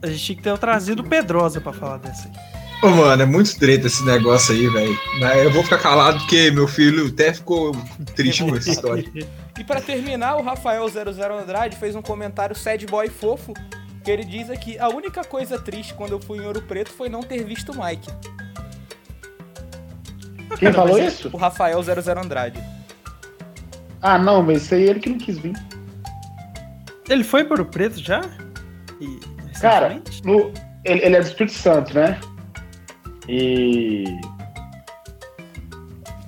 A 0.00 0.06
gente 0.06 0.24
tinha 0.24 0.36
que 0.36 0.42
ter 0.42 0.56
trazido 0.56 1.02
Pedrosa 1.02 1.60
pra 1.60 1.72
falar 1.72 1.98
dessa 1.98 2.28
aí. 2.28 2.57
Ô, 2.80 2.88
mano, 2.90 3.22
é 3.22 3.26
muito 3.26 3.58
treta 3.58 3.88
esse 3.88 4.04
negócio 4.04 4.54
aí, 4.54 4.68
velho. 4.68 4.98
Eu 5.42 5.50
vou 5.50 5.64
ficar 5.64 5.78
calado 5.78 6.18
porque 6.20 6.50
meu 6.52 6.68
filho 6.68 7.08
até 7.08 7.32
ficou 7.32 7.72
triste 8.14 8.44
com 8.44 8.54
essa 8.54 8.70
história. 8.70 9.04
E 9.58 9.64
para 9.64 9.80
terminar, 9.80 10.36
o 10.36 10.42
Rafael 10.42 10.88
00 10.88 11.38
Andrade 11.38 11.76
fez 11.76 11.96
um 11.96 12.02
comentário 12.02 12.54
sad 12.54 12.86
boy 12.86 13.08
fofo, 13.08 13.52
que 14.04 14.10
ele 14.10 14.24
diz 14.24 14.48
aqui: 14.48 14.78
a 14.78 14.88
única 14.88 15.24
coisa 15.24 15.58
triste 15.58 15.92
quando 15.94 16.12
eu 16.12 16.20
fui 16.20 16.38
em 16.38 16.46
Ouro 16.46 16.62
Preto 16.62 16.90
foi 16.90 17.08
não 17.08 17.20
ter 17.20 17.44
visto 17.44 17.72
o 17.72 17.84
Mike. 17.84 18.08
Quem 20.58 20.72
falou 20.72 20.98
isso? 20.98 21.28
O 21.32 21.36
Rafael 21.36 21.82
00 21.82 22.20
Andrade. 22.20 22.62
Ah, 24.00 24.16
não, 24.16 24.40
mas 24.40 24.62
isso 24.62 24.74
aí 24.74 24.86
é 24.86 24.90
ele 24.90 25.00
que 25.00 25.08
não 25.08 25.18
quis 25.18 25.36
vir. 25.38 25.56
Ele 27.08 27.24
foi 27.24 27.44
para 27.44 27.60
o 27.60 27.64
Preto 27.64 27.98
já? 27.98 28.20
E, 29.00 29.18
Cara, 29.60 30.00
no, 30.24 30.52
ele, 30.84 31.04
ele 31.04 31.16
é 31.16 31.20
do 31.20 31.26
Espírito 31.26 31.54
Santo, 31.54 31.92
né? 31.94 32.20
E 33.28 34.04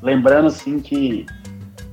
lembrando 0.02 0.48
assim 0.48 0.80
que 0.80 1.26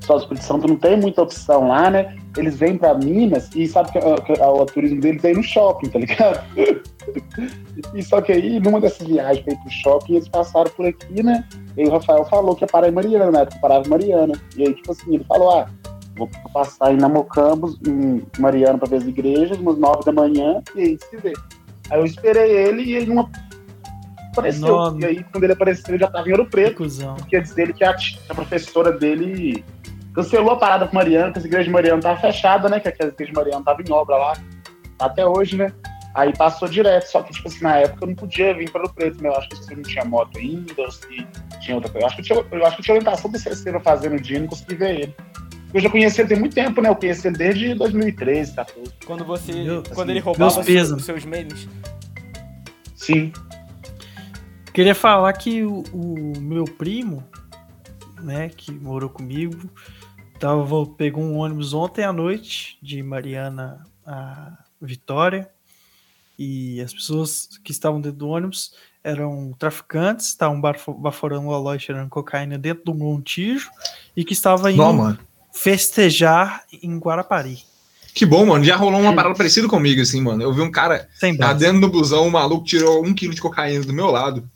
só 0.01 0.17
Espírito 0.17 0.45
Santo 0.45 0.67
não 0.67 0.77
tem 0.77 0.97
muita 0.97 1.21
opção 1.21 1.67
lá, 1.67 1.89
né? 1.89 2.15
Eles 2.37 2.57
vêm 2.57 2.77
para 2.77 2.93
Minas 2.93 3.49
e 3.55 3.67
sabe 3.67 3.91
que, 3.91 3.99
o 3.99 4.65
turismo 4.65 5.01
deles 5.01 5.23
é 5.25 5.31
ir 5.31 5.35
no 5.35 5.43
shopping, 5.43 5.89
tá 5.89 5.99
ligado? 5.99 6.45
e 7.93 8.03
só 8.03 8.21
que 8.21 8.31
aí, 8.31 8.59
numa 8.59 8.79
dessas 8.79 9.05
viagens 9.05 9.43
para 9.43 9.53
ir 9.53 9.57
pro 9.57 9.69
shopping, 9.69 10.13
eles 10.13 10.29
passaram 10.29 10.71
por 10.71 10.85
aqui, 10.85 11.21
né? 11.21 11.43
E 11.75 11.85
o 11.85 11.91
Rafael 11.91 12.23
falou 12.25 12.55
que 12.55 12.63
ia 12.63 12.67
parar 12.67 12.87
em 12.87 12.91
Mariana, 12.91 13.31
né? 13.31 13.45
Que 13.45 13.59
parava 13.59 13.85
em 13.85 13.89
Mariana. 13.89 14.33
E 14.55 14.63
aí, 14.63 14.73
tipo 14.73 14.91
assim, 14.91 15.15
ele 15.15 15.25
falou: 15.25 15.51
ah, 15.51 15.67
vou 16.15 16.29
passar 16.53 16.93
em 16.93 16.97
Namocambos, 16.97 17.77
em 17.85 18.23
Mariana, 18.39 18.77
para 18.77 18.89
ver 18.89 18.97
as 18.97 19.07
igrejas, 19.07 19.57
umas 19.57 19.77
nove 19.77 20.05
da 20.05 20.11
manhã, 20.11 20.61
e 20.75 20.81
aí 20.81 20.99
se 21.09 21.17
vê. 21.17 21.33
Aí 21.89 21.99
eu 21.99 22.05
esperei 22.05 22.51
ele 22.51 22.83
e 22.83 22.95
ele 22.95 23.13
não 23.13 23.29
apareceu. 24.39 24.67
Nome. 24.67 25.01
E 25.01 25.05
aí, 25.05 25.23
quando 25.31 25.43
ele 25.43 25.53
apareceu, 25.53 25.85
ele 25.89 25.99
já 25.99 26.07
tava 26.07 26.27
em 26.27 26.31
Ouro 26.31 26.45
Preto. 26.45 26.83
Porque 27.17 27.39
diz 27.39 27.57
ele 27.57 27.73
que 27.73 27.83
a, 27.83 27.95
a, 28.29 28.35
professora 28.35 28.91
dele 28.91 29.63
cancelou 30.13 30.51
a 30.51 30.57
parada 30.57 30.87
com 30.87 30.95
Mariana, 30.95 31.31
que 31.31 31.39
a 31.39 31.41
igreja 31.41 31.65
de 31.65 31.69
Mariana 31.69 32.01
tava 32.01 32.19
fechada, 32.19 32.69
né? 32.69 32.79
Que 32.79 32.87
a 32.87 32.91
igreja 32.91 33.31
de 33.31 33.33
Mariana 33.33 33.63
tava 33.63 33.81
em 33.81 33.91
obra 33.91 34.17
lá, 34.17 34.33
até 34.99 35.25
hoje, 35.25 35.57
né? 35.57 35.71
Aí 36.15 36.35
passou 36.35 36.67
direto, 36.67 37.05
só 37.05 37.21
que, 37.21 37.31
tipo 37.31 37.47
assim, 37.47 37.61
na 37.61 37.77
época 37.77 38.03
eu 38.03 38.07
não 38.07 38.15
podia 38.15 38.51
vir 38.53 38.71
para 38.71 38.85
o 38.85 38.89
Preto, 38.91 39.21
né? 39.21 39.29
Eu 39.29 39.35
acho 39.35 39.49
que 39.49 39.57
você 39.57 39.75
não 39.75 39.83
tinha 39.83 40.03
moto 40.03 40.37
ainda, 40.37 40.73
ou 40.81 40.91
se 40.91 41.27
tinha 41.61 41.75
outra 41.75 41.91
coisa. 41.91 42.05
Eu 42.05 42.07
acho 42.07 42.15
que 42.15 42.21
tinha, 42.23 42.45
eu 42.51 42.65
acho 42.65 42.77
que 42.77 42.81
tinha 42.81 42.95
orientação 42.95 43.29
do 43.29 43.37
CC 43.37 43.79
fazendo 43.81 44.15
o 44.15 44.19
dia 44.19 44.37
e 44.37 44.39
não 44.39 44.47
consegui 44.47 44.75
ver 44.75 44.99
ele. 44.99 45.15
Eu 45.73 45.81
já 45.81 45.89
conheci 45.89 46.21
ele 46.21 46.29
tem 46.29 46.39
muito 46.39 46.55
tempo, 46.55 46.81
né? 46.81 46.89
Eu 46.89 46.95
conheci 46.95 47.27
ele 47.27 47.37
desde 47.37 47.73
2013, 47.75 48.55
14. 48.55 48.93
Quando 49.05 49.25
você. 49.25 49.51
Meu, 49.51 49.83
quando 49.83 50.01
assim, 50.01 50.11
ele 50.11 50.19
roubava 50.19 50.59
os 50.59 51.05
seus 51.05 51.25
memes. 51.25 51.67
Sim. 52.95 53.31
Queria 54.77 54.93
falar 54.93 55.33
que 55.33 55.63
o, 55.63 55.81
o, 55.91 56.39
meu 56.39 56.63
primo, 56.65 57.23
né, 58.21 58.47
que 58.47 58.71
morou 58.71 59.09
comigo, 59.09 59.67
tava, 60.39 60.85
pegou 60.85 61.23
um 61.23 61.37
ônibus 61.37 61.73
ontem 61.73 62.03
à 62.03 62.13
noite 62.13 62.77
de 62.79 63.01
Mariana 63.01 63.83
a 64.05 64.55
Vitória 64.79 65.49
e 66.37 66.79
as 66.79 66.93
pessoas 66.93 67.59
que 67.63 67.71
estavam 67.71 67.99
dentro 67.99 68.19
do 68.19 68.29
ônibus 68.29 68.75
eram 69.03 69.51
traficantes, 69.57 70.27
estavam 70.27 70.61
baforando 70.61 71.51
a 71.51 71.57
loja 71.57 71.79
cheirando 71.79 72.07
cocaína 72.07 72.55
dentro 72.55 72.85
do 72.85 72.93
Montijo 72.93 73.71
e 74.15 74.23
que 74.23 74.33
estava 74.33 74.71
indo 74.71 74.77
Não, 74.77 75.17
festejar 75.51 76.65
em 76.83 76.99
Guarapari. 76.99 77.63
Que 78.13 78.27
bom, 78.27 78.45
mano. 78.45 78.63
Já 78.63 78.75
rolou 78.75 79.01
uma 79.01 79.15
parada 79.15 79.33
parecida 79.33 79.67
comigo, 79.67 80.01
assim, 80.01 80.21
mano. 80.21 80.43
Eu 80.43 80.53
vi 80.53 80.61
um 80.61 80.69
cara 80.69 81.09
tá 81.39 81.51
dentro 81.53 81.81
do 81.81 81.89
busão, 81.89 82.27
um 82.27 82.31
maluco 82.31 82.63
tirou 82.63 83.03
um 83.03 83.11
quilo 83.11 83.33
de 83.33 83.41
cocaína 83.41 83.83
do 83.83 83.91
meu 83.91 84.11
lado 84.11 84.47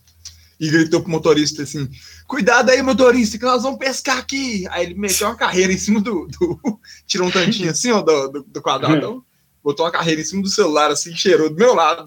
e 0.62 0.70
gritou 0.70 1.02
pro 1.02 1.10
motorista 1.10 1.64
assim: 1.64 1.90
Cuidado 2.28 2.70
aí, 2.70 2.84
motorista, 2.84 3.38
que 3.38 3.44
nós 3.44 3.64
vamos 3.64 3.80
pescar 3.80 4.20
aqui. 4.20 4.68
Aí 4.70 4.86
ele 4.86 4.94
meteu 4.94 5.28
uma 5.28 5.36
carreira 5.36 5.74
em 5.74 5.78
cima 5.78 6.00
do. 6.00 6.28
do 6.28 6.80
tirou 7.08 7.28
um 7.28 7.32
tantinho 7.32 7.72
assim, 7.72 7.92
ó, 7.92 8.02
do, 8.02 8.28
do, 8.28 8.44
do 8.44 8.62
quadradão, 8.62 9.26
botou 9.64 9.84
uma 9.84 9.92
carreira 9.92 10.22
em 10.22 10.24
cima 10.24 10.44
do 10.44 10.50
celular, 10.50 10.92
assim, 10.92 11.16
cheirou 11.16 11.50
do 11.50 11.56
meu 11.56 11.74
lado. 11.74 12.06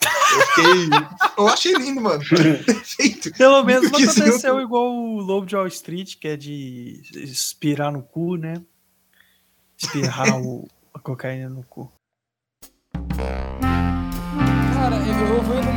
Eu 0.00 0.40
fiquei. 0.46 0.88
Eu 1.36 1.48
achei 1.48 1.72
lindo, 1.74 2.00
mano. 2.00 2.22
Perfeito. 2.64 3.32
Pelo 3.32 3.64
menos 3.64 3.90
não 3.90 3.98
aconteceu 3.98 4.60
igual 4.60 4.94
o 4.94 5.20
Lobo 5.20 5.44
de 5.44 5.56
Wall 5.56 5.66
Street, 5.66 6.16
que 6.20 6.28
é 6.28 6.36
de 6.36 7.02
expirar 7.12 7.90
no 7.90 8.02
cu, 8.04 8.36
né? 8.36 8.62
Espirrar 9.76 10.40
o, 10.40 10.68
a 10.94 11.00
cocaína 11.00 11.48
no 11.48 11.64
cu. 11.64 11.90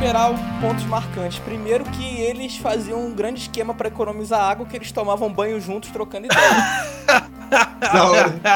Enumerar 0.02 0.32
pontos 0.60 0.84
marcantes. 0.86 1.38
Primeiro 1.40 1.84
que 1.86 2.22
eles 2.22 2.58
faziam 2.58 3.06
um 3.06 3.14
grande 3.14 3.42
esquema 3.42 3.74
para 3.74 3.88
economizar 3.88 4.42
água, 4.42 4.66
que 4.66 4.76
eles 4.76 4.92
tomavam 4.92 5.32
banho 5.32 5.62
juntos 5.62 5.92
trocando 5.92 6.26
ideia. 6.26 7.32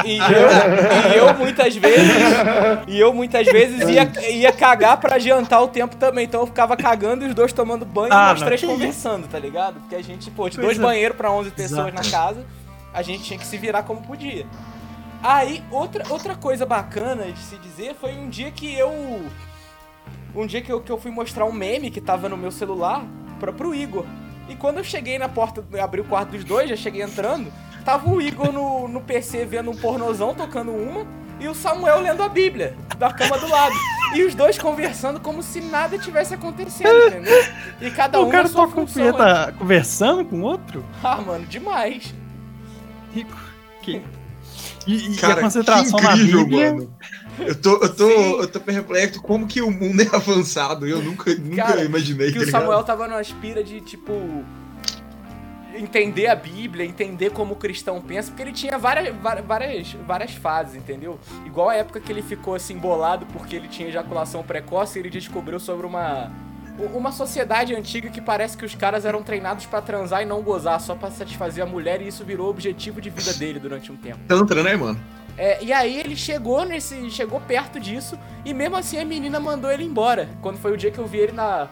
E 0.05 0.17
eu, 0.17 1.13
e 1.13 1.17
eu 1.17 1.33
muitas 1.33 1.75
vezes. 1.75 2.15
E 2.87 2.97
eu 2.97 3.13
muitas 3.13 3.45
vezes 3.45 3.81
ia, 3.89 4.09
ia 4.29 4.53
cagar 4.53 4.97
pra 5.01 5.15
adiantar 5.15 5.61
o 5.61 5.67
tempo 5.67 5.97
também. 5.97 6.23
Então 6.23 6.39
eu 6.39 6.47
ficava 6.47 6.77
cagando 6.77 7.25
e 7.25 7.27
os 7.27 7.35
dois 7.35 7.51
tomando 7.51 7.83
banho 7.83 8.13
ah, 8.13 8.27
e 8.27 8.39
nós 8.39 8.41
três 8.43 8.63
conversando, 8.63 9.27
tá 9.27 9.37
ligado? 9.37 9.81
Porque 9.81 9.95
a 9.95 10.01
gente, 10.01 10.31
pô, 10.31 10.47
de 10.47 10.57
dois 10.57 10.77
banheiros 10.77 11.17
pra 11.17 11.29
11 11.29 11.51
pessoas 11.51 11.93
Exato. 11.93 11.95
na 11.95 12.09
casa, 12.09 12.45
a 12.93 13.01
gente 13.01 13.23
tinha 13.23 13.37
que 13.37 13.45
se 13.45 13.57
virar 13.57 13.83
como 13.83 14.01
podia. 14.01 14.45
Aí, 15.21 15.61
outra, 15.69 16.05
outra 16.09 16.33
coisa 16.33 16.65
bacana 16.65 17.25
de 17.25 17.39
se 17.39 17.57
dizer 17.57 17.95
foi 17.99 18.13
um 18.13 18.29
dia 18.29 18.49
que 18.49 18.73
eu. 18.73 19.25
Um 20.35 20.45
dia 20.45 20.61
que 20.61 20.71
eu, 20.71 20.81
que 20.81 20.91
eu 20.91 20.97
fui 20.97 21.11
mostrar 21.11 21.45
um 21.45 21.51
meme 21.51 21.89
que 21.89 22.01
tava 22.01 22.27
no 22.27 22.35
meu 22.35 22.51
celular 22.51 23.05
pra, 23.39 23.53
pro 23.53 23.73
Igor. 23.73 24.05
E 24.49 24.55
quando 24.55 24.77
eu 24.77 24.83
cheguei 24.83 25.17
na 25.17 25.29
porta, 25.29 25.63
abri 25.81 26.01
o 26.01 26.03
quarto 26.03 26.31
dos 26.31 26.43
dois, 26.43 26.69
já 26.69 26.75
cheguei 26.75 27.01
entrando, 27.01 27.51
tava 27.83 28.09
o 28.09 28.21
Igor 28.21 28.51
no, 28.51 28.87
no 28.87 29.01
PC 29.01 29.45
vendo 29.45 29.71
um 29.71 29.75
pornozão, 29.75 30.35
tocando 30.35 30.71
uma, 30.71 31.05
e 31.39 31.47
o 31.47 31.55
Samuel 31.55 32.01
lendo 32.01 32.21
a 32.21 32.29
Bíblia, 32.29 32.75
da 32.97 33.11
cama 33.11 33.37
do 33.37 33.47
lado. 33.47 33.75
E 34.13 34.23
os 34.23 34.35
dois 34.35 34.57
conversando 34.57 35.19
como 35.19 35.41
se 35.41 35.59
nada 35.61 35.97
tivesse 35.97 36.33
acontecendo, 36.33 37.07
entendeu? 37.07 37.45
E 37.81 37.91
cada 37.91 38.19
um 38.21 38.27
o 38.27 38.31
cara 38.31 38.47
sua 38.47 38.67
função. 38.67 39.13
Tá 39.13 39.51
conversando 39.51 40.23
com 40.23 40.41
o 40.41 40.43
outro? 40.43 40.85
Ah, 41.03 41.17
mano, 41.17 41.45
demais. 41.45 42.13
Rico. 43.13 43.37
Que... 43.81 44.01
E, 44.87 45.13
e 45.13 45.15
cara, 45.17 45.39
a 45.39 45.41
concentração 45.41 45.99
incrível, 45.99 46.39
na 46.39 46.43
Bíblia... 46.43 46.73
mano. 46.73 46.93
Eu 47.39 47.55
tô, 47.55 47.77
eu 47.81 47.95
tô, 47.95 48.09
eu 48.41 48.47
tô 48.47 48.59
perplexo 48.59 49.21
como 49.21 49.47
que 49.47 49.61
o 49.61 49.71
mundo 49.71 50.01
é 50.01 50.15
avançado. 50.15 50.87
Eu 50.87 51.01
nunca, 51.01 51.33
nunca 51.35 51.63
Cara, 51.63 51.83
imaginei. 51.83 52.31
Que 52.31 52.39
tá 52.39 52.45
o 52.45 52.51
Samuel 52.51 52.83
tava 52.83 53.07
numa 53.07 53.19
aspira 53.19 53.63
de, 53.63 53.81
tipo, 53.81 54.13
entender 55.77 56.27
a 56.27 56.35
Bíblia, 56.35 56.85
entender 56.85 57.31
como 57.31 57.53
o 57.53 57.57
cristão 57.57 58.01
pensa, 58.01 58.29
porque 58.29 58.43
ele 58.43 58.53
tinha 58.53 58.77
várias, 58.77 59.15
várias, 59.15 59.93
várias 60.07 60.31
fases, 60.33 60.75
entendeu? 60.75 61.19
Igual 61.45 61.69
a 61.69 61.75
época 61.75 61.99
que 61.99 62.11
ele 62.11 62.21
ficou 62.21 62.55
assim 62.55 62.77
bolado 62.77 63.25
porque 63.27 63.55
ele 63.55 63.67
tinha 63.67 63.89
ejaculação 63.89 64.43
precoce, 64.43 64.99
ele 64.99 65.09
descobriu 65.09 65.59
sobre 65.59 65.85
uma 65.85 66.31
uma 66.93 67.09
sociedade 67.09 67.73
antiga 67.73 68.09
que 68.09 68.19
parece 68.19 68.57
que 68.57 68.65
os 68.65 68.75
caras 68.75 69.05
eram 69.05 69.23
treinados 69.23 69.65
para 69.65 69.81
transar 69.81 70.21
e 70.21 70.25
não 70.25 70.41
gozar, 70.41 70.81
só 70.81 70.93
para 70.93 71.09
satisfazer 71.09 71.63
a 71.63 71.65
mulher 71.65 72.01
e 72.01 72.07
isso 72.09 72.25
virou 72.25 72.49
objetivo 72.49 72.99
de 72.99 73.09
vida 73.09 73.33
dele 73.33 73.59
durante 73.59 73.91
um 73.93 73.95
tempo. 73.95 74.19
Tantra, 74.27 74.61
né, 74.61 74.75
mano? 74.75 74.99
É, 75.37 75.63
e 75.63 75.73
aí 75.73 75.99
ele 75.99 76.15
chegou 76.15 76.63
nesse. 76.65 77.09
chegou 77.11 77.41
perto 77.41 77.79
disso, 77.79 78.17
e 78.43 78.53
mesmo 78.53 78.77
assim 78.77 78.97
a 78.97 79.05
menina 79.05 79.39
mandou 79.39 79.71
ele 79.71 79.83
embora. 79.83 80.29
Quando 80.41 80.57
foi 80.57 80.71
o 80.71 80.77
dia 80.77 80.91
que 80.91 80.99
eu 80.99 81.05
vi 81.05 81.19
ele 81.19 81.31
na. 81.31 81.67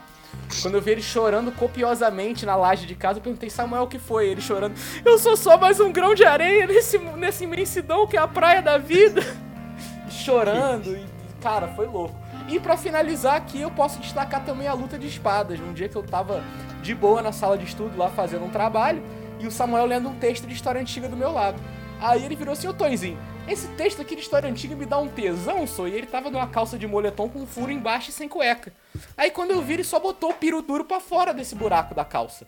Quando 0.62 0.76
eu 0.76 0.82
vi 0.82 0.92
ele 0.92 1.02
chorando 1.02 1.52
copiosamente 1.52 2.46
na 2.46 2.56
laje 2.56 2.86
de 2.86 2.96
casa, 2.96 3.20
eu 3.20 3.24
perguntei, 3.24 3.50
Samuel, 3.50 3.84
o 3.84 3.88
que 3.88 4.00
foi? 4.00 4.28
Ele 4.28 4.42
chorando, 4.42 4.76
eu 5.06 5.18
sou 5.18 5.38
só 5.38 5.58
mais 5.58 5.80
um 5.80 5.92
grão 5.92 6.14
de 6.14 6.26
areia 6.26 6.68
nesse, 6.68 6.98
nessa 6.98 7.44
imensidão 7.44 8.06
que 8.06 8.18
é 8.18 8.20
a 8.20 8.28
praia 8.28 8.62
da 8.62 8.78
vida. 8.78 9.22
chorando, 10.10 10.96
e, 10.96 11.06
cara, 11.42 11.68
foi 11.70 11.88
louco. 11.88 12.16
E 12.48 12.60
para 12.60 12.76
finalizar 12.76 13.36
aqui, 13.36 13.62
eu 13.62 13.72
posso 13.72 14.00
destacar 14.00 14.44
também 14.44 14.68
a 14.68 14.74
luta 14.74 14.98
de 14.98 15.08
espadas. 15.08 15.60
Um 15.60 15.74
dia 15.74 15.88
que 15.88 15.96
eu 15.96 16.04
tava 16.04 16.44
de 16.82 16.94
boa 16.94 17.22
na 17.22 17.32
sala 17.32 17.58
de 17.58 17.66
estudo 17.66 17.98
lá 17.98 18.10
fazendo 18.10 18.44
um 18.44 18.50
trabalho, 18.50 19.02
e 19.40 19.48
o 19.48 19.52
Samuel 19.52 19.86
lendo 19.86 20.10
um 20.10 20.16
texto 20.16 20.46
de 20.46 20.54
história 20.54 20.82
antiga 20.82 21.08
do 21.08 21.16
meu 21.16 21.32
lado. 21.32 21.60
Aí 22.04 22.26
ele 22.26 22.36
virou 22.36 22.52
assim, 22.52 22.68
ô 22.68 22.74
Tonzinho, 22.74 23.18
esse 23.48 23.66
texto 23.70 24.02
aqui 24.02 24.14
de 24.14 24.22
história 24.22 24.50
antiga 24.50 24.76
me 24.76 24.86
dá 24.86 24.98
um 24.98 25.08
tesão, 25.08 25.66
só. 25.66 25.88
E 25.88 25.94
ele 25.94 26.06
tava 26.06 26.30
numa 26.30 26.48
calça 26.48 26.78
de 26.78 26.86
moletom 26.86 27.30
com 27.30 27.40
um 27.40 27.48
furo 27.48 27.72
embaixo 27.72 28.10
e 28.10 28.14
sem 28.14 28.28
cueca. 28.28 28.74
Aí 29.16 29.32
quando 29.32 29.52
eu 29.52 29.62
vi, 29.62 29.76
ele 29.76 29.86
só 29.86 30.02
botou 30.02 30.32
o 30.32 30.34
piro 30.34 30.62
duro 30.62 30.84
pra 30.84 31.00
fora 31.00 31.34
desse 31.34 31.56
buraco 31.56 31.96
da 31.96 32.04
calça. 32.04 32.46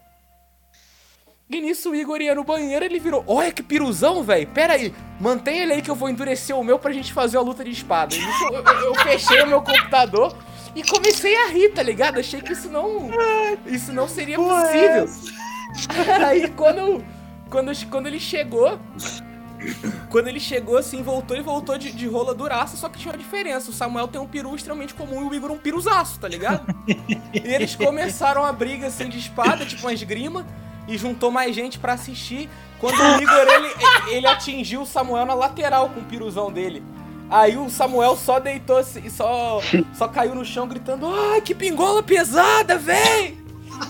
E 1.49 1.61
nisso 1.61 1.91
o 1.91 1.95
Igor 1.95 2.21
ia 2.21 2.35
no 2.35 2.43
banheiro 2.43 2.83
ele 2.83 2.99
virou: 2.99 3.23
Olha 3.27 3.49
que 3.49 3.63
piruzão, 3.63 4.23
velho. 4.23 4.45
Pera 4.47 4.73
aí, 4.73 4.93
mantém 5.21 5.59
ele 5.59 5.73
aí 5.73 5.81
que 5.81 5.89
eu 5.89 5.95
vou 5.95 6.09
endurecer 6.09 6.57
o 6.57 6.63
meu 6.63 6.77
pra 6.77 6.91
gente 6.91 7.13
fazer 7.13 7.37
a 7.37 7.41
luta 7.41 7.63
de 7.63 7.71
espada. 7.71 8.13
Nisso 8.13 8.43
eu, 8.51 8.61
eu, 8.61 8.79
eu 8.87 8.95
fechei 8.95 9.41
o 9.41 9.47
meu 9.47 9.61
computador 9.61 10.35
e 10.75 10.83
comecei 10.83 11.33
a 11.43 11.47
rir, 11.47 11.69
tá 11.69 11.81
ligado? 11.81 12.19
Achei 12.19 12.41
que 12.41 12.51
isso 12.51 12.67
não. 12.67 13.09
Isso 13.65 13.93
não 13.93 14.07
seria 14.07 14.35
possível. 14.35 15.07
aí 16.27 16.49
quando, 16.49 17.05
quando, 17.49 17.89
quando 17.89 18.07
ele 18.07 18.19
chegou, 18.19 18.79
quando 20.09 20.27
ele 20.27 20.39
chegou 20.39 20.77
assim, 20.77 21.01
voltou 21.03 21.35
e 21.35 21.41
voltou 21.41 21.77
de, 21.77 21.91
de 21.91 22.07
rola 22.07 22.33
duraça, 22.33 22.77
só 22.77 22.89
que 22.89 22.97
tinha 22.97 23.11
uma 23.11 23.17
diferença. 23.17 23.69
O 23.69 23.73
Samuel 23.73 24.07
tem 24.07 24.19
um 24.19 24.27
peru 24.27 24.55
extremamente 24.55 24.93
comum 24.93 25.21
e 25.21 25.25
o 25.25 25.33
Igor 25.33 25.51
um 25.51 25.57
piruzaço, 25.57 26.19
tá 26.19 26.27
ligado? 26.27 26.65
e 26.87 27.19
eles 27.33 27.75
começaram 27.75 28.45
a 28.45 28.51
briga 28.51 28.87
assim 28.87 29.09
de 29.09 29.19
espada, 29.19 29.65
tipo 29.65 29.83
uma 29.83 29.93
esgrima, 29.93 30.45
e 30.87 30.97
juntou 30.97 31.31
mais 31.31 31.55
gente 31.55 31.79
para 31.79 31.93
assistir. 31.93 32.49
Quando 32.79 32.99
o 32.99 33.21
Igor 33.21 33.47
ele, 33.47 33.73
ele 34.09 34.27
atingiu 34.27 34.81
o 34.81 34.85
Samuel 34.85 35.25
na 35.25 35.33
lateral 35.33 35.89
com 35.89 35.99
o 35.99 36.03
piruzão 36.03 36.51
dele. 36.51 36.83
Aí 37.29 37.57
o 37.57 37.69
Samuel 37.69 38.15
só 38.15 38.39
deitou 38.39 38.79
e 38.79 39.09
só, 39.09 39.59
só 39.93 40.07
caiu 40.07 40.35
no 40.35 40.45
chão 40.45 40.67
gritando: 40.67 41.07
Ai, 41.07 41.41
que 41.41 41.55
pingola 41.55 42.03
pesada, 42.03 42.77
véi! 42.77 43.44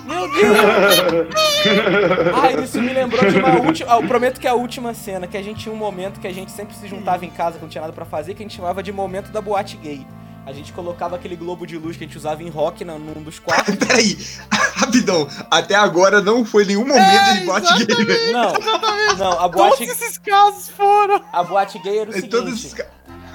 Meu 0.05 0.31
Deus! 0.31 0.57
Ai, 2.33 2.63
isso 2.63 2.81
me 2.81 2.93
lembrou 2.93 3.29
de 3.29 3.37
uma 3.37 3.61
última. 3.61 3.93
Ah, 3.93 3.97
eu 3.97 4.07
prometo 4.07 4.39
que 4.39 4.47
é 4.47 4.49
a 4.49 4.55
última 4.55 4.93
cena, 4.93 5.27
que 5.27 5.37
a 5.37 5.41
gente 5.41 5.61
tinha 5.61 5.73
um 5.73 5.77
momento 5.77 6.19
que 6.19 6.27
a 6.27 6.33
gente 6.33 6.51
sempre 6.51 6.75
se 6.75 6.87
juntava 6.87 7.25
em 7.25 7.29
casa 7.29 7.53
quando 7.53 7.63
não 7.63 7.69
tinha 7.69 7.81
nada 7.81 7.93
pra 7.93 8.05
fazer, 8.05 8.33
que 8.33 8.43
a 8.43 8.45
gente 8.45 8.55
chamava 8.55 8.81
de 8.83 8.91
momento 8.91 9.31
da 9.31 9.41
boate 9.41 9.77
gay. 9.77 10.05
A 10.45 10.53
gente 10.53 10.71
colocava 10.73 11.15
aquele 11.15 11.35
globo 11.35 11.65
de 11.65 11.75
luz 11.75 11.97
que 11.97 12.03
a 12.03 12.07
gente 12.07 12.17
usava 12.17 12.43
em 12.43 12.49
rock 12.49 12.85
num 12.85 13.23
dos 13.23 13.39
quartos. 13.39 13.75
Peraí, 13.75 14.15
rapidão. 14.75 15.27
Até 15.49 15.73
agora 15.73 16.21
não 16.21 16.45
foi 16.45 16.65
nenhum 16.65 16.85
momento 16.85 16.99
é, 16.99 17.33
de 17.33 17.45
boate 17.45 17.85
gay. 17.85 18.31
Não, 18.31 18.53
não, 19.17 19.39
a 19.39 19.47
boate. 19.47 19.85
Todos 19.85 20.01
esses 20.01 20.17
casos 20.19 20.69
foram. 20.69 21.19
A 21.33 21.43
boate 21.43 21.79
gay 21.79 21.99
era 21.99 22.09
o 22.11 22.13
seguinte: 22.13 22.67
esses... 22.67 22.75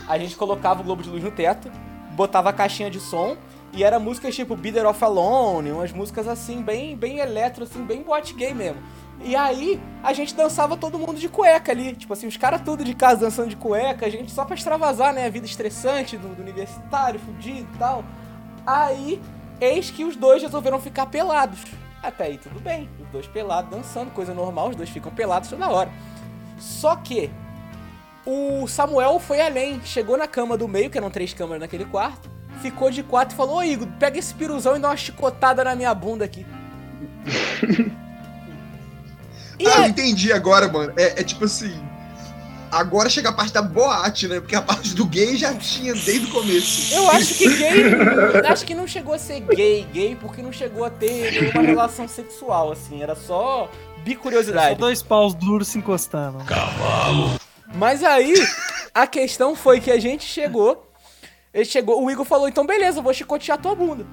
a 0.09 0.19
gente 0.19 0.37
colocava 0.37 0.83
o 0.83 0.85
globo 0.85 1.03
de 1.03 1.09
luz 1.09 1.23
no 1.25 1.33
teto, 1.33 1.69
botava 2.13 2.51
a 2.51 2.53
caixinha 2.53 2.91
de 2.91 3.01
som 3.01 3.37
e 3.73 3.85
era 3.85 3.99
músicas 3.99 4.35
tipo 4.35 4.57
Bitter 4.57 4.87
of 4.87 5.03
Alone, 5.05 5.73
umas 5.73 5.93
músicas 5.93 6.27
assim, 6.27 6.61
bem, 6.63 6.97
bem 6.97 7.19
eletro, 7.19 7.65
assim, 7.65 7.85
bem 7.85 8.03
boate 8.03 8.35
gay 8.35 8.53
mesmo. 8.53 8.83
E 9.23 9.37
aí, 9.37 9.81
a 10.03 10.13
gente 10.13 10.35
dançava 10.35 10.77
todo 10.77 10.99
mundo 10.99 11.19
de 11.19 11.29
cueca 11.29 11.71
ali. 11.71 11.95
Tipo 11.95 12.13
assim, 12.13 12.27
os 12.27 12.37
caras 12.37 12.63
tudo 12.63 12.83
de 12.83 12.95
casa 12.95 13.21
dançando 13.21 13.49
de 13.49 13.57
cueca, 13.57 14.07
a 14.07 14.09
gente 14.09 14.33
só 14.33 14.45
pra 14.45 14.55
extravasar, 14.55 15.13
né? 15.13 15.27
A 15.27 15.31
vida 15.31 15.45
estressante 15.45 16.17
do, 16.17 16.29
do 16.29 16.43
universitário, 16.43 17.21
fudido 17.21 17.69
e 17.75 17.79
tal. 17.79 18.03
Aí, 18.67 19.21
eis 19.61 19.91
que 19.91 20.05
os 20.05 20.17
dois 20.17 20.43
resolveram 20.43 20.81
ficar 20.81 21.07
pelados. 21.07 21.65
Até 22.03 22.25
aí 22.25 22.39
tudo 22.39 22.59
bem, 22.61 22.89
os 22.99 23.09
dois 23.11 23.27
pelados 23.27 23.71
dançando, 23.71 24.11
coisa 24.13 24.33
normal, 24.33 24.71
os 24.71 24.77
dois 24.77 24.89
ficam 24.89 25.13
pelados 25.13 25.51
toda 25.51 25.69
hora. 25.69 25.91
Só 26.59 26.97
que 26.97 27.31
o 28.25 28.67
Samuel 28.67 29.19
foi 29.19 29.41
além, 29.41 29.83
chegou 29.85 30.17
na 30.17 30.27
cama 30.27 30.57
do 30.57 30.67
meio, 30.67 30.89
que 30.89 30.97
eram 30.97 31.11
três 31.11 31.35
câmeras 31.35 31.61
naquele 31.61 31.85
quarto, 31.85 32.31
ficou 32.61 32.91
de 32.91 33.03
quatro 33.03 33.35
e 33.35 33.37
falou: 33.37 33.57
Ô 33.57 33.63
Igor, 33.63 33.89
pega 33.99 34.19
esse 34.19 34.35
piruzão 34.35 34.77
e 34.77 34.79
dá 34.79 34.89
uma 34.89 34.97
chicotada 34.97 35.65
na 35.65 35.75
minha 35.75 35.95
bunda 35.95 36.25
aqui. 36.25 36.47
ah, 39.67 39.81
eu 39.81 39.85
entendi 39.87 40.33
agora, 40.33 40.69
mano. 40.69 40.93
É, 40.97 41.21
é, 41.21 41.25
tipo 41.25 41.45
assim. 41.45 41.79
Agora 42.71 43.11
chega 43.11 43.31
a 43.31 43.33
parte 43.33 43.53
da 43.53 43.63
boate, 43.63 44.29
né? 44.29 44.39
Porque 44.39 44.55
a 44.55 44.63
parte 44.63 44.95
do 44.95 45.05
gay 45.05 45.37
já 45.37 45.53
tinha 45.55 45.93
desde 45.93 46.27
o 46.27 46.31
começo. 46.31 46.95
Eu 46.95 47.11
acho 47.11 47.35
que 47.35 47.57
gay. 47.57 47.83
acho 48.47 48.65
que 48.65 48.75
não 48.75 48.87
chegou 48.87 49.13
a 49.15 49.19
ser 49.19 49.41
gay, 49.41 49.85
gay, 49.93 50.15
porque 50.15 50.41
não 50.41 50.53
chegou 50.53 50.85
a 50.85 50.91
ter 50.91 51.51
uma 51.53 51.65
relação 51.65 52.07
sexual, 52.07 52.71
assim. 52.71 53.03
Era 53.03 53.17
só 53.17 53.69
bicuriosidade. 54.05 54.77
Só 54.77 54.81
dois 54.81 55.03
paus 55.03 55.35
duros 55.35 55.67
se 55.67 55.79
encostando. 55.79 56.45
Cavalo. 56.45 57.41
Mas 57.75 58.05
aí, 58.05 58.35
a 58.95 59.07
questão 59.07 59.57
foi 59.57 59.81
que 59.81 59.91
a 59.91 59.99
gente 59.99 60.25
chegou 60.25 60.90
ele 61.53 61.65
chegou, 61.65 62.03
o 62.03 62.11
Igor 62.11 62.25
falou, 62.25 62.49
então 62.49 62.67
beleza, 62.67 63.01
vou 63.01 63.13
chicotear 63.13 63.59
tua 63.59 63.75
bunda. 63.75 64.07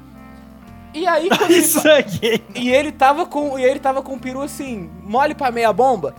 E 0.94 1.06
aí, 1.06 1.30
quando 1.30 1.52
Isso 1.52 1.80
ele, 1.88 1.92
aqui. 1.92 2.44
E 2.56 2.70
ele 2.72 2.92
tava 2.92 3.26
com. 3.26 3.60
E 3.60 3.64
ele 3.64 3.80
tava 3.80 4.02
com 4.02 4.16
o 4.16 4.20
peru 4.20 4.42
assim, 4.42 4.90
mole 5.04 5.36
pra 5.36 5.52
meia 5.52 5.72
bomba. 5.72 6.16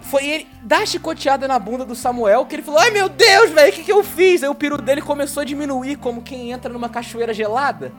Foi 0.00 0.26
ele 0.26 0.46
dar 0.62 0.86
chicoteada 0.86 1.46
na 1.46 1.58
bunda 1.58 1.84
do 1.84 1.94
Samuel 1.94 2.46
que 2.46 2.54
ele 2.56 2.62
falou: 2.62 2.80
Ai 2.80 2.90
meu 2.90 3.08
Deus, 3.08 3.50
velho, 3.50 3.70
o 3.70 3.74
que, 3.74 3.84
que 3.84 3.92
eu 3.92 4.02
fiz? 4.02 4.42
Aí 4.42 4.48
o 4.48 4.54
peru 4.54 4.80
dele 4.80 5.02
começou 5.02 5.42
a 5.42 5.44
diminuir 5.44 5.96
como 5.96 6.22
quem 6.22 6.50
entra 6.50 6.72
numa 6.72 6.88
cachoeira 6.88 7.34
gelada. 7.34 7.92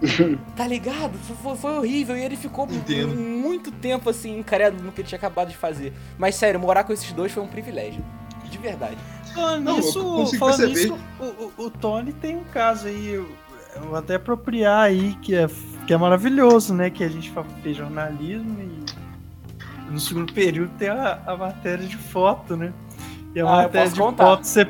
tá 0.56 0.66
ligado? 0.66 1.18
Foi, 1.42 1.56
foi, 1.56 1.78
horrível. 1.78 2.16
E 2.16 2.22
ele 2.22 2.36
ficou 2.36 2.66
Entendo. 2.70 3.14
muito 3.14 3.70
tempo 3.70 4.08
assim, 4.10 4.38
encareado 4.38 4.82
no 4.82 4.92
que 4.92 5.00
ele 5.00 5.08
tinha 5.08 5.18
acabado 5.18 5.48
de 5.48 5.56
fazer. 5.56 5.92
Mas 6.16 6.34
sério, 6.36 6.58
morar 6.58 6.84
com 6.84 6.92
esses 6.92 7.12
dois 7.12 7.32
foi 7.32 7.42
um 7.42 7.48
privilégio. 7.48 8.04
De 8.50 8.58
verdade. 8.58 8.96
Falando 9.34 9.64
não, 9.64 9.76
nisso, 9.76 10.38
falando 10.38 10.66
nisso 10.66 10.98
o, 11.20 11.24
o, 11.24 11.66
o, 11.66 11.70
Tony 11.70 12.12
tem 12.12 12.36
um 12.36 12.44
caso 12.44 12.88
aí, 12.88 13.08
eu, 13.08 13.28
eu 13.76 13.82
vou 13.82 13.96
até 13.96 14.14
apropriar 14.14 14.84
aí, 14.84 15.14
que 15.22 15.34
é, 15.34 15.46
que 15.86 15.92
é 15.92 15.96
maravilhoso, 15.96 16.74
né? 16.74 16.90
Que 16.90 17.04
a 17.04 17.08
gente 17.08 17.32
fez 17.62 17.76
jornalismo 17.76 18.58
e 18.60 19.92
no 19.92 20.00
segundo 20.00 20.32
período 20.32 20.70
tem 20.78 20.88
a, 20.88 21.20
a 21.26 21.36
matéria 21.36 21.86
de 21.86 21.96
foto, 21.96 22.56
né? 22.56 22.72
E 23.34 23.40
a 23.40 23.44
ah, 23.44 23.62
matéria 23.62 23.90
de 23.90 24.00
contar. 24.00 24.24
foto 24.24 24.44
você, 24.44 24.66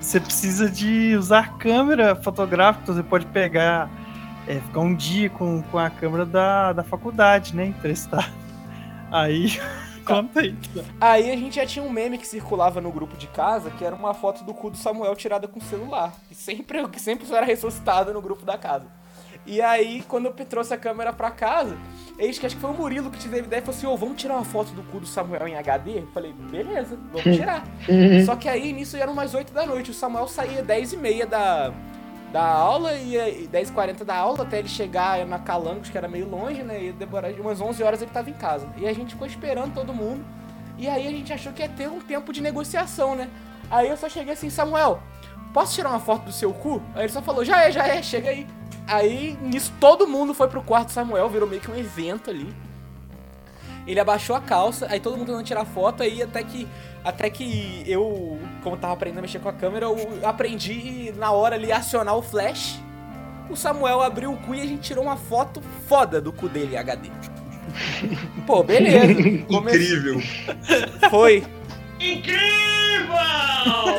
você 0.00 0.20
precisa 0.20 0.70
de 0.70 1.16
usar 1.16 1.56
câmera 1.58 2.14
fotográfica, 2.16 2.82
então 2.82 2.94
você 2.94 3.02
pode 3.02 3.26
pegar, 3.26 3.88
é, 4.46 4.60
ficar 4.60 4.80
um 4.80 4.94
dia 4.94 5.30
com, 5.30 5.62
com 5.62 5.78
a 5.78 5.90
câmera 5.90 6.26
da, 6.26 6.72
da 6.72 6.84
faculdade, 6.84 7.54
né? 7.54 7.66
Emprestar. 7.66 8.30
Aí 9.10 9.60
Conta 10.04 10.40
aí. 10.40 10.54
Aí 11.00 11.30
a 11.30 11.36
gente 11.36 11.56
já 11.56 11.66
tinha 11.66 11.84
um 11.84 11.90
meme 11.90 12.18
que 12.18 12.26
circulava 12.26 12.80
no 12.80 12.92
grupo 12.92 13.16
de 13.16 13.26
casa, 13.28 13.70
que 13.70 13.84
era 13.84 13.94
uma 13.94 14.14
foto 14.14 14.44
do 14.44 14.52
cu 14.52 14.70
do 14.70 14.76
Samuel 14.76 15.14
tirada 15.16 15.48
com 15.48 15.60
celular. 15.60 16.12
Que 16.28 16.34
sempre, 16.34 16.86
que 16.88 17.00
sempre 17.00 17.26
era 17.34 17.44
ressuscitado 17.44 18.12
no 18.12 18.20
grupo 18.20 18.44
da 18.44 18.58
casa. 18.58 18.86
E 19.46 19.60
aí, 19.60 20.02
quando 20.08 20.26
eu 20.26 20.32
trouxe 20.32 20.72
a 20.72 20.76
câmera 20.76 21.12
pra 21.12 21.30
casa, 21.30 21.76
eles 22.18 22.38
que 22.38 22.46
acho 22.46 22.54
que 22.54 22.62
foi 22.62 22.70
o 22.70 22.74
Murilo 22.74 23.10
que 23.10 23.18
teve 23.18 23.36
a 23.36 23.38
ideia 23.40 23.60
e 23.60 23.62
falou 23.62 23.76
assim: 23.76 23.86
Ô, 23.86 23.92
oh, 23.92 23.96
vamos 23.96 24.16
tirar 24.16 24.34
uma 24.34 24.44
foto 24.44 24.72
do 24.72 24.82
cu 24.84 25.00
do 25.00 25.06
Samuel 25.06 25.48
em 25.48 25.56
HD? 25.56 25.98
Eu 25.98 26.06
falei, 26.08 26.32
beleza, 26.32 26.98
vamos 27.12 27.22
tirar. 27.36 27.62
Só 28.24 28.36
que 28.36 28.48
aí, 28.48 28.72
nisso, 28.72 28.96
eram 28.96 29.12
umas 29.12 29.34
8 29.34 29.52
da 29.52 29.66
noite. 29.66 29.90
O 29.90 29.94
Samuel 29.94 30.28
saía 30.28 30.62
10 30.62 30.94
e 30.94 30.96
meia 30.96 31.26
da, 31.26 31.74
da 32.34 32.44
aula 32.44 32.94
e 32.94 33.48
10h40 33.48 34.02
da 34.02 34.16
aula 34.16 34.42
até 34.42 34.58
ele 34.58 34.66
chegar 34.66 35.24
na 35.24 35.38
Calangos, 35.38 35.88
que 35.88 35.96
era 35.96 36.08
meio 36.08 36.28
longe, 36.28 36.64
né? 36.64 36.86
E 36.86 36.90
demorar 36.90 37.30
umas 37.38 37.60
11 37.60 37.80
horas 37.84 38.02
ele 38.02 38.10
tava 38.10 38.28
em 38.28 38.32
casa. 38.32 38.66
E 38.76 38.88
a 38.88 38.92
gente 38.92 39.12
ficou 39.12 39.24
esperando 39.24 39.72
todo 39.72 39.94
mundo. 39.94 40.24
E 40.76 40.88
aí 40.88 41.06
a 41.06 41.10
gente 41.12 41.32
achou 41.32 41.52
que 41.52 41.62
ia 41.62 41.68
ter 41.68 41.88
um 41.88 42.00
tempo 42.00 42.32
de 42.32 42.40
negociação, 42.40 43.14
né? 43.14 43.30
Aí 43.70 43.88
eu 43.88 43.96
só 43.96 44.08
cheguei 44.08 44.32
assim, 44.32 44.50
Samuel, 44.50 45.00
posso 45.52 45.76
tirar 45.76 45.90
uma 45.90 46.00
foto 46.00 46.24
do 46.24 46.32
seu 46.32 46.52
cu? 46.52 46.82
Aí 46.96 47.02
ele 47.02 47.12
só 47.12 47.22
falou, 47.22 47.44
já 47.44 47.62
é, 47.62 47.70
já 47.70 47.86
é, 47.86 48.02
chega 48.02 48.30
aí. 48.30 48.48
Aí, 48.88 49.38
nisso, 49.40 49.72
todo 49.78 50.04
mundo 50.04 50.34
foi 50.34 50.48
pro 50.48 50.60
quarto 50.60 50.90
Samuel, 50.90 51.28
virou 51.28 51.48
meio 51.48 51.62
que 51.62 51.70
um 51.70 51.76
evento 51.76 52.30
ali. 52.30 52.52
Ele 53.86 54.00
abaixou 54.00 54.34
a 54.34 54.40
calça, 54.40 54.88
aí 54.90 54.98
todo 54.98 55.16
mundo 55.16 55.28
tentando 55.28 55.44
tirar 55.44 55.64
foto, 55.64 56.02
aí 56.02 56.20
até 56.20 56.42
que 56.42 56.66
até 57.04 57.28
que 57.28 57.84
eu, 57.86 58.38
como 58.62 58.76
tava 58.76 58.94
aprendendo 58.94 59.18
a 59.18 59.22
mexer 59.22 59.38
com 59.38 59.48
a 59.48 59.52
câmera, 59.52 59.84
eu 59.84 60.18
aprendi 60.22 61.12
na 61.16 61.30
hora 61.30 61.54
ali 61.54 61.70
acionar 61.70 62.16
o 62.16 62.22
flash. 62.22 62.80
O 63.50 63.54
Samuel 63.56 64.00
abriu 64.00 64.32
o 64.32 64.36
cu 64.38 64.54
e 64.54 64.62
a 64.62 64.66
gente 64.66 64.80
tirou 64.80 65.04
uma 65.04 65.16
foto 65.16 65.60
foda 65.86 66.18
do 66.20 66.32
cu 66.32 66.48
dele 66.48 66.76
HD. 66.76 67.10
Pô, 68.46 68.62
beleza. 68.62 69.12
Incrível. 69.12 70.20
Foi. 71.10 71.44
Incrível! 72.00 73.14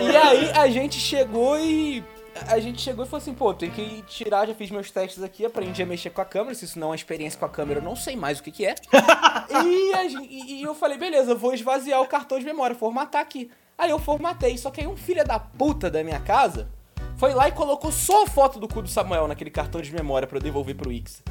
E 0.01 0.15
aí 0.15 0.51
a 0.53 0.67
gente 0.67 0.99
chegou 0.99 1.59
e 1.59 2.03
a 2.47 2.59
gente 2.59 2.81
chegou 2.81 3.05
e 3.05 3.07
falou 3.07 3.21
assim, 3.21 3.33
pô, 3.33 3.53
tem 3.53 3.71
que 3.71 4.01
tirar, 4.03 4.45
já 4.45 4.53
fiz 4.53 4.69
meus 4.69 4.91
testes 4.91 5.23
aqui, 5.23 5.45
aprendi 5.45 5.81
a 5.81 5.85
mexer 5.85 6.09
com 6.09 6.21
a 6.21 6.25
câmera, 6.25 6.53
se 6.53 6.65
isso 6.65 6.77
não 6.77 6.87
é 6.87 6.89
uma 6.91 6.95
experiência 6.95 7.39
com 7.39 7.45
a 7.45 7.49
câmera, 7.49 7.79
eu 7.79 7.83
não 7.83 7.95
sei 7.95 8.15
mais 8.15 8.39
o 8.39 8.43
que 8.43 8.51
que 8.51 8.65
é. 8.65 8.75
e, 9.63 10.09
gente, 10.09 10.27
e, 10.31 10.61
eu 10.61 10.75
falei, 10.75 10.97
beleza, 10.97 11.33
vou 11.33 11.53
esvaziar 11.53 12.01
o 12.01 12.07
cartão 12.07 12.37
de 12.37 12.45
memória, 12.45 12.75
formatar 12.75 13.21
aqui. 13.21 13.49
Aí 13.77 13.89
eu 13.89 13.99
formatei, 13.99 14.57
só 14.57 14.69
que 14.69 14.81
aí 14.81 14.87
um 14.87 14.97
filho 14.97 15.25
da 15.25 15.39
puta 15.39 15.89
da 15.89 16.03
minha 16.03 16.19
casa 16.19 16.69
foi 17.17 17.33
lá 17.33 17.47
e 17.47 17.51
colocou 17.51 17.91
só 17.91 18.23
a 18.23 18.27
foto 18.27 18.59
do 18.59 18.67
cu 18.67 18.81
do 18.81 18.89
Samuel 18.89 19.27
naquele 19.27 19.49
cartão 19.49 19.81
de 19.81 19.93
memória 19.93 20.27
para 20.27 20.37
eu 20.37 20.41
devolver 20.41 20.75
pro 20.75 20.91
Ix. 20.91 21.23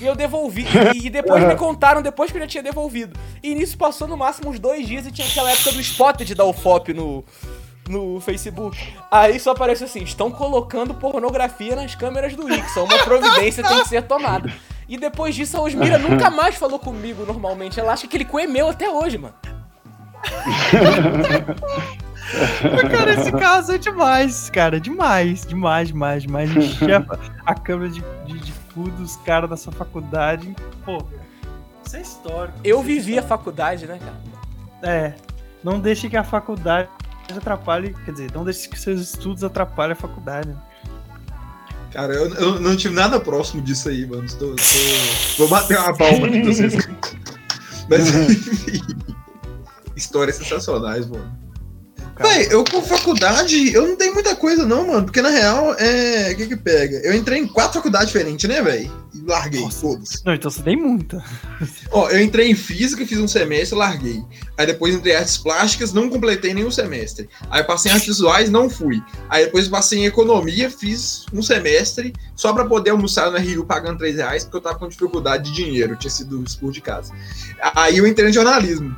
E 0.00 0.06
eu 0.06 0.16
devolvi. 0.16 0.66
E, 0.94 1.08
depois 1.08 1.42
me 1.46 1.54
contaram 1.54 2.02
depois 2.02 2.30
que 2.30 2.36
eu 2.36 2.42
já 2.42 2.48
tinha 2.48 2.62
devolvido. 2.62 3.18
E 3.42 3.54
nisso 3.54 3.78
passou 3.78 4.08
no 4.08 4.16
máximo 4.16 4.50
uns 4.50 4.58
dois 4.58 4.86
dias 4.86 5.06
e 5.06 5.12
tinha 5.12 5.26
aquela 5.26 5.50
época 5.52 5.72
do 5.72 5.80
spot 5.80 6.22
de 6.22 6.34
dar 6.34 6.44
o 6.44 6.52
FOP 6.52 6.92
no, 6.92 7.24
no 7.88 8.20
Facebook. 8.20 8.76
Aí 9.10 9.38
só 9.38 9.52
aparece 9.52 9.84
assim: 9.84 10.02
estão 10.02 10.30
colocando 10.30 10.94
pornografia 10.94 11.76
nas 11.76 11.94
câmeras 11.94 12.34
do 12.34 12.52
Ixon. 12.52 12.84
Uma 12.84 12.98
providência 12.98 13.62
tem 13.62 13.82
que 13.82 13.88
ser 13.88 14.02
tomada. 14.02 14.52
E 14.88 14.98
depois 14.98 15.34
disso, 15.34 15.56
a 15.56 15.60
Osmira 15.60 15.98
nunca 15.98 16.30
mais 16.30 16.56
falou 16.56 16.78
comigo 16.78 17.24
normalmente. 17.24 17.80
Ela 17.80 17.92
acha 17.92 18.06
que 18.06 18.16
ele 18.16 18.24
cu 18.24 18.38
é 18.38 18.46
meu 18.46 18.68
até 18.68 18.88
hoje, 18.88 19.18
mano. 19.18 19.34
cara, 22.90 23.14
esse 23.14 23.32
caso 23.32 23.72
é 23.72 23.78
demais, 23.78 24.50
cara. 24.50 24.80
Demais, 24.80 25.46
demais, 25.46 25.88
demais, 25.88 26.22
demais. 26.22 26.50
Chefa, 26.76 27.18
a 27.44 27.54
câmera 27.54 27.90
de, 27.90 28.02
de, 28.26 28.38
de 28.38 28.52
cu 28.74 28.90
dos 28.90 29.16
caras 29.16 29.48
da 29.48 29.56
sua 29.56 29.72
faculdade. 29.72 30.54
Pô, 30.84 30.98
isso 31.84 31.96
é 31.96 32.00
histórico. 32.00 32.58
Eu 32.62 32.80
é 32.80 32.82
vivi 32.82 33.18
a 33.18 33.22
faculdade, 33.22 33.86
né, 33.86 33.98
cara? 33.98 34.20
É. 34.82 35.14
Não 35.62 35.80
deixe 35.80 36.10
que 36.10 36.16
a 36.16 36.24
faculdade 36.24 36.88
atrapalhe, 37.32 37.94
quer 38.04 38.12
dizer, 38.12 38.32
não 38.32 38.44
deixe 38.44 38.68
que 38.68 38.78
seus 38.78 39.00
estudos 39.00 39.44
atrapalhem 39.44 39.92
a 39.92 39.96
faculdade. 39.96 40.54
Cara, 41.92 42.12
eu, 42.12 42.34
eu, 42.34 42.60
não 42.60 42.76
tive 42.76 42.94
nada 42.94 43.20
próximo 43.20 43.62
disso 43.62 43.88
aí, 43.88 44.04
mano. 44.04 44.24
Estou, 44.24 44.54
estou... 44.56 45.38
Vou 45.38 45.48
bater 45.48 45.78
uma 45.78 45.96
palma 45.96 46.26
aqui 46.26 46.40
pra 46.42 46.52
vocês. 46.52 46.74
Mas, 47.88 48.08
enfim. 48.14 48.80
Histórias 49.94 50.36
sensacionais, 50.36 51.06
mano. 51.06 51.43
Véi, 52.18 52.48
eu 52.50 52.64
com 52.64 52.80
faculdade, 52.80 53.72
eu 53.72 53.88
não 53.88 53.96
tenho 53.96 54.14
muita 54.14 54.36
coisa 54.36 54.64
não, 54.64 54.86
mano, 54.86 55.04
porque 55.04 55.20
na 55.20 55.30
real, 55.30 55.74
é... 55.74 56.32
o 56.32 56.36
que 56.36 56.46
que 56.46 56.56
pega? 56.56 56.98
Eu 56.98 57.12
entrei 57.14 57.40
em 57.40 57.46
quatro 57.46 57.74
faculdades 57.74 58.08
diferentes, 58.08 58.48
né, 58.48 58.62
velho? 58.62 58.90
E 59.12 59.20
larguei 59.20 59.60
Nossa. 59.60 59.80
todas. 59.80 60.22
Não, 60.24 60.34
então 60.34 60.50
você 60.50 60.62
tem 60.62 60.76
muita. 60.76 61.24
Ó, 61.90 62.08
eu 62.10 62.20
entrei 62.20 62.50
em 62.50 62.54
física, 62.54 63.06
fiz 63.06 63.18
um 63.18 63.26
semestre, 63.26 63.76
larguei. 63.76 64.22
Aí 64.56 64.66
depois 64.66 64.94
entrei 64.94 65.14
em 65.14 65.16
artes 65.16 65.36
plásticas, 65.38 65.92
não 65.92 66.08
completei 66.08 66.54
nenhum 66.54 66.70
semestre. 66.70 67.28
Aí 67.50 67.64
passei 67.64 67.90
em 67.90 67.94
artes 67.94 68.08
visuais, 68.08 68.48
não 68.48 68.70
fui. 68.70 69.02
Aí 69.28 69.46
depois 69.46 69.66
passei 69.68 70.00
em 70.00 70.06
economia, 70.06 70.70
fiz 70.70 71.26
um 71.32 71.42
semestre, 71.42 72.12
só 72.36 72.52
pra 72.52 72.64
poder 72.64 72.90
almoçar 72.90 73.30
no 73.30 73.38
Rio 73.38 73.64
pagando 73.64 73.98
3 73.98 74.16
reais, 74.16 74.44
porque 74.44 74.56
eu 74.56 74.60
tava 74.60 74.78
com 74.78 74.88
dificuldade 74.88 75.50
de 75.50 75.64
dinheiro, 75.64 75.96
tinha 75.96 76.10
sido 76.10 76.42
expulso 76.44 76.74
de 76.74 76.80
casa. 76.80 77.12
Aí 77.74 77.96
eu 77.96 78.06
entrei 78.06 78.30
em 78.30 78.32
jornalismo 78.32 78.96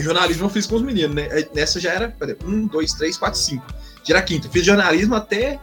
jornalismo 0.00 0.46
eu 0.46 0.50
fiz 0.50 0.66
com 0.66 0.76
os 0.76 0.82
meninos, 0.82 1.14
né? 1.14 1.28
Nessa 1.54 1.78
já 1.78 1.92
era, 1.92 2.08
peraí, 2.08 2.36
um, 2.44 2.66
dois, 2.66 2.92
três, 2.94 3.16
quatro, 3.16 3.38
cinco. 3.38 3.66
Já 4.04 4.16
era 4.16 4.22
quinto. 4.22 4.48
Fiz 4.48 4.64
jornalismo 4.64 5.14
até 5.14 5.60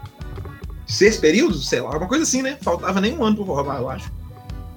seis 0.85 1.17
períodos, 1.17 1.67
sei 1.67 1.81
lá, 1.81 1.89
uma 1.89 2.07
coisa 2.07 2.23
assim, 2.23 2.41
né? 2.41 2.57
Faltava 2.61 3.01
nem 3.01 3.17
um 3.17 3.23
ano 3.23 3.37
pra 3.37 3.45
formar, 3.45 3.79
eu 3.79 3.89
acho. 3.89 4.11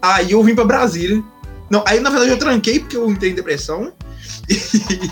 Aí 0.00 0.32
eu 0.32 0.42
vim 0.42 0.54
pra 0.54 0.64
Brasília. 0.64 1.22
Não, 1.70 1.84
aí 1.86 2.00
na 2.00 2.10
verdade 2.10 2.30
eu 2.30 2.38
tranquei 2.38 2.80
porque 2.80 2.96
eu 2.96 3.10
entrei 3.10 3.32
em 3.32 3.34
depressão. 3.34 3.92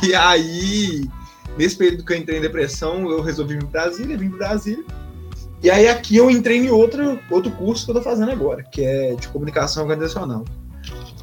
E, 0.02 0.14
aí, 0.14 1.04
nesse 1.58 1.76
período 1.76 2.04
que 2.04 2.12
eu 2.12 2.16
entrei 2.16 2.38
em 2.38 2.42
depressão, 2.42 3.08
eu 3.10 3.20
resolvi 3.20 3.54
vir 3.54 3.66
pra 3.66 3.82
Brasília, 3.82 4.16
vim 4.16 4.30
pra 4.30 4.48
Brasília. 4.48 4.84
E 5.62 5.70
aí 5.70 5.88
aqui 5.88 6.16
eu 6.16 6.30
entrei 6.30 6.58
em 6.58 6.70
outro, 6.70 7.18
outro 7.30 7.50
curso 7.52 7.84
que 7.84 7.90
eu 7.90 7.96
tô 7.96 8.02
fazendo 8.02 8.30
agora, 8.30 8.62
que 8.62 8.82
é 8.82 9.14
de 9.14 9.28
comunicação 9.28 9.82
organizacional 9.82 10.44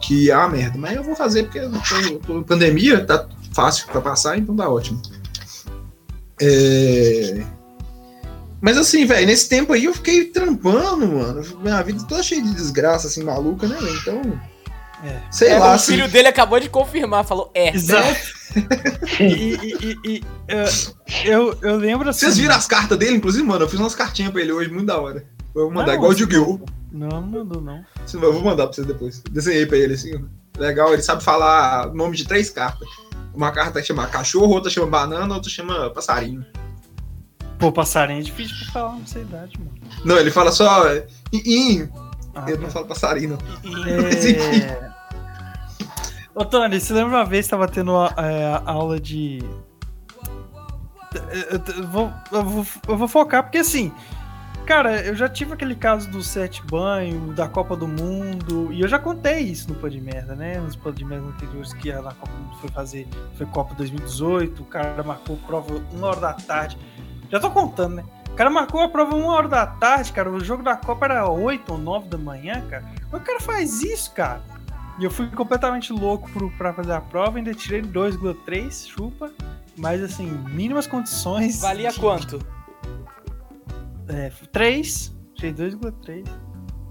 que 0.08 0.32
é 0.32 0.38
uma 0.38 0.48
merda. 0.48 0.78
Mas 0.78 0.96
eu 0.96 1.04
vou 1.04 1.16
fazer 1.16 1.44
porque 1.44 1.60
eu 1.60 1.70
tô, 1.70 2.20
tô 2.20 2.44
pandemia, 2.44 3.06
tá 3.06 3.28
fácil 3.54 3.86
para 3.88 4.00
passar, 4.00 4.38
então 4.38 4.56
tá 4.56 4.70
ótimo. 4.70 5.02
É... 6.42 7.44
Mas 8.62 8.78
assim, 8.78 9.06
velho, 9.06 9.28
nesse 9.28 9.50
tempo 9.50 9.74
aí 9.74 9.84
eu 9.84 9.94
fiquei 9.94 10.26
trampando, 10.26 11.06
mano. 11.06 11.44
Minha 11.62 11.82
vida 11.82 12.06
toda 12.08 12.24
cheia 12.24 12.42
de 12.42 12.54
desgraça, 12.54 13.08
assim, 13.08 13.22
maluca, 13.22 13.68
né, 13.68 13.78
Então. 14.02 14.22
É. 15.04 15.22
Sei 15.30 15.50
é, 15.50 15.60
lá. 15.60 15.72
O 15.72 15.74
assim... 15.74 15.92
filho 15.92 16.08
dele 16.08 16.30
acabou 16.30 16.60
de 16.60 16.70
confirmar, 16.70 17.26
falou 17.26 17.52
é. 17.54 17.76
Exato. 17.76 18.18
e, 19.20 19.58
e, 19.62 19.98
e, 20.06 20.22
e 20.48 21.30
eu, 21.30 21.56
eu 21.62 21.76
lembro 21.76 22.10
assim. 22.10 22.22
Vocês 22.22 22.38
viram 22.38 22.56
as 22.56 22.66
cartas 22.66 22.98
dele, 22.98 23.18
inclusive, 23.18 23.44
mano? 23.44 23.66
Eu 23.66 23.70
fiz 23.70 23.80
umas 23.80 23.94
cartinhas 23.94 24.32
pra 24.32 24.42
ele 24.42 24.54
hoje, 24.54 24.72
muito 24.72 24.88
da 24.88 25.00
hora. 25.00 25.24
Vou 25.58 25.72
mandar, 25.72 25.88
não, 25.88 25.94
igual 25.96 26.12
o 26.12 26.14
Yu-Gi-Oh! 26.14 26.60
Não, 26.92 27.08
não 27.10 27.22
mandou, 27.24 27.60
não. 27.60 27.84
Eu 28.14 28.32
vou 28.32 28.44
mandar 28.44 28.66
pra 28.68 28.74
vocês 28.74 28.86
depois. 28.86 29.24
Desenhei 29.32 29.66
pra 29.66 29.78
ele 29.78 29.96
assim. 29.96 30.24
Legal, 30.56 30.94
ele 30.94 31.02
sabe 31.02 31.24
falar 31.24 31.88
o 31.88 31.96
nome 31.96 32.16
de 32.16 32.28
três 32.28 32.52
cartas. 32.52 32.88
Uma 33.34 33.52
carta 33.52 33.82
chama 33.82 34.06
cachorro, 34.06 34.54
outra 34.54 34.70
chama 34.70 34.86
banana, 34.86 35.34
outra 35.34 35.50
chama 35.50 35.90
passarinho. 35.90 36.46
Pô, 37.58 37.72
passarinho 37.72 38.20
é 38.20 38.24
difícil 38.24 38.56
pra 38.56 38.72
falar 38.72 38.98
nessa 38.98 39.18
idade, 39.18 39.58
mano. 39.58 39.72
Não, 40.06 40.18
ele 40.20 40.30
fala 40.30 40.52
só. 40.52 40.84
In, 41.34 41.90
ah, 42.36 42.46
ele 42.48 42.60
não 42.60 42.70
fala 42.70 42.86
passarinho, 42.86 43.30
não. 43.32 43.84
É... 43.84 43.98
Mas 44.02 44.26
enfim. 44.26 44.62
Ô, 46.36 46.46
Tony, 46.46 46.80
você 46.80 46.94
lembra 46.94 47.18
uma 47.18 47.26
vez 47.26 47.48
que 47.48 47.50
tava 47.50 47.68
tendo 47.68 47.98
a, 47.98 48.14
é, 48.16 48.62
aula 48.64 49.00
de. 49.00 49.40
Eu 51.76 51.88
vou, 51.88 52.14
eu, 52.32 52.44
vou, 52.44 52.66
eu 52.90 52.98
vou 52.98 53.08
focar, 53.08 53.42
porque 53.42 53.58
assim, 53.58 53.92
Cara, 54.68 55.00
eu 55.02 55.16
já 55.16 55.30
tive 55.30 55.54
aquele 55.54 55.74
caso 55.74 56.12
do 56.12 56.22
sete 56.22 56.62
banho, 56.62 57.34
da 57.34 57.48
Copa 57.48 57.74
do 57.74 57.88
Mundo, 57.88 58.68
e 58.74 58.82
eu 58.82 58.88
já 58.90 59.00
contei 59.00 59.40
isso 59.40 59.70
no 59.70 59.76
Pô 59.76 59.88
de 59.88 60.02
Merda, 60.02 60.36
né? 60.36 60.60
Nos 60.60 60.76
Pô 60.76 60.92
de 60.92 61.06
Merda 61.06 61.26
anteriores 61.26 61.72
que 61.72 61.90
a 61.90 62.02
Copa 62.04 62.28
do 62.28 62.38
Mundo 62.38 62.58
foi 62.58 62.70
fazer, 62.72 63.08
foi 63.36 63.46
Copa 63.46 63.74
2018, 63.76 64.62
o 64.62 64.66
cara 64.66 65.02
marcou 65.04 65.38
prova 65.38 65.82
uma 65.94 66.08
hora 66.08 66.20
da 66.20 66.34
tarde. 66.34 66.78
Já 67.32 67.40
tô 67.40 67.50
contando, 67.50 67.96
né? 67.96 68.04
O 68.30 68.34
cara 68.34 68.50
marcou 68.50 68.82
a 68.82 68.90
prova 68.90 69.16
uma 69.16 69.32
hora 69.32 69.48
da 69.48 69.66
tarde, 69.66 70.12
cara. 70.12 70.30
O 70.30 70.44
jogo 70.44 70.62
da 70.62 70.76
Copa 70.76 71.06
era 71.06 71.30
8 71.30 71.72
ou 71.72 71.78
9 71.78 72.10
da 72.10 72.18
manhã, 72.18 72.62
cara. 72.70 72.84
O 73.14 73.20
cara 73.22 73.40
faz 73.40 73.82
isso, 73.82 74.12
cara? 74.12 74.42
E 75.00 75.06
eu 75.06 75.10
fui 75.10 75.28
completamente 75.28 75.94
louco 75.94 76.30
pro, 76.32 76.52
pra 76.52 76.74
fazer 76.74 76.92
a 76.92 77.00
prova, 77.00 77.38
ainda 77.38 77.54
tirei 77.54 77.82
2,3, 77.82 78.90
chupa. 78.90 79.32
Mas 79.78 80.04
assim, 80.04 80.30
mínimas 80.50 80.88
condições. 80.88 81.62
Valia 81.62 81.90
de, 81.90 82.00
quanto? 82.00 82.57
É, 84.10 84.32
3. 84.52 85.16
Achei 85.38 85.54
2,3. 85.54 86.26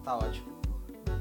Tá 0.05 0.17
ótimo. 0.17 0.47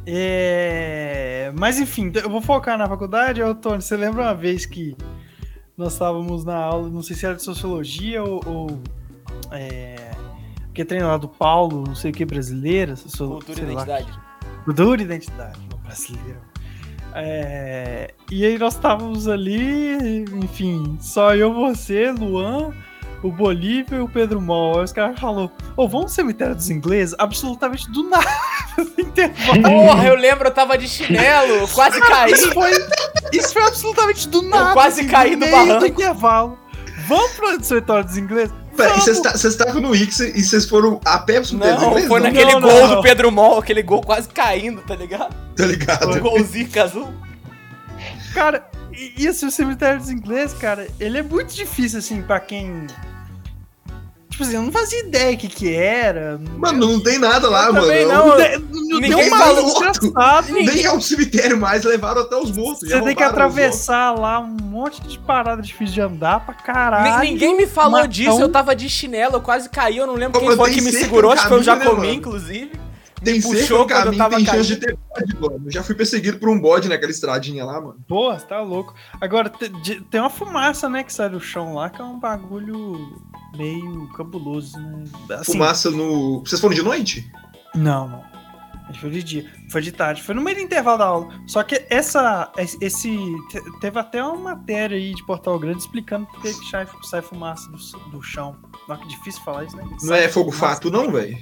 É... 0.05 1.51
Mas 1.57 1.79
enfim, 1.79 2.11
eu 2.13 2.29
vou 2.29 2.41
focar 2.41 2.77
na 2.77 2.87
faculdade. 2.87 3.41
Ô, 3.41 3.55
Tony, 3.55 3.81
você 3.81 3.97
lembra 3.97 4.23
uma 4.23 4.35
vez 4.35 4.65
que 4.65 4.95
nós 5.75 5.93
estávamos 5.93 6.45
na 6.45 6.57
aula, 6.57 6.89
não 6.89 7.01
sei 7.01 7.15
se 7.15 7.25
era 7.25 7.35
de 7.35 7.43
sociologia 7.43 8.23
ou. 8.23 8.41
ou 8.45 8.81
é... 9.51 10.11
Que 10.73 10.81
é 10.81 10.85
treino 10.85 11.07
lá 11.07 11.17
do 11.17 11.29
Paulo, 11.29 11.85
não 11.87 11.95
sei 11.95 12.11
o 12.11 12.13
que, 12.13 12.25
brasileira. 12.25 12.95
Cultura 13.17 13.61
e 13.61 13.63
identidade. 13.63 14.19
Cultura 14.65 15.01
e 15.01 15.05
identidade, 15.05 15.59
brasileiro. 15.83 16.41
É, 17.17 18.13
e 18.29 18.45
aí 18.45 18.57
nós 18.57 18.75
estávamos 18.75 19.25
ali, 19.29 20.25
enfim, 20.33 20.97
só 20.99 21.33
eu, 21.33 21.53
você, 21.53 22.11
Luan, 22.11 22.73
o 23.25 23.31
Bolívia 23.31 23.97
e 23.97 24.01
o 24.01 24.07
Pedro 24.07 24.39
Mol. 24.39 24.77
Aí 24.77 24.85
os 24.85 24.91
caras 24.91 25.19
falaram, 25.19 25.51
ô, 25.75 25.83
oh, 25.83 25.87
vamos 25.87 26.11
no 26.11 26.15
cemitério 26.15 26.55
dos 26.55 26.69
ingleses? 26.69 27.15
Absolutamente 27.17 27.89
do 27.91 28.07
nada. 28.07 28.25
Porra, 29.63 30.07
eu 30.07 30.15
lembro, 30.15 30.47
eu 30.47 30.51
tava 30.51 30.77
de 30.77 30.87
chinelo, 30.87 31.67
quase 31.73 31.99
caí. 32.01 32.31
Isso 32.31 32.51
foi, 32.53 32.71
isso 33.33 33.53
foi 33.53 33.63
absolutamente 33.63 34.29
do 34.29 34.43
nada. 34.43 34.69
Eu 34.69 34.73
quase 34.73 35.01
assim, 35.01 35.09
caí 35.09 35.35
no 35.35 35.49
barranco. 35.49 35.79
Do 35.79 35.87
intervalo. 35.87 36.59
Vamos 37.07 37.31
pro 37.31 37.63
cemitério 37.63 38.03
dos 38.03 38.17
ingleses? 38.17 38.53
Peraí, 38.77 38.99
vocês 38.99 39.19
tá, 39.21 39.31
estavam 39.33 39.81
no 39.81 39.95
Ix 39.95 40.19
e 40.19 40.43
vocês 40.43 40.67
foram 40.67 40.99
a 41.05 41.17
pé 41.17 41.35
pro 41.35 41.45
cemitério 41.45 41.77
dos 41.77 41.87
ingleses? 41.87 42.07
Foi 42.07 42.19
não, 42.19 42.27
naquele 42.27 42.53
não, 42.53 42.61
gol 42.61 42.87
não. 42.87 42.95
do 42.95 43.01
Pedro 43.01 43.31
Mol, 43.31 43.57
aquele 43.57 43.81
gol 43.81 44.01
quase 44.01 44.27
caindo, 44.29 44.81
tá 44.81 44.95
ligado? 44.95 45.35
Tá 45.55 45.65
ligado. 45.65 46.11
O 46.11 46.19
golzinho 46.19 46.69
azul. 46.83 47.13
Cara, 48.33 48.69
e, 48.93 49.23
e 49.23 49.27
assim, 49.27 49.47
o 49.47 49.51
cemitério 49.51 49.99
dos 49.99 50.09
ingleses, 50.09 50.55
cara, 50.57 50.87
ele 50.99 51.17
é 51.17 51.23
muito 51.23 51.55
difícil, 51.55 51.99
assim, 51.99 52.21
pra 52.21 52.39
quem 52.39 52.85
Tipo 54.35 54.43
assim, 54.43 54.55
eu 54.55 54.63
não 54.63 54.71
fazia 54.71 54.99
ideia 54.99 55.33
o 55.33 55.37
que 55.37 55.47
que 55.47 55.73
era. 55.73 56.37
Mano, 56.57 56.91
não 56.91 56.99
tem 56.99 57.17
nada 57.17 57.49
lá, 57.49 57.67
eu 57.67 57.73
mano. 57.73 57.87
Também 57.87 58.05
não. 58.05 58.27
não 58.27 58.99
Ninguém 58.99 59.29
falou 59.29 59.81
Nem 60.49 60.83
é 60.83 60.91
um 60.91 60.99
cemitério 60.99 61.57
mais, 61.57 61.85
levaram 61.85 62.23
até 62.23 62.35
os 62.35 62.51
mortos. 62.51 62.81
Você 62.81 63.01
tem 63.01 63.15
que 63.15 63.23
atravessar 63.23 64.11
lá 64.11 64.41
um 64.41 64.47
monte 64.47 65.01
de 65.03 65.17
parada 65.19 65.61
difícil 65.61 65.93
de 65.93 66.01
andar 66.01 66.45
pra 66.45 66.53
caralho. 66.53 67.21
Ninguém 67.21 67.55
me 67.55 67.65
falou 67.65 67.91
matão. 67.91 68.09
disso, 68.09 68.41
eu 68.41 68.51
tava 68.51 68.75
de 68.75 68.89
chinelo, 68.89 69.35
eu 69.35 69.41
quase 69.41 69.69
caí, 69.69 69.95
eu 69.95 70.05
não 70.05 70.15
lembro 70.15 70.37
Pô, 70.37 70.45
quem 70.45 70.57
foi 70.57 70.71
que 70.73 70.81
me 70.81 70.91
segurou, 70.91 71.31
acho 71.31 71.43
que 71.43 71.47
foi 71.47 71.59
o 71.61 71.63
Jacomi, 71.63 72.07
né, 72.07 72.13
inclusive. 72.15 72.71
Tem 73.23 73.41
puxou 73.41 73.87
quando 73.87 73.89
caminho, 73.89 74.13
eu 74.13 74.17
tava 74.17 74.35
tem 74.35 74.45
chance 74.45 74.67
de 74.67 74.75
ter 74.75 74.97
bode, 75.09 75.35
mano. 75.39 75.61
Eu 75.67 75.71
já 75.71 75.81
fui 75.81 75.95
perseguido 75.95 76.37
por 76.39 76.49
um 76.49 76.59
bode 76.59 76.89
naquela 76.89 77.09
estradinha 77.09 77.63
lá, 77.63 77.79
mano. 77.79 77.97
Porra, 78.05 78.37
você 78.37 78.45
tá 78.45 78.61
louco. 78.61 78.93
Agora, 79.21 79.49
tem 79.49 80.19
uma 80.19 80.29
fumaça, 80.29 80.89
né, 80.89 81.03
que 81.03 81.13
sai 81.13 81.29
do 81.29 81.39
chão 81.39 81.73
lá, 81.73 81.89
que 81.89 82.01
é 82.01 82.03
um 82.03 82.19
bagulho 82.19 83.17
meio 83.55 84.07
cabuloso, 84.13 84.79
né? 84.79 85.03
Assim, 85.31 85.53
fumaça 85.53 85.91
no. 85.91 86.39
Vocês 86.41 86.59
foram 86.61 86.75
de 86.75 86.81
noite? 86.81 87.31
Não, 87.73 88.07
não. 88.07 88.35
A 88.83 88.91
gente 88.91 88.99
foi 88.99 89.09
de 89.09 89.23
dia. 89.23 89.51
Foi 89.71 89.81
de 89.81 89.91
tarde. 89.91 90.21
Foi 90.21 90.35
no 90.35 90.41
meio 90.41 90.57
do 90.57 90.63
intervalo 90.63 90.97
da 90.97 91.05
aula. 91.05 91.29
Só 91.47 91.63
que 91.63 91.85
essa. 91.89 92.51
Esse. 92.57 93.17
Teve 93.81 93.99
até 93.99 94.23
uma 94.23 94.55
matéria 94.55 94.95
aí 94.95 95.13
de 95.13 95.25
Portal 95.25 95.57
Grande 95.57 95.79
explicando 95.79 96.27
por 96.27 96.41
que 96.41 96.53
sai, 96.69 96.87
sai 97.03 97.21
fumaça 97.21 97.69
do, 97.71 98.11
do 98.11 98.21
chão. 98.21 98.55
Não, 98.87 98.97
que 98.97 99.07
difícil 99.07 99.41
falar 99.43 99.63
isso, 99.63 99.75
né? 99.75 99.83
Não 100.03 100.15
é 100.15 100.29
fogo 100.29 100.51
fato, 100.51 100.91
não, 100.91 101.11
velho? 101.11 101.37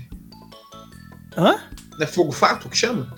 Hã? 1.37 1.59
Não 1.91 2.01
é 2.01 2.07
fogo 2.07 2.31
fato 2.31 2.69
que 2.69 2.77
chama? 2.77 3.13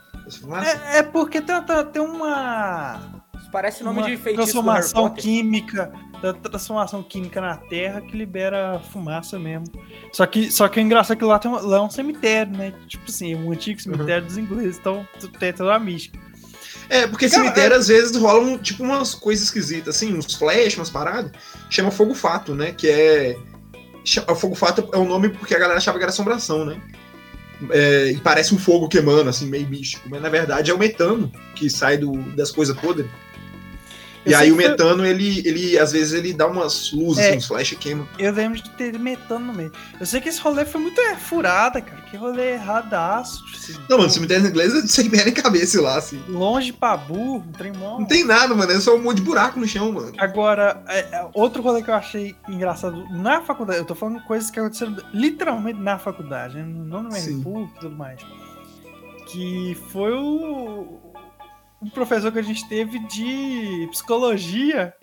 É, 0.63 0.99
é, 0.99 1.03
porque 1.03 1.39
tem, 1.39 1.55
tem 1.93 2.01
uma. 2.01 2.99
Isso 3.39 3.51
parece 3.51 3.83
nome 3.83 3.99
uma 3.99 4.07
de 4.07 4.17
feitiço 4.17 4.51
transformação 4.51 5.09
química. 5.11 5.93
Transformação 6.41 7.03
química 7.03 7.41
na 7.41 7.57
Terra 7.57 8.01
que 8.01 8.15
libera 8.15 8.81
fumaça 8.91 9.37
mesmo. 9.37 9.67
Só 10.11 10.25
que, 10.25 10.51
só 10.51 10.67
que 10.67 10.79
o 10.79 10.81
engraçado 10.81 11.17
é 11.17 11.19
que 11.19 11.25
lá, 11.25 11.39
tem, 11.39 11.51
lá 11.51 11.77
é 11.77 11.81
um 11.81 11.89
cemitério, 11.89 12.55
né? 12.55 12.73
Tipo 12.87 13.05
assim, 13.09 13.35
um 13.35 13.51
antigo 13.51 13.81
cemitério 13.81 14.21
uhum. 14.21 14.27
dos 14.27 14.37
ingleses. 14.37 14.77
Então 14.77 15.07
tem 15.39 15.53
toda 15.53 15.75
a 15.75 15.79
mística. 15.79 16.19
É, 16.89 17.07
porque 17.07 17.27
Cara, 17.29 17.43
cemitério 17.43 17.73
é... 17.73 17.77
às 17.77 17.87
vezes 17.87 18.15
rolam 18.15 18.57
tipo 18.57 18.83
umas 18.83 19.15
coisas 19.15 19.45
esquisitas, 19.45 19.95
assim, 19.95 20.13
uns 20.13 20.33
flash, 20.35 20.75
umas 20.77 20.89
paradas. 20.89 21.31
Chama 21.69 21.91
fogo 21.91 22.13
fato, 22.13 22.53
né? 22.53 22.71
Que 22.71 22.89
é. 22.89 23.37
O 24.29 24.35
fogo 24.35 24.53
fato 24.53 24.87
é 24.93 24.97
o 24.97 25.05
nome 25.05 25.29
porque 25.29 25.55
a 25.55 25.59
galera 25.59 25.79
achava 25.79 25.97
que 25.97 26.03
era 26.03 26.11
assombração, 26.11 26.63
né? 26.63 26.79
é, 27.71 28.11
e 28.11 28.17
parece 28.17 28.53
um 28.53 28.57
fogo 28.57 28.87
queimando, 28.87 29.29
assim, 29.29 29.47
meio 29.47 29.67
místico. 29.67 30.07
Mas 30.09 30.21
na 30.21 30.29
verdade 30.29 30.71
é 30.71 30.73
o 30.73 30.77
metano 30.77 31.31
que 31.55 31.69
sai 31.69 31.97
do, 31.97 32.11
das 32.35 32.51
coisas 32.51 32.77
podres. 32.77 33.09
E 34.25 34.33
aí 34.33 34.51
o 34.51 34.55
metano, 34.55 35.05
ele, 35.05 35.39
ele, 35.47 35.77
às 35.77 35.91
vezes, 35.91 36.13
ele 36.13 36.33
dá 36.33 36.47
umas 36.47 36.91
luzes, 36.91 37.23
é, 37.23 37.35
uns 37.35 37.45
flash 37.45 37.75
queima. 37.79 38.07
Eu 38.17 38.33
lembro 38.33 38.59
de 38.59 38.69
ter 38.71 38.97
metano 38.97 39.45
no 39.45 39.53
meio. 39.53 39.71
Eu 39.99 40.05
sei 40.05 40.19
que 40.19 40.29
esse 40.29 40.41
rolê 40.41 40.65
foi 40.65 40.81
muito 40.81 40.99
é, 40.99 41.15
furada, 41.15 41.79
cara. 41.79 42.01
Que 42.03 42.17
rolê 42.17 42.53
erradaço. 42.53 43.43
Assim, 43.53 43.75
não, 43.87 43.99
mano, 43.99 44.09
cemitério 44.09 44.47
inglês 44.47 44.73
é 44.73 44.87
sem 44.87 45.09
pé 45.09 45.23
nem 45.23 45.33
cabeça 45.33 45.79
lá, 45.81 45.97
assim. 45.97 46.21
Longe 46.27 46.73
pra 46.73 46.97
burro, 46.97 47.43
não 47.45 47.53
tem 47.53 47.71
mão. 47.73 47.99
Não 47.99 48.07
tem 48.07 48.23
nada, 48.23 48.55
mano. 48.55 48.71
É 48.71 48.79
só 48.79 48.95
um 48.95 49.01
monte 49.01 49.17
de 49.17 49.23
buraco 49.23 49.59
no 49.59 49.67
chão, 49.67 49.91
mano. 49.91 50.13
Agora, 50.17 50.83
é, 50.87 50.99
é, 50.99 51.29
outro 51.33 51.61
rolê 51.61 51.83
que 51.83 51.89
eu 51.89 51.95
achei 51.95 52.35
engraçado 52.49 53.05
na 53.11 53.41
faculdade, 53.41 53.79
eu 53.79 53.85
tô 53.85 53.93
falando 53.93 54.21
coisas 54.23 54.49
que 54.49 54.59
aconteceram 54.59 54.95
literalmente 55.13 55.79
na 55.79 55.99
faculdade, 55.99 56.55
né? 56.55 56.63
não 56.63 57.03
no 57.03 57.09
meio 57.09 57.69
e 57.75 57.79
tudo 57.79 57.95
mais. 57.95 58.19
Que 59.27 59.75
foi 59.91 60.13
o, 60.13 60.99
um 61.85 61.89
professor 61.89 62.31
que 62.31 62.39
a 62.39 62.43
gente 62.43 62.67
teve 62.67 62.97
de 62.99 63.87
psicologia 63.91 64.93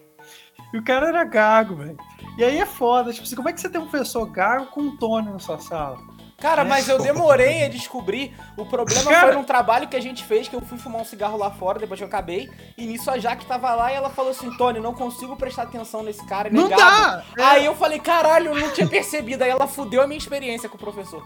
e 0.75 0.79
o 0.79 0.83
cara 0.83 1.09
era 1.09 1.25
gago, 1.25 1.77
velho. 1.77 1.97
E 2.37 2.43
aí 2.43 2.59
é 2.59 2.67
foda, 2.67 3.13
tipo 3.13 3.25
assim, 3.25 3.37
como 3.37 3.49
é 3.49 3.53
que 3.53 3.61
você 3.61 3.69
tem 3.69 3.81
um 3.81 3.87
professor 3.87 4.27
gago 4.27 4.67
com 4.67 4.81
um 4.81 4.97
Tony 4.97 5.31
na 5.31 5.39
sua 5.39 5.61
sala? 5.61 5.99
Cara, 6.39 6.63
é 6.63 6.65
mas 6.65 6.89
eu 6.89 6.99
demorei 6.99 7.63
a 7.65 7.69
descobrir. 7.69 8.35
O 8.57 8.67
problema 8.67 9.05
cara... 9.09 9.29
foi 9.29 9.37
num 9.37 9.45
trabalho 9.45 9.87
que 9.87 9.95
a 9.95 10.01
gente 10.01 10.25
fez, 10.25 10.49
que 10.49 10.57
eu 10.57 10.61
fui 10.61 10.77
fumar 10.77 11.03
um 11.03 11.05
cigarro 11.05 11.39
lá 11.39 11.53
fora, 11.53 11.79
depois 11.79 12.01
que 12.01 12.05
eu 12.05 12.09
acabei. 12.09 12.51
E 12.77 12.85
nisso 12.85 13.09
a 13.11 13.19
Jaque 13.19 13.47
tava 13.47 13.73
lá 13.77 13.93
e 13.93 13.95
ela 13.95 14.11
falou 14.11 14.33
assim: 14.33 14.51
Tony, 14.57 14.81
não 14.81 14.93
consigo 14.93 15.37
prestar 15.37 15.63
atenção 15.65 16.03
nesse 16.03 16.27
cara, 16.27 16.51
não 16.51 16.69
dá! 16.69 17.23
É. 17.39 17.43
Aí 17.43 17.65
eu 17.65 17.77
falei: 17.77 18.01
caralho, 18.01 18.49
eu 18.49 18.59
não 18.59 18.73
tinha 18.73 18.89
percebido. 18.89 19.45
Aí 19.45 19.51
ela 19.51 19.69
fudeu 19.69 20.03
a 20.03 20.07
minha 20.07 20.19
experiência 20.19 20.69
com 20.69 20.75
o 20.75 20.81
professor. 20.81 21.23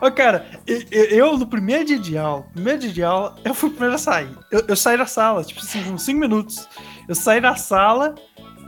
Ô, 0.00 0.10
cara, 0.10 0.46
eu, 0.66 0.80
eu, 0.90 1.38
no 1.38 1.46
primeiro 1.46 1.84
dia 1.84 1.98
de 1.98 2.16
aula, 2.18 2.42
primeiro 2.52 2.78
dia 2.80 2.92
de 2.92 3.02
aula, 3.02 3.36
eu 3.44 3.54
fui 3.54 3.68
o 3.68 3.72
primeiro 3.72 3.94
a 3.94 3.98
sair. 3.98 4.30
Eu, 4.50 4.64
eu 4.68 4.76
saí 4.76 4.96
da 4.96 5.06
sala, 5.06 5.42
tipo 5.42 5.60
assim, 5.60 5.90
uns 5.90 6.02
5 6.02 6.18
minutos. 6.18 6.68
Eu 7.08 7.14
saí 7.14 7.40
da 7.40 7.56
sala, 7.56 8.14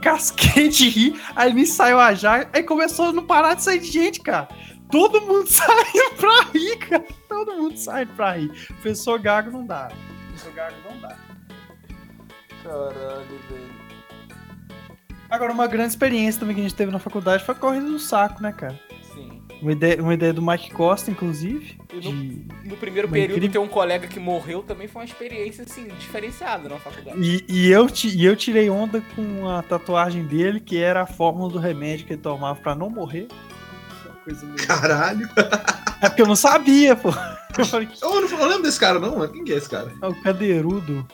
casquei 0.01 0.67
de 0.67 0.89
rir, 0.89 1.21
aí 1.35 1.53
me 1.53 1.65
saiu 1.65 1.99
a 1.99 2.13
já, 2.13 2.47
aí 2.51 2.63
começou 2.63 3.09
a 3.09 3.13
não 3.13 3.25
parar 3.25 3.53
de 3.53 3.63
sair 3.63 3.79
de 3.79 3.91
gente, 3.91 4.19
cara. 4.19 4.49
Todo 4.91 5.21
mundo 5.21 5.47
saindo 5.49 6.15
pra 6.17 6.43
rir, 6.53 6.77
cara. 6.77 7.05
Todo 7.27 7.55
mundo 7.55 7.77
saindo 7.77 8.13
pra 8.13 8.33
rir. 8.33 8.49
Professor 8.67 9.19
Gago 9.19 9.51
não 9.51 9.65
dá. 9.65 9.91
Professor 10.27 10.53
Gago 10.53 10.75
não 10.89 10.99
dá. 10.99 11.17
Caralho, 12.63 13.39
velho. 13.49 13.83
Agora, 15.29 15.51
uma 15.51 15.65
grande 15.65 15.89
experiência 15.89 16.39
também 16.39 16.53
que 16.53 16.61
a 16.61 16.63
gente 16.63 16.75
teve 16.75 16.91
na 16.91 16.99
faculdade 16.99 17.43
foi 17.43 17.55
a 17.55 17.57
corrida 17.57 17.87
do 17.87 17.97
saco, 17.97 18.43
né, 18.43 18.51
cara? 18.51 18.79
Uma 19.63 19.71
ideia, 19.71 20.01
uma 20.01 20.13
ideia 20.13 20.33
do 20.33 20.41
Mike 20.41 20.71
Costa, 20.71 21.09
inclusive. 21.09 21.77
No, 21.93 22.01
de... 22.01 22.45
no, 22.65 22.75
primeiro 22.75 23.07
período, 23.07 23.37
incrível... 23.37 23.51
ter 23.51 23.59
um 23.59 23.67
colega 23.67 24.07
que 24.09 24.19
morreu 24.19 24.61
também 24.61 24.89
foi 24.89 25.03
uma 25.03 25.05
experiência, 25.05 25.63
assim, 25.63 25.87
diferenciada 25.97 26.67
na 26.67 26.77
faculdade. 26.77 27.17
E, 27.17 27.45
e, 27.47 27.71
eu, 27.71 27.87
e 28.03 28.25
eu 28.25 28.35
tirei 28.35 28.69
onda 28.69 29.01
com 29.15 29.47
a 29.47 29.61
tatuagem 29.61 30.25
dele, 30.25 30.59
que 30.59 30.77
era 30.77 31.03
a 31.03 31.05
fórmula 31.05 31.49
do 31.49 31.59
remédio 31.59 32.05
que 32.05 32.11
ele 32.11 32.21
tomava 32.21 32.59
pra 32.59 32.75
não 32.75 32.89
morrer. 32.89 33.29
Caralho! 34.67 35.29
É 36.01 36.09
porque 36.09 36.21
eu 36.21 36.27
não 36.27 36.35
sabia, 36.35 36.97
pô. 36.97 37.13
Eu, 37.57 37.65
falei, 37.65 37.87
eu, 38.01 38.09
não, 38.09 38.39
eu 38.39 38.47
lembro 38.47 38.63
desse 38.63 38.79
cara, 38.79 38.99
não, 38.99 39.19
mano. 39.19 39.31
Quem 39.31 39.45
que 39.45 39.53
é 39.53 39.55
esse 39.55 39.69
cara? 39.69 39.93
É 40.01 40.07
o 40.07 40.21
Cadeirudo. 40.21 41.07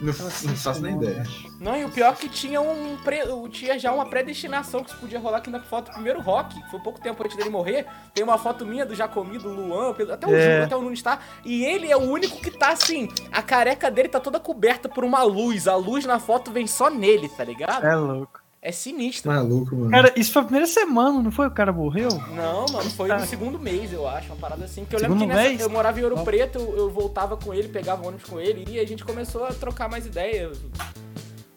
Não, 0.00 0.12
não 0.12 0.56
faço 0.56 0.82
nem 0.82 0.96
ideia. 0.96 1.24
Não, 1.60 1.76
e 1.76 1.84
o 1.84 1.90
pior 1.90 2.12
é 2.12 2.16
que 2.16 2.28
tinha 2.28 2.60
um 2.60 2.96
pre... 2.98 3.20
tinha 3.50 3.78
já 3.78 3.92
uma 3.92 4.06
predestinação 4.06 4.84
que 4.84 4.94
podia 4.96 5.18
rolar 5.18 5.38
aqui 5.38 5.50
na 5.50 5.60
foto 5.60 5.86
do 5.86 5.94
primeiro 5.94 6.20
rock. 6.20 6.54
Foi 6.70 6.80
pouco 6.80 7.00
tempo 7.00 7.22
antes 7.22 7.36
dele 7.36 7.50
morrer. 7.50 7.86
Tem 8.14 8.22
uma 8.22 8.38
foto 8.38 8.64
minha 8.64 8.86
do 8.86 8.94
Jacomi, 8.94 9.38
do 9.38 9.48
Luan, 9.48 9.94
até 10.12 10.26
o 10.26 10.34
é. 10.34 10.40
Júlio, 10.40 10.64
até 10.64 10.76
o 10.76 10.82
Nunes 10.82 11.02
tá. 11.02 11.18
E 11.44 11.64
ele 11.64 11.90
é 11.90 11.96
o 11.96 12.00
único 12.00 12.40
que 12.40 12.50
tá 12.50 12.70
assim. 12.70 13.08
A 13.32 13.42
careca 13.42 13.90
dele 13.90 14.08
tá 14.08 14.20
toda 14.20 14.38
coberta 14.38 14.88
por 14.88 15.04
uma 15.04 15.22
luz. 15.22 15.66
A 15.66 15.74
luz 15.74 16.04
na 16.04 16.18
foto 16.18 16.50
vem 16.50 16.66
só 16.66 16.88
nele, 16.88 17.28
tá 17.28 17.44
ligado? 17.44 17.84
É 17.84 17.96
louco. 17.96 18.47
É 18.60 18.72
sinistro. 18.72 19.30
Maluco, 19.30 19.76
mano. 19.76 19.90
Cara, 19.90 20.12
isso 20.16 20.32
foi 20.32 20.42
a 20.42 20.44
primeira 20.44 20.66
semana, 20.66 21.22
não 21.22 21.30
foi? 21.30 21.46
O 21.46 21.50
cara 21.50 21.72
morreu? 21.72 22.08
Não, 22.34 22.66
mano, 22.66 22.90
foi 22.90 23.08
no 23.08 23.24
segundo 23.24 23.58
mês, 23.58 23.92
eu 23.92 24.06
acho. 24.08 24.26
Uma 24.26 24.36
parada 24.36 24.64
assim. 24.64 24.84
Que 24.84 24.96
eu 24.96 24.98
segundo 24.98 25.20
lembro 25.20 25.28
que 25.28 25.36
nessa, 25.36 25.48
mês? 25.50 25.60
eu 25.60 25.70
morava 25.70 26.00
em 26.00 26.02
Ouro 26.02 26.24
Preto, 26.24 26.58
eu, 26.58 26.90
voltava 26.90 27.36
com 27.36 27.54
ele, 27.54 27.68
pegava 27.68 28.04
ônibus 28.04 28.28
com 28.28 28.40
ele 28.40 28.64
e 28.68 28.80
a 28.80 28.86
gente 28.86 29.04
começou 29.04 29.44
a 29.44 29.52
trocar 29.52 29.88
mais 29.88 30.06
ideias. 30.06 30.58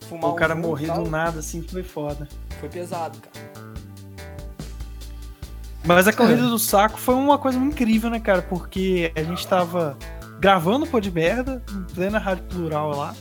Fumar 0.01 0.29
o 0.29 0.33
um 0.33 0.35
cara 0.35 0.53
morrer 0.53 0.93
do 0.93 1.09
nada, 1.09 1.39
assim, 1.39 1.63
foi 1.63 1.83
foda. 1.83 2.27
Foi 2.59 2.69
pesado, 2.69 3.17
cara. 3.19 3.51
Mas 5.83 6.07
a 6.07 6.13
corrida 6.13 6.43
é. 6.43 6.49
do 6.49 6.59
saco 6.59 6.99
foi 6.99 7.15
uma 7.15 7.39
coisa 7.39 7.57
incrível, 7.57 8.11
né, 8.11 8.19
cara? 8.19 8.43
Porque 8.43 9.11
a 9.15 9.23
gente 9.23 9.47
tava 9.47 9.97
gravando 10.39 10.85
o 10.85 10.87
Pô 10.87 10.99
de 10.99 11.09
Merda, 11.09 11.63
em 11.71 11.93
plena 11.95 12.19
rádio 12.19 12.43
plural 12.43 12.95
lá. 12.95 13.15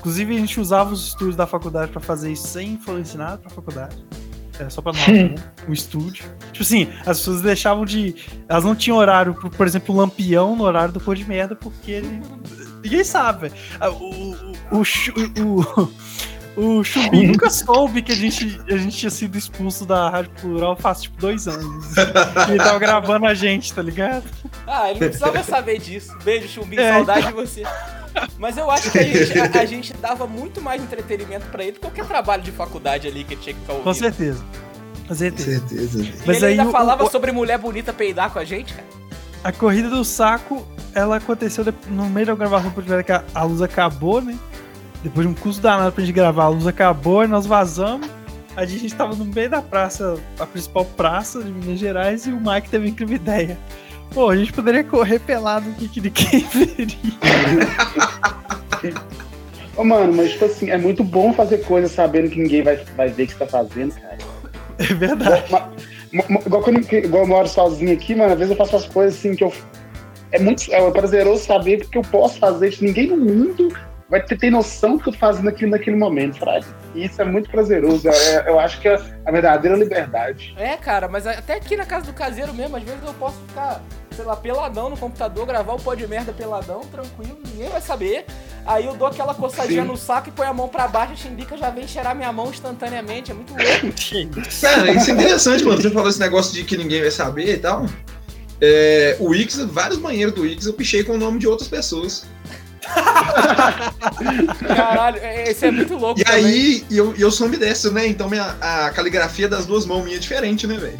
Inclusive, 0.00 0.34
a 0.34 0.38
gente 0.38 0.58
usava 0.58 0.92
os 0.92 1.08
estúdios 1.08 1.36
da 1.36 1.46
faculdade 1.46 1.92
para 1.92 2.00
fazer 2.00 2.32
isso 2.32 2.48
sem 2.48 2.72
influenciar 2.72 3.18
nada 3.18 3.38
pra 3.38 3.50
faculdade. 3.50 3.96
Era 4.58 4.68
só 4.68 4.82
pra 4.82 4.92
nós, 4.92 5.06
né? 5.06 5.34
o 5.68 5.72
estúdio. 5.72 6.24
Tipo 6.52 6.62
assim, 6.62 6.88
as 7.00 7.18
pessoas 7.18 7.42
deixavam 7.42 7.84
de. 7.84 8.14
Elas 8.48 8.64
não 8.64 8.74
tinham 8.74 8.96
horário, 8.96 9.34
por, 9.34 9.50
por 9.50 9.66
exemplo, 9.66 9.94
o 9.94 9.98
lampião 9.98 10.56
no 10.56 10.64
horário 10.64 10.92
do 10.92 11.00
pô 11.00 11.14
de 11.14 11.24
merda, 11.24 11.54
porque 11.54 11.92
ele. 11.92 12.22
Ninguém 12.82 13.04
sabe, 13.04 13.48
velho. 13.48 13.54
O, 14.00 14.76
o, 14.76 14.82
o, 14.82 15.60
o, 15.76 15.92
O 16.56 16.84
Chumbi 16.84 17.26
nunca 17.26 17.48
soube 17.48 18.02
que 18.02 18.12
a 18.12 18.14
gente, 18.14 18.60
a 18.68 18.76
gente 18.76 18.96
tinha 18.96 19.10
sido 19.10 19.38
expulso 19.38 19.86
da 19.86 20.10
Rádio 20.10 20.32
Plural 20.40 20.76
faz 20.76 21.02
tipo 21.02 21.18
dois 21.18 21.46
anos. 21.46 21.96
ele 22.48 22.58
tava 22.58 22.78
gravando 22.78 23.26
a 23.26 23.34
gente, 23.34 23.72
tá 23.72 23.80
ligado? 23.80 24.24
Ah, 24.66 24.90
ele 24.90 25.00
não 25.00 25.08
precisava 25.08 25.42
saber 25.44 25.78
disso. 25.78 26.14
Beijo, 26.24 26.48
Chumbi, 26.48 26.78
é, 26.78 26.92
saudade 26.92 27.20
então... 27.20 27.30
de 27.30 27.36
você. 27.36 27.62
Mas 28.38 28.56
eu 28.56 28.70
acho 28.70 28.90
que 28.90 28.98
a 28.98 29.02
gente, 29.02 29.38
a, 29.38 29.60
a 29.60 29.64
gente 29.64 29.92
dava 29.94 30.26
muito 30.26 30.60
mais 30.60 30.82
entretenimento 30.82 31.46
pra 31.46 31.62
ele 31.62 31.72
do 31.72 31.74
que 31.74 31.80
qualquer 31.80 32.06
trabalho 32.06 32.42
de 32.42 32.50
faculdade 32.50 33.06
ali 33.06 33.24
que 33.24 33.34
ele 33.34 33.40
tinha 33.40 33.54
que 33.54 33.60
ficar 33.60 33.74
ouvindo. 33.74 33.84
Com 33.84 33.94
certeza. 33.94 34.44
Com 35.06 35.14
certeza. 35.14 35.60
Com 35.60 35.68
certeza. 35.68 36.14
Mas 36.26 36.36
ele 36.36 36.46
aí, 36.46 36.58
ainda 36.58 36.70
falava 36.70 37.04
o, 37.04 37.10
sobre 37.10 37.32
mulher 37.32 37.58
bonita 37.58 37.92
peidar 37.92 38.30
com 38.30 38.38
a 38.38 38.44
gente, 38.44 38.74
cara. 38.74 38.86
A 39.42 39.52
corrida 39.52 39.88
do 39.88 40.04
saco, 40.04 40.66
ela 40.94 41.16
aconteceu 41.16 41.64
no 41.88 42.08
meio 42.08 42.26
da 42.26 42.34
gravação, 42.34 42.70
porque 42.70 42.90
a 43.34 43.42
luz 43.42 43.62
acabou, 43.62 44.20
né? 44.20 44.38
Depois 45.02 45.26
de 45.26 45.32
um 45.32 45.34
custo 45.34 45.62
danado 45.62 45.92
pra 45.92 46.04
gente 46.04 46.12
gravar, 46.12 46.44
a 46.44 46.48
luz 46.48 46.66
acabou 46.66 47.24
e 47.24 47.26
nós 47.26 47.46
vazamos. 47.46 48.08
A 48.54 48.66
gente 48.66 48.94
tava 48.94 49.14
no 49.14 49.24
meio 49.24 49.48
da 49.48 49.62
praça, 49.62 50.18
a 50.38 50.44
principal 50.44 50.84
praça 50.84 51.42
de 51.42 51.50
Minas 51.50 51.78
Gerais, 51.78 52.26
e 52.26 52.32
o 52.32 52.40
Mike 52.40 52.68
teve 52.68 52.86
a 52.86 52.90
incrível 52.90 53.16
ideia. 53.16 53.58
Pô, 54.12 54.28
a 54.28 54.36
gente 54.36 54.52
poderia 54.52 54.82
correr 54.82 55.18
pelado 55.20 55.70
aqui 55.70 55.88
que 55.88 56.00
ninguém 56.00 56.46
veria. 56.52 56.96
Ô, 59.76 59.84
mano, 59.84 60.12
mas 60.12 60.32
tipo 60.32 60.44
assim, 60.44 60.70
é 60.70 60.76
muito 60.76 61.04
bom 61.04 61.32
fazer 61.32 61.58
coisa 61.58 61.88
sabendo 61.88 62.28
que 62.28 62.40
ninguém 62.40 62.62
vai, 62.62 62.76
vai 62.96 63.08
ver 63.08 63.22
o 63.22 63.26
que 63.26 63.32
você 63.32 63.38
tá 63.38 63.46
fazendo, 63.46 63.94
cara. 63.94 64.18
É 64.78 64.94
verdade. 64.94 65.44
Igual, 65.46 65.72
igual, 66.44 66.62
quando, 66.62 66.92
igual 66.92 67.22
eu 67.22 67.28
moro 67.28 67.48
sozinho 67.48 67.92
aqui, 67.92 68.14
mano, 68.14 68.32
às 68.32 68.38
vezes 68.38 68.50
eu 68.50 68.56
faço 68.56 68.76
as 68.76 68.86
coisas 68.86 69.18
assim 69.18 69.34
que 69.34 69.44
eu. 69.44 69.52
É 70.32 70.38
muito 70.38 70.72
é 70.72 70.90
prazeroso 70.90 71.44
saber 71.44 71.86
que 71.88 71.98
eu 71.98 72.02
posso 72.02 72.38
fazer. 72.38 72.76
Ninguém 72.80 73.08
no 73.08 73.16
mundo 73.16 73.72
vai 74.08 74.22
ter, 74.22 74.36
ter 74.36 74.50
noção 74.50 74.98
que 74.98 75.08
eu 75.08 75.12
tô 75.12 75.18
fazendo 75.18 75.48
aquilo 75.48 75.70
naquele 75.70 75.96
momento, 75.96 76.38
Frade. 76.38 76.66
E 76.94 77.04
isso 77.04 77.22
é 77.22 77.24
muito 77.24 77.48
prazeroso. 77.48 78.08
É, 78.08 78.48
eu 78.48 78.58
acho 78.58 78.80
que 78.80 78.88
é 78.88 79.00
a 79.24 79.30
verdadeira 79.30 79.76
liberdade. 79.76 80.54
É, 80.58 80.76
cara, 80.76 81.08
mas 81.08 81.26
até 81.26 81.54
aqui 81.54 81.76
na 81.76 81.86
casa 81.86 82.06
do 82.06 82.12
caseiro 82.12 82.52
mesmo, 82.52 82.76
às 82.76 82.82
vezes 82.82 83.02
eu 83.04 83.14
posso 83.14 83.38
ficar, 83.46 83.80
sei 84.14 84.24
lá, 84.24 84.36
peladão 84.36 84.90
no 84.90 84.96
computador, 84.96 85.46
gravar 85.46 85.74
o 85.74 85.80
pó 85.80 85.94
de 85.94 86.06
merda 86.06 86.32
peladão, 86.32 86.80
tranquilo, 86.90 87.38
ninguém 87.46 87.68
vai 87.68 87.80
saber. 87.80 88.24
Aí 88.66 88.86
eu 88.86 88.94
dou 88.94 89.08
aquela 89.08 89.34
coçadinha 89.34 89.82
Sim. 89.82 89.88
no 89.88 89.96
saco 89.96 90.28
e 90.28 90.32
põe 90.32 90.46
a 90.46 90.52
mão 90.52 90.68
pra 90.68 90.86
baixo, 90.86 91.12
a 91.12 91.16
Ximbica 91.16 91.56
já 91.56 91.70
vem 91.70 91.88
cheirar 91.88 92.14
minha 92.14 92.32
mão 92.32 92.50
instantaneamente. 92.50 93.30
É 93.30 93.34
muito 93.34 93.50
louco. 93.50 93.66
Cara, 94.60 94.92
isso 94.92 95.10
é 95.10 95.14
interessante, 95.14 95.64
mano. 95.64 95.80
Você 95.80 95.90
falou 95.90 96.08
esse 96.08 96.20
negócio 96.20 96.52
de 96.52 96.64
que 96.64 96.76
ninguém 96.76 97.00
vai 97.00 97.10
saber 97.10 97.54
e 97.54 97.58
tal. 97.58 97.86
É, 98.60 99.16
o 99.18 99.28
Wix, 99.28 99.56
vários 99.56 99.98
banheiros 99.98 100.34
do 100.34 100.42
Wix 100.42 100.66
eu 100.66 100.74
pichei 100.74 101.02
com 101.02 101.14
o 101.14 101.18
nome 101.18 101.38
de 101.38 101.48
outras 101.48 101.68
pessoas. 101.68 102.26
Caralho, 104.66 105.18
é, 105.18 105.50
esse 105.50 105.66
é 105.66 105.70
muito 105.70 105.96
louco. 105.96 106.20
E 106.20 106.24
também. 106.24 106.44
aí, 106.44 106.84
eu, 106.90 107.14
eu 107.16 107.30
sou 107.30 107.46
ambidestro, 107.46 107.92
né? 107.92 108.06
Então 108.06 108.28
minha, 108.28 108.56
a 108.60 108.90
caligrafia 108.90 109.48
das 109.48 109.64
duas 109.66 109.86
mãos 109.86 110.04
minha 110.04 110.16
é 110.16 110.20
diferente, 110.20 110.66
né, 110.66 110.76
velho? 110.76 110.98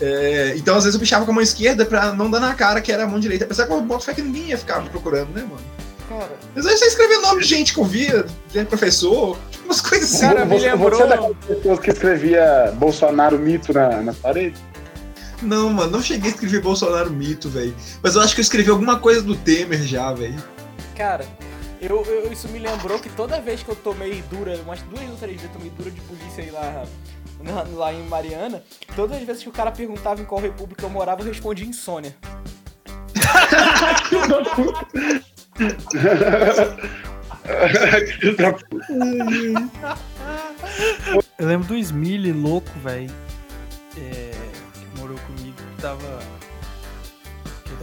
É, 0.00 0.54
então, 0.56 0.76
às 0.76 0.84
vezes, 0.84 0.94
eu 0.94 1.00
pichava 1.00 1.24
com 1.24 1.30
a 1.30 1.34
mão 1.34 1.42
esquerda 1.42 1.84
pra 1.84 2.12
não 2.12 2.30
dar 2.30 2.40
na 2.40 2.54
cara 2.54 2.80
que 2.80 2.90
era 2.90 3.04
a 3.04 3.06
mão 3.06 3.20
direita. 3.20 3.44
Apesar 3.44 3.66
que 3.66 3.72
eu 3.72 3.80
boto 3.80 4.04
fé 4.04 4.14
que 4.14 4.22
ninguém 4.22 4.48
ia 4.48 4.58
ficar 4.58 4.82
procurando, 4.90 5.30
né, 5.30 5.42
mano? 5.42 5.62
Cara. 6.08 6.36
Às 6.54 6.64
vezes 6.64 6.80
você 6.80 6.86
escrevia 6.86 7.20
nome 7.20 7.42
de 7.42 7.48
gente 7.48 7.72
que 7.72 7.80
eu 7.80 7.84
via, 7.84 8.26
de 8.50 8.64
professor, 8.64 9.38
tipo, 9.50 9.64
umas 9.64 9.80
coisas 9.80 10.14
assim. 10.14 10.26
Cara, 10.26 10.44
você, 10.44 10.70
lembrou... 10.70 10.90
você 10.90 11.02
é 11.02 11.06
daquelas 11.06 11.36
pessoas 11.46 11.80
que 11.80 11.90
escrevia 11.90 12.74
Bolsonaro 12.76 13.38
mito 13.38 13.72
na, 13.72 14.02
na 14.02 14.12
parede? 14.12 14.56
Não, 15.40 15.70
mano, 15.70 15.90
não 15.90 16.02
cheguei 16.02 16.30
a 16.30 16.34
escrever 16.34 16.60
Bolsonaro 16.60 17.10
mito, 17.10 17.48
velho. 17.48 17.74
Mas 18.02 18.14
eu 18.14 18.22
acho 18.22 18.34
que 18.34 18.40
eu 18.40 18.42
escrevi 18.42 18.70
alguma 18.70 18.98
coisa 18.98 19.22
do 19.22 19.34
Temer 19.34 19.82
já, 19.82 20.12
velho. 20.12 20.42
Cara, 20.94 21.24
eu, 21.80 22.02
eu, 22.04 22.32
isso 22.32 22.48
me 22.48 22.58
lembrou 22.58 22.98
que 22.98 23.08
toda 23.10 23.40
vez 23.40 23.62
que 23.62 23.68
eu 23.68 23.76
tomei 23.76 24.22
dura, 24.30 24.58
umas 24.64 24.80
duas 24.82 25.08
ou 25.08 25.16
três 25.16 25.40
vezes 25.40 25.44
eu 25.44 25.50
tomei 25.50 25.70
dura 25.70 25.90
de 25.90 26.00
polícia 26.02 26.44
aí 26.44 26.50
lá, 26.50 26.84
lá 27.52 27.92
em 27.92 28.02
Mariana, 28.08 28.62
todas 28.94 29.18
as 29.18 29.24
vezes 29.24 29.42
que 29.42 29.48
o 29.48 29.52
cara 29.52 29.70
perguntava 29.70 30.20
em 30.20 30.24
qual 30.24 30.40
república 30.40 30.84
eu 30.84 30.90
morava, 30.90 31.22
eu 31.22 31.26
respondia 31.26 31.66
insônia. 31.66 32.14
eu 41.38 41.46
lembro 41.46 41.68
do 41.68 41.76
Smiley 41.76 42.32
louco, 42.32 42.70
velho. 42.80 43.10
É, 43.96 44.32
que 44.72 45.00
morou 45.00 45.16
comigo, 45.18 45.56
que 45.56 45.82
tava 45.82 46.20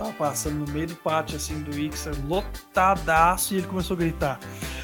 tava 0.01 0.13
passando 0.13 0.65
no 0.65 0.73
meio 0.73 0.87
do 0.87 0.95
pátio, 0.95 1.37
assim, 1.37 1.59
do 1.59 1.77
Ixer, 1.77 2.13
lotadaço, 2.27 3.53
e 3.53 3.57
ele 3.57 3.67
começou 3.67 3.95
a 3.95 3.99
gritar. 3.99 4.39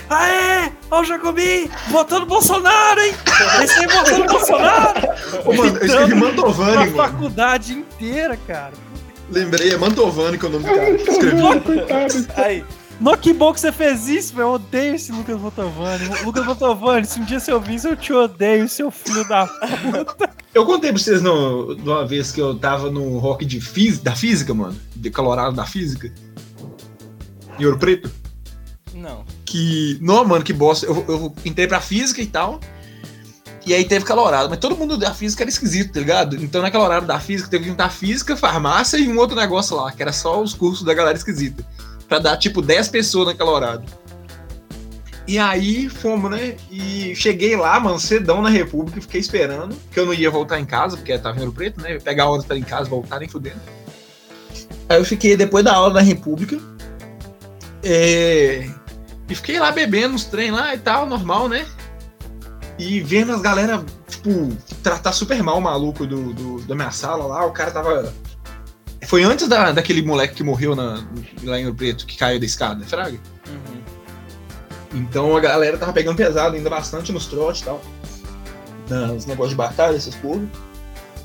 Aê! 0.10 0.72
Ó 0.92 1.02
o 1.02 1.04
Jacobi! 1.04 1.70
Votando 1.90 2.26
Bolsonaro, 2.28 3.02
hein? 3.02 3.14
Esse 3.64 3.80
aí 3.80 3.88
votando 3.88 4.26
Bolsonaro! 4.32 5.08
Ô, 5.44 5.54
mano, 5.54 5.78
eu 5.78 5.86
escrevi 5.86 6.16
Mantovani, 6.16 6.78
mano. 6.78 6.96
faculdade 6.96 7.74
inteira, 7.74 8.38
cara. 8.48 8.74
Lembrei, 9.30 9.72
é 9.72 9.78
Mantovani 9.78 10.38
que 10.38 10.46
é 10.46 10.50
o 10.50 10.52
nome 10.52 10.64
do 10.66 10.76
cara. 11.88 12.08
Escrevi. 12.08 12.28
Aí, 12.36 12.66
no 13.00 13.18
que 13.18 13.32
bom 13.34 13.54
que 13.54 13.60
você 13.60 13.72
fez 13.72 14.08
isso, 14.08 14.34
velho. 14.34 14.48
Eu 14.48 14.52
odeio 14.54 14.96
esse 14.96 15.12
Lucas 15.12 15.40
Botovani. 15.40 16.06
Lucas 16.24 16.46
Botovani, 16.46 17.06
se 17.06 17.20
um 17.20 17.26
dia 17.26 17.40
você 17.40 17.52
ouvir 17.52 17.76
isso, 17.76 17.88
eu 17.88 17.96
te 17.96 18.12
odeio, 18.12 18.68
seu 18.68 18.90
filho 18.90 19.28
da 19.28 19.48
puta. 19.48 20.30
Eu 20.54 20.66
contei 20.66 20.92
pra 20.92 21.00
vocês 21.00 21.22
no, 21.22 21.76
de 21.76 21.88
uma 21.88 22.06
vez 22.06 22.32
que 22.32 22.42
eu 22.42 22.58
tava 22.58 22.90
no 22.90 23.20
rock 23.20 23.46
de 23.46 23.62
física, 23.62 24.06
da 24.06 24.16
física, 24.16 24.54
mano. 24.54 24.76
De 24.96 25.12
Colorado 25.12 25.56
da 25.56 25.66
física. 25.66 26.12
Em 27.60 27.66
Ouro 27.66 27.78
Preto. 27.78 28.12
Não. 28.94 29.24
Que. 29.46 29.98
Não, 30.02 30.26
mano, 30.26 30.44
que 30.44 30.54
bosta. 30.54 30.86
Eu, 30.88 31.06
eu 31.08 31.36
entrei 31.46 31.68
pra 31.68 31.80
física 31.80 32.22
e 32.22 32.26
tal. 32.26 32.60
E 33.66 33.74
aí 33.74 33.84
teve 33.84 34.06
calorado, 34.06 34.50
mas 34.50 34.60
todo 34.60 34.78
mundo 34.78 34.98
da 34.98 35.14
física 35.14 35.44
era 35.44 35.50
esquisito, 35.50 35.92
tá 35.92 36.00
ligado? 36.00 36.38
Então 36.38 36.62
naquela 36.62 36.86
horário 36.86 37.06
da 37.06 37.20
física 37.20 37.50
teve 37.50 37.66
que 37.66 37.70
juntar 37.70 37.90
física, 37.90 38.38
farmácia 38.38 38.98
e 38.98 39.10
um 39.10 39.18
outro 39.18 39.36
negócio 39.36 39.76
lá, 39.76 39.92
que 39.92 40.02
era 40.02 40.14
só 40.14 40.42
os 40.42 40.54
cursos 40.54 40.86
da 40.86 40.94
galera 40.94 41.18
esquisita 41.18 41.66
para 42.08 42.20
dar 42.20 42.38
tipo 42.38 42.62
10 42.62 42.88
pessoas 42.90 43.28
naquela 43.28 43.52
hora. 43.52 43.84
E 45.28 45.38
aí 45.38 45.90
fomos, 45.90 46.32
né? 46.32 46.56
E 46.72 47.14
cheguei 47.14 47.56
lá, 47.58 47.78
mano, 47.80 48.00
cedão 48.00 48.42
na 48.42 48.50
República, 48.50 49.02
fiquei 49.02 49.20
esperando, 49.20 49.76
que 49.92 50.00
eu 50.00 50.06
não 50.06 50.14
ia 50.14 50.32
voltar 50.32 50.58
em 50.58 50.66
casa, 50.66 50.96
porque 50.96 51.18
tava 51.18 51.44
em 51.44 51.52
Preto, 51.52 51.82
né? 51.82 52.00
Pegar 52.00 52.24
a 52.24 52.30
hora 52.30 52.44
pra 52.44 52.56
ir 52.56 52.62
em 52.62 52.64
casa, 52.64 52.90
voltar 52.90 53.20
nem 53.20 53.28
fudendo. 53.28 53.60
Aí 54.88 54.98
eu 54.98 55.04
fiquei 55.04 55.36
depois 55.36 55.66
da 55.66 55.74
aula 55.74 55.96
da 55.96 56.02
República. 56.02 56.58
É... 57.84 58.70
E 59.30 59.36
fiquei 59.36 59.60
lá 59.60 59.70
bebendo 59.70 60.16
os 60.16 60.24
trem 60.24 60.50
lá 60.50 60.74
e 60.74 60.80
tal, 60.80 61.06
normal, 61.06 61.50
né? 61.50 61.66
E 62.80 63.02
vendo 63.02 63.34
as 63.34 63.42
galera, 63.42 63.84
tipo, 64.08 64.56
tratar 64.82 65.12
super 65.12 65.44
mal 65.44 65.58
o 65.58 65.62
maluco 65.62 66.06
do, 66.06 66.34
do, 66.34 66.62
da 66.62 66.74
minha 66.74 66.92
sala 66.92 67.26
lá. 67.26 67.46
O 67.46 67.52
cara 67.52 67.72
tava 67.72 68.14
foi 69.08 69.24
antes 69.24 69.48
da, 69.48 69.72
daquele 69.72 70.02
moleque 70.02 70.36
que 70.36 70.44
morreu 70.44 70.76
na, 70.76 71.02
lá 71.42 71.58
em 71.58 71.64
Ouro 71.64 71.78
Preto, 71.78 72.06
que 72.06 72.18
caiu 72.18 72.42
da 72.42 72.46
escada, 72.46 72.84
Fraga? 72.86 73.18
Uhum. 73.48 73.82
Então 74.94 75.36
a 75.36 75.40
galera 75.40 75.78
tava 75.78 75.94
pegando 75.94 76.18
pesado 76.18 76.58
ainda 76.58 76.70
bastante 76.70 77.14
nos 77.14 77.26
trotes 77.26 77.62
e 77.62 77.66
tal. 77.66 77.82
Nos 78.90 79.26
negócios 79.26 79.52
de 79.52 79.56
batalha, 79.56 79.96
essas 79.96 80.14
porra. 80.16 80.44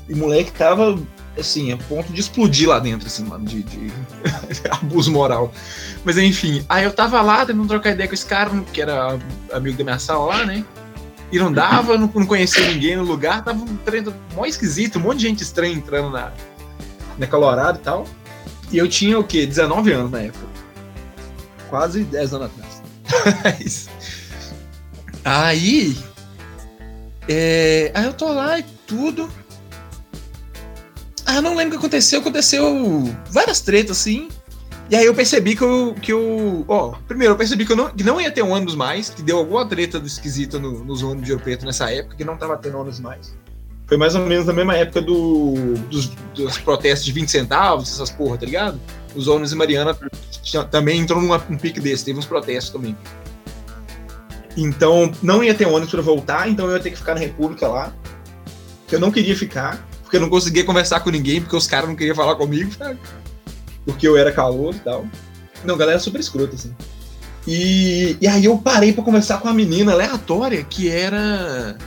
E 0.07 0.13
o 0.13 0.17
moleque 0.17 0.53
tava, 0.53 0.97
assim, 1.37 1.73
a 1.73 1.77
ponto 1.77 2.13
de 2.13 2.21
explodir 2.21 2.69
lá 2.69 2.79
dentro, 2.79 3.07
assim, 3.07 3.25
mano, 3.25 3.43
de, 3.43 3.63
de 3.63 3.91
abuso 4.71 5.11
moral. 5.11 5.51
Mas 6.05 6.17
enfim, 6.17 6.65
aí 6.69 6.85
eu 6.85 6.93
tava 6.93 7.21
lá 7.21 7.45
tentando 7.45 7.67
trocar 7.67 7.91
ideia 7.91 8.07
com 8.07 8.15
esse 8.15 8.25
cara, 8.25 8.49
que 8.71 8.81
era 8.81 9.19
amigo 9.51 9.77
da 9.77 9.83
minha 9.83 9.99
sala 9.99 10.25
lá, 10.25 10.45
né? 10.45 10.63
E 11.33 11.37
não 11.37 11.51
dava, 11.51 11.97
não, 11.97 12.09
não 12.13 12.25
conhecia 12.25 12.65
ninguém 12.69 12.95
no 12.95 13.03
lugar, 13.03 13.43
tava 13.43 13.59
um 13.61 13.75
treino 13.77 14.13
mó 14.33 14.45
esquisito, 14.45 14.99
um 14.99 15.01
monte 15.01 15.17
de 15.17 15.27
gente 15.27 15.43
estranha 15.43 15.73
entrando 15.73 16.11
na, 16.11 16.31
né, 17.17 17.27
Colorado 17.27 17.79
e 17.79 17.81
tal. 17.81 18.05
E 18.71 18.77
eu 18.77 18.87
tinha 18.87 19.19
o 19.19 19.23
quê? 19.23 19.45
19 19.45 19.91
anos 19.91 20.11
na 20.11 20.21
época. 20.21 20.45
Quase 21.69 22.03
10 22.03 22.33
anos 22.33 22.49
atrás. 23.05 23.89
aí. 25.23 25.97
É, 27.27 27.91
aí 27.93 28.05
eu 28.05 28.13
tô 28.13 28.31
lá 28.31 28.59
e 28.59 28.63
tudo. 28.87 29.29
Ah, 31.25 31.41
não 31.41 31.55
lembro 31.55 31.69
o 31.69 31.79
que 31.79 31.85
aconteceu. 31.85 32.19
Aconteceu 32.19 33.15
várias 33.29 33.61
tretas 33.61 33.97
assim. 33.97 34.27
E 34.89 34.95
aí 34.95 35.05
eu 35.05 35.13
percebi 35.15 35.55
que 35.55 35.63
eu. 35.63 35.95
Que 36.01 36.11
eu 36.11 36.65
ó, 36.67 36.95
primeiro, 37.07 37.33
eu 37.33 37.37
percebi 37.37 37.65
que, 37.65 37.71
eu 37.71 37.77
não, 37.77 37.89
que 37.89 38.03
não 38.03 38.19
ia 38.19 38.31
ter 38.31 38.43
um 38.43 38.51
ônibus 38.51 38.75
mais, 38.75 39.09
que 39.09 39.21
deu 39.21 39.37
alguma 39.37 39.67
treta 39.67 39.99
do 39.99 40.05
esquisito 40.05 40.59
no, 40.59 40.83
nos 40.83 41.01
ônibus 41.01 41.25
de 41.25 41.31
Ouro 41.31 41.43
Preto 41.43 41.65
nessa 41.65 41.89
época, 41.91 42.15
que 42.15 42.25
não 42.25 42.37
tava 42.37 42.57
tendo 42.57 42.77
ônibus 42.77 42.99
mais. 42.99 43.33
Foi 43.93 43.97
mais 43.99 44.15
ou 44.15 44.25
menos 44.25 44.47
na 44.47 44.53
mesma 44.53 44.75
época 44.75 45.03
do, 45.03 45.75
dos, 45.87 46.07
dos 46.33 46.57
protestos 46.57 47.05
de 47.05 47.11
20 47.11 47.29
centavos, 47.29 47.91
essas 47.91 48.09
porra, 48.09 48.39
tá 48.39 48.45
ligado? 48.47 48.81
Os 49.15 49.27
ônibus 49.27 49.51
de 49.51 49.55
Mariana 49.55 49.95
também 50.71 50.99
entrou 50.99 51.21
num 51.21 51.31
um 51.31 51.57
pique 51.59 51.79
desse, 51.79 52.03
teve 52.03 52.17
uns 52.17 52.25
protestos 52.25 52.73
também. 52.73 52.97
Então, 54.57 55.11
não 55.21 55.43
ia 55.43 55.53
ter 55.53 55.67
ônibus 55.67 55.91
para 55.91 56.01
voltar, 56.01 56.49
então 56.49 56.65
eu 56.65 56.75
ia 56.75 56.79
ter 56.79 56.89
que 56.89 56.97
ficar 56.97 57.13
na 57.13 57.19
República 57.19 57.67
lá. 57.67 57.93
Que 58.87 58.95
eu 58.95 58.99
não 58.99 59.11
queria 59.11 59.37
ficar, 59.37 59.87
porque 60.01 60.17
eu 60.17 60.21
não 60.21 60.29
conseguia 60.29 60.63
conversar 60.63 61.01
com 61.01 61.11
ninguém, 61.11 61.39
porque 61.39 61.55
os 61.55 61.67
caras 61.67 61.87
não 61.87 61.95
queriam 61.95 62.15
falar 62.15 62.33
comigo, 62.33 62.73
sabe? 62.75 62.97
Porque 63.85 64.07
eu 64.07 64.17
era 64.17 64.31
calor 64.31 64.73
e 64.73 64.79
tal. 64.79 65.05
Não, 65.63 65.77
galera 65.77 65.99
super 65.99 66.19
escrota, 66.19 66.55
assim. 66.55 66.73
E, 67.45 68.17
e 68.19 68.27
aí 68.27 68.45
eu 68.45 68.57
parei 68.57 68.91
para 68.91 69.03
conversar 69.03 69.39
com 69.39 69.47
uma 69.47 69.53
menina 69.53 69.91
aleatória 69.91 70.63
que 70.63 70.89
era. 70.89 71.77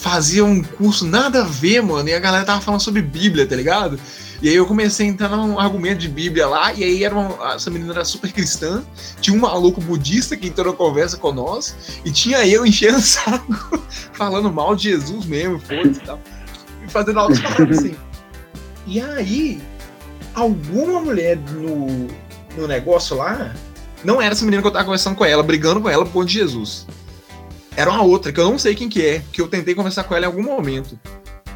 Fazia 0.00 0.44
um 0.44 0.62
curso 0.62 1.04
nada 1.04 1.42
a 1.42 1.44
ver, 1.44 1.82
mano, 1.82 2.08
e 2.08 2.14
a 2.14 2.20
galera 2.20 2.44
tava 2.44 2.60
falando 2.60 2.80
sobre 2.80 3.02
Bíblia, 3.02 3.46
tá 3.46 3.56
ligado? 3.56 3.98
E 4.40 4.48
aí 4.48 4.54
eu 4.54 4.64
comecei 4.64 5.06
a 5.06 5.08
entrar 5.08 5.28
num 5.28 5.58
argumento 5.58 5.98
de 5.98 6.08
Bíblia 6.08 6.46
lá, 6.46 6.72
e 6.72 6.84
aí 6.84 7.02
era 7.02 7.12
uma, 7.12 7.54
essa 7.54 7.68
menina 7.68 7.92
era 7.92 8.04
super 8.04 8.32
cristã, 8.32 8.84
tinha 9.20 9.36
um 9.36 9.40
maluco 9.40 9.80
budista 9.80 10.36
que 10.36 10.46
entrou 10.46 10.70
na 10.70 10.72
conversa 10.72 11.16
com 11.16 11.32
nós, 11.32 12.00
e 12.04 12.12
tinha 12.12 12.46
eu 12.46 12.64
enchendo 12.66 12.98
o 12.98 13.02
saco, 13.02 13.82
falando 14.12 14.52
mal 14.52 14.76
de 14.76 14.84
Jesus 14.84 15.26
mesmo, 15.26 15.58
foda-se 15.58 16.00
e 16.00 16.04
tal. 16.04 16.20
E 16.86 16.90
fazendo 16.90 17.18
altas 17.18 17.40
paradas 17.40 17.78
assim. 17.78 17.96
E 18.86 19.00
aí, 19.00 19.60
alguma 20.32 21.00
mulher 21.00 21.36
no, 21.36 22.06
no 22.56 22.68
negócio 22.68 23.16
lá, 23.16 23.52
não 24.04 24.22
era 24.22 24.32
essa 24.32 24.44
menina 24.44 24.62
que 24.62 24.68
eu 24.68 24.72
tava 24.72 24.84
conversando 24.84 25.16
com 25.16 25.24
ela, 25.24 25.42
brigando 25.42 25.80
com 25.80 25.88
ela 25.88 26.04
por 26.04 26.12
conta 26.12 26.26
de 26.26 26.34
Jesus. 26.34 26.86
Era 27.78 27.92
uma 27.92 28.02
outra, 28.02 28.32
que 28.32 28.40
eu 28.40 28.50
não 28.50 28.58
sei 28.58 28.74
quem 28.74 28.88
que 28.88 29.06
é, 29.06 29.22
que 29.32 29.40
eu 29.40 29.46
tentei 29.46 29.72
conversar 29.72 30.02
com 30.02 30.12
ela 30.12 30.24
em 30.24 30.26
algum 30.26 30.42
momento. 30.42 30.98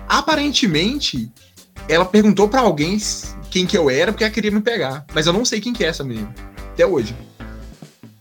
Aparentemente, 0.08 1.28
ela 1.88 2.04
perguntou 2.04 2.48
para 2.48 2.60
alguém 2.60 2.96
quem 3.50 3.66
que 3.66 3.76
eu 3.76 3.90
era, 3.90 4.12
porque 4.12 4.22
ela 4.22 4.32
queria 4.32 4.52
me 4.52 4.60
pegar. 4.60 5.04
Mas 5.12 5.26
eu 5.26 5.32
não 5.32 5.44
sei 5.44 5.60
quem 5.60 5.72
que 5.72 5.82
é 5.82 5.88
essa 5.88 6.04
menina. 6.04 6.32
Até 6.74 6.86
hoje. 6.86 7.12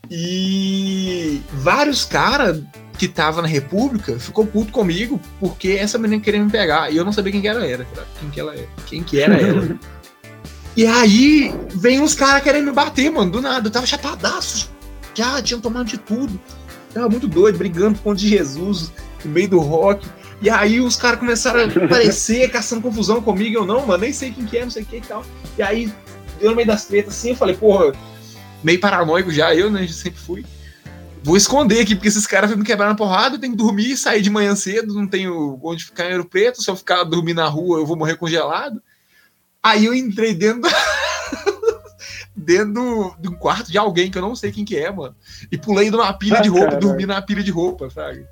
E 0.09 1.43
vários 1.53 2.03
caras 2.03 2.63
que 2.97 3.07
tava 3.07 3.39
na 3.39 3.47
República 3.47 4.17
ficou 4.17 4.47
puto 4.47 4.71
comigo 4.71 5.21
porque 5.39 5.73
essa 5.73 5.99
menina 5.99 6.23
queria 6.23 6.43
me 6.43 6.49
pegar. 6.49 6.91
E 6.91 6.97
eu 6.97 7.05
não 7.05 7.13
sabia 7.13 7.31
quem 7.31 7.41
que 7.41 7.47
ela 7.47 7.63
era. 7.63 7.85
Quem 8.19 8.31
que 8.31 8.39
ela 8.39 8.55
era. 8.55 8.67
Quem 8.87 9.03
que 9.03 9.19
era 9.21 9.39
ela. 9.39 9.79
e 10.75 10.87
aí 10.87 11.53
vem 11.75 12.01
uns 12.01 12.15
caras 12.15 12.41
querendo 12.41 12.65
me 12.65 12.71
bater, 12.71 13.11
mano, 13.11 13.29
do 13.29 13.43
nada. 13.43 13.67
Eu 13.67 13.71
tava 13.71 13.85
chapadaço. 13.85 14.71
Já 15.13 15.39
tinham 15.39 15.61
tomado 15.61 15.85
de 15.85 15.99
tudo. 15.99 16.41
Tava 16.93 17.09
muito 17.09 17.27
doido, 17.27 17.57
brigando 17.57 17.95
por 17.97 18.03
conta 18.03 18.19
de 18.19 18.29
Jesus, 18.29 18.91
no 19.23 19.31
meio 19.31 19.49
do 19.49 19.59
rock. 19.59 20.07
E 20.41 20.49
aí 20.49 20.79
os 20.79 20.95
caras 20.95 21.19
começaram 21.19 21.61
a 21.61 21.85
aparecer, 21.85 22.49
caçando 22.51 22.81
confusão 22.81 23.21
comigo. 23.21 23.57
Eu 23.57 23.65
não, 23.65 23.85
mano, 23.85 24.01
nem 24.01 24.13
sei 24.13 24.31
quem 24.31 24.45
que 24.45 24.57
é, 24.57 24.63
não 24.63 24.71
sei 24.71 24.83
o 24.83 24.85
que 24.85 24.97
e 24.97 25.01
tal. 25.01 25.23
E 25.57 25.61
aí, 25.61 25.93
eu 26.39 26.49
no 26.49 26.55
meio 26.55 26.67
das 26.67 26.85
tretas 26.85 27.13
assim, 27.13 27.29
eu 27.29 27.35
falei, 27.35 27.55
porra, 27.55 27.93
meio 28.63 28.79
paranoico 28.79 29.31
já, 29.31 29.53
eu, 29.55 29.69
né, 29.69 29.87
sempre 29.87 30.19
fui. 30.19 30.45
Vou 31.23 31.37
esconder 31.37 31.81
aqui, 31.81 31.93
porque 31.93 32.07
esses 32.07 32.25
caras 32.25 32.55
me 32.55 32.63
quebrar 32.63 32.87
na 32.87 32.95
porrada, 32.95 33.35
eu 33.35 33.39
tenho 33.39 33.53
que 33.53 33.57
dormir, 33.57 33.95
sair 33.95 34.23
de 34.23 34.29
manhã 34.31 34.55
cedo, 34.55 34.95
não 34.95 35.05
tenho 35.05 35.59
onde 35.61 35.85
ficar 35.85 36.09
em 36.09 36.13
Ouro 36.13 36.25
Preto, 36.25 36.63
se 36.63 36.69
eu 36.69 36.75
ficar 36.75 37.03
dormir 37.03 37.35
na 37.35 37.47
rua 37.47 37.77
eu 37.77 37.85
vou 37.85 37.95
morrer 37.95 38.15
congelado. 38.15 38.81
Aí 39.61 39.85
eu 39.85 39.93
entrei 39.93 40.33
dentro 40.33 40.61
dentro 42.41 43.15
de 43.19 43.29
um 43.29 43.33
quarto 43.33 43.71
de 43.71 43.77
alguém 43.77 44.09
que 44.09 44.17
eu 44.17 44.21
não 44.21 44.35
sei 44.35 44.51
quem 44.51 44.65
que 44.65 44.77
é, 44.77 44.91
mano. 44.91 45.15
E 45.51 45.57
pulei 45.57 45.89
numa 45.89 46.11
pilha 46.13 46.39
ah, 46.39 46.41
de 46.41 46.49
roupa, 46.49 46.67
cara. 46.67 46.79
dormi 46.79 47.05
na 47.05 47.21
pilha 47.21 47.43
de 47.43 47.51
roupa, 47.51 47.89
sabe? 47.89 48.25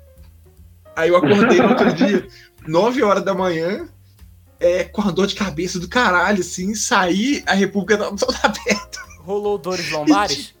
Aí 0.94 1.08
eu 1.08 1.16
acordei 1.16 1.58
no 1.58 1.68
outro 1.68 1.92
dia, 1.92 2.26
9 2.66 3.02
horas 3.02 3.24
da 3.24 3.32
manhã, 3.32 3.88
é, 4.58 4.84
com 4.84 5.02
a 5.02 5.10
dor 5.10 5.26
de 5.26 5.34
cabeça 5.34 5.78
do 5.78 5.88
caralho, 5.88 6.40
assim, 6.40 6.74
saí, 6.74 7.42
a 7.46 7.54
República 7.54 7.96
tava 7.96 8.16
toda 8.16 8.38
aberta. 8.42 9.00
Rolou 9.20 9.56
dores 9.56 9.90
lombares? 9.90 10.54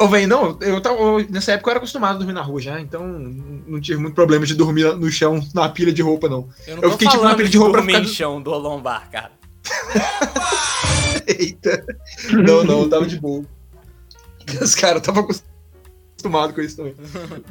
Ô, 0.00 0.04
oh, 0.04 0.08
velho, 0.08 0.28
não, 0.28 0.56
eu 0.60 0.80
tava. 0.80 0.96
Nessa 1.28 1.52
época 1.52 1.68
eu 1.68 1.72
era 1.72 1.78
acostumado 1.78 2.14
a 2.14 2.18
dormir 2.18 2.32
na 2.32 2.40
rua 2.40 2.60
já, 2.60 2.80
então 2.80 3.04
não 3.04 3.80
tive 3.80 4.00
muito 4.00 4.14
problema 4.14 4.46
de 4.46 4.54
dormir 4.54 4.84
no 4.94 5.10
chão, 5.10 5.44
na 5.52 5.68
pilha 5.68 5.92
de 5.92 6.02
roupa, 6.02 6.28
não. 6.28 6.48
Eu, 6.68 6.76
não 6.76 6.82
eu 6.84 6.92
fiquei 6.92 7.08
tipo 7.08 7.24
na 7.24 7.34
pilha 7.34 7.46
de, 7.46 7.50
de 7.50 7.58
roupa. 7.58 7.78
Dormir 7.78 7.98
no 7.98 8.06
chão 8.06 8.40
do 8.40 8.50
lombar, 8.52 9.10
cara. 9.10 9.32
Eita. 11.26 11.84
Não, 12.32 12.64
não, 12.64 12.88
tava 12.88 13.06
de 13.06 13.18
boa. 13.20 13.44
Os 14.60 14.74
caras 14.74 15.02
acostumados 15.06 15.42
acostumado 16.18 16.52
com 16.52 16.60
isso 16.60 16.76
também. 16.76 16.94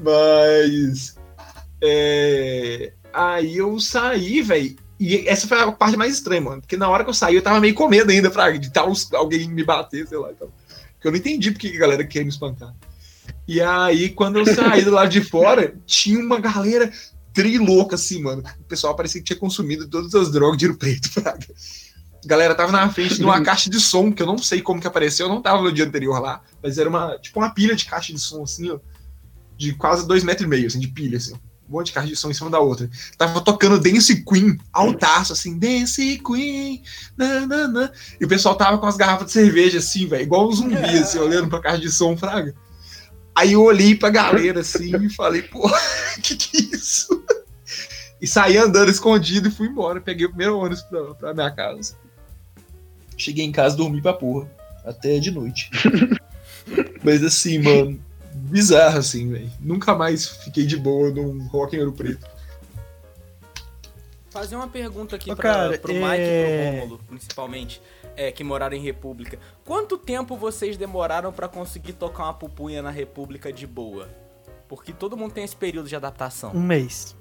Mas. 0.01 1.15
É, 1.81 2.93
aí 3.13 3.57
eu 3.57 3.79
saí, 3.79 4.41
velho. 4.41 4.75
E 4.99 5.27
essa 5.27 5.47
foi 5.47 5.59
a 5.59 5.71
parte 5.71 5.95
mais 5.95 6.13
estranha, 6.13 6.41
mano. 6.41 6.61
Porque 6.61 6.75
na 6.75 6.89
hora 6.89 7.03
que 7.03 7.09
eu 7.09 7.13
saí, 7.13 7.35
eu 7.35 7.41
tava 7.41 7.59
meio 7.59 7.73
com 7.73 7.87
medo 7.87 8.11
ainda 8.11 8.29
pra, 8.29 8.51
de 8.51 8.71
tal, 8.71 8.91
alguém 9.13 9.47
me 9.47 9.63
bater, 9.63 10.07
sei 10.07 10.17
lá. 10.17 10.31
Então, 10.31 10.49
porque 10.93 11.07
eu 11.07 11.11
não 11.11 11.19
entendi 11.19 11.51
porque 11.51 11.67
a 11.67 11.79
galera 11.79 12.03
queria 12.03 12.23
me 12.23 12.29
espantar. 12.29 12.73
E 13.47 13.61
aí, 13.61 14.09
quando 14.09 14.39
eu 14.39 14.45
saí 14.45 14.83
do 14.83 14.91
lado 14.91 15.09
de 15.09 15.21
fora, 15.21 15.75
tinha 15.85 16.19
uma 16.19 16.39
galera 16.39 16.91
trilouca, 17.31 17.95
assim, 17.95 18.21
mano. 18.21 18.43
O 18.59 18.63
pessoal 18.63 18.95
parecia 18.95 19.21
que 19.21 19.27
tinha 19.27 19.39
consumido 19.39 19.87
todas 19.87 20.13
as 20.15 20.31
drogas 20.31 20.57
de 20.57 20.65
Ouro 20.65 20.77
Preto, 20.77 21.11
praga 21.21 21.45
galera 22.27 22.53
tava 22.53 22.71
na 22.71 22.89
frente 22.89 23.15
de 23.15 23.23
uma 23.23 23.41
caixa 23.41 23.69
de 23.69 23.79
som, 23.79 24.11
que 24.11 24.21
eu 24.21 24.27
não 24.27 24.37
sei 24.37 24.61
como 24.61 24.81
que 24.81 24.87
apareceu, 24.87 25.27
eu 25.27 25.33
não 25.33 25.41
tava 25.41 25.61
no 25.63 25.71
dia 25.71 25.85
anterior 25.85 26.19
lá, 26.19 26.41
mas 26.61 26.77
era 26.77 26.89
uma, 26.89 27.17
tipo 27.17 27.39
uma 27.39 27.49
pilha 27.49 27.75
de 27.75 27.85
caixa 27.85 28.13
de 28.13 28.19
som, 28.19 28.43
assim, 28.43 28.69
ó, 28.69 28.79
de 29.57 29.73
quase 29.73 30.05
dois 30.05 30.23
metros 30.23 30.45
e 30.45 30.49
meio, 30.49 30.67
assim, 30.67 30.79
de 30.79 30.89
pilha, 30.89 31.17
assim. 31.17 31.33
Um 31.67 31.73
monte 31.73 31.87
de 31.87 31.93
caixa 31.93 32.07
de 32.07 32.15
som 32.15 32.29
em 32.29 32.33
cima 32.33 32.49
da 32.49 32.59
outra. 32.59 32.89
Tava 33.17 33.41
tocando 33.41 33.79
Dance 33.79 34.23
Queen, 34.23 34.57
altaço, 34.71 35.33
assim, 35.33 35.57
Dance 35.57 36.21
Queen, 36.25 36.81
nanana. 37.17 37.91
E 38.21 38.25
o 38.25 38.27
pessoal 38.27 38.55
tava 38.55 38.77
com 38.77 38.85
as 38.85 38.95
garrafas 38.95 39.27
de 39.27 39.33
cerveja, 39.33 39.79
assim, 39.79 40.05
velho, 40.07 40.23
igual 40.23 40.47
um 40.47 40.51
zumbi, 40.51 40.75
assim, 40.75 41.17
olhando 41.17 41.49
pra 41.49 41.61
caixa 41.61 41.79
de 41.79 41.91
som, 41.91 42.15
fraga. 42.15 42.53
Aí 43.35 43.53
eu 43.53 43.63
olhei 43.63 43.95
pra 43.95 44.09
galera, 44.09 44.61
assim, 44.61 44.95
e 44.95 45.09
falei, 45.09 45.41
pô, 45.41 45.69
que 46.23 46.35
que 46.35 46.57
é 46.57 46.75
isso? 46.75 47.23
E 48.19 48.27
saí 48.27 48.57
andando 48.57 48.89
escondido 48.89 49.47
e 49.47 49.51
fui 49.51 49.67
embora. 49.67 50.01
Peguei 50.01 50.25
o 50.25 50.29
primeiro 50.29 50.57
ônibus 50.57 50.81
pra, 50.83 51.13
pra 51.15 51.33
minha 51.33 51.51
casa. 51.51 51.95
Cheguei 53.17 53.43
em 53.43 53.51
casa, 53.51 53.75
dormi 53.75 54.01
pra 54.01 54.13
porra. 54.13 54.47
Até 54.85 55.19
de 55.19 55.31
noite. 55.31 55.69
Mas 57.03 57.23
assim, 57.23 57.59
mano, 57.59 57.99
bizarro 58.33 58.99
assim, 58.99 59.29
velho. 59.29 59.51
Nunca 59.59 59.95
mais 59.95 60.27
fiquei 60.27 60.65
de 60.65 60.77
boa 60.77 61.09
num 61.11 61.47
Rock 61.47 61.75
em 61.75 61.79
Ouro 61.79 61.93
Preto. 61.93 62.25
Fazer 64.29 64.55
uma 64.55 64.67
pergunta 64.67 65.15
aqui 65.15 65.31
Ô, 65.31 65.35
pra, 65.35 65.53
cara, 65.53 65.79
pro 65.79 65.93
Mike 65.93 66.05
é... 66.05 66.69
e 66.69 66.71
pro 66.71 66.79
Rômulo, 66.79 67.01
principalmente, 67.07 67.81
é, 68.15 68.31
que 68.31 68.43
moraram 68.43 68.77
em 68.77 68.81
República. 68.81 69.39
Quanto 69.65 69.97
tempo 69.97 70.37
vocês 70.37 70.77
demoraram 70.77 71.33
para 71.33 71.47
conseguir 71.47 71.93
tocar 71.93 72.25
uma 72.25 72.33
pupunha 72.33 72.81
na 72.81 72.91
República 72.91 73.51
de 73.51 73.65
boa? 73.65 74.07
Porque 74.67 74.91
todo 74.93 75.17
mundo 75.17 75.31
tem 75.31 75.43
esse 75.43 75.55
período 75.55 75.87
de 75.87 75.95
adaptação. 75.95 76.51
Um 76.53 76.61
mês. 76.61 77.15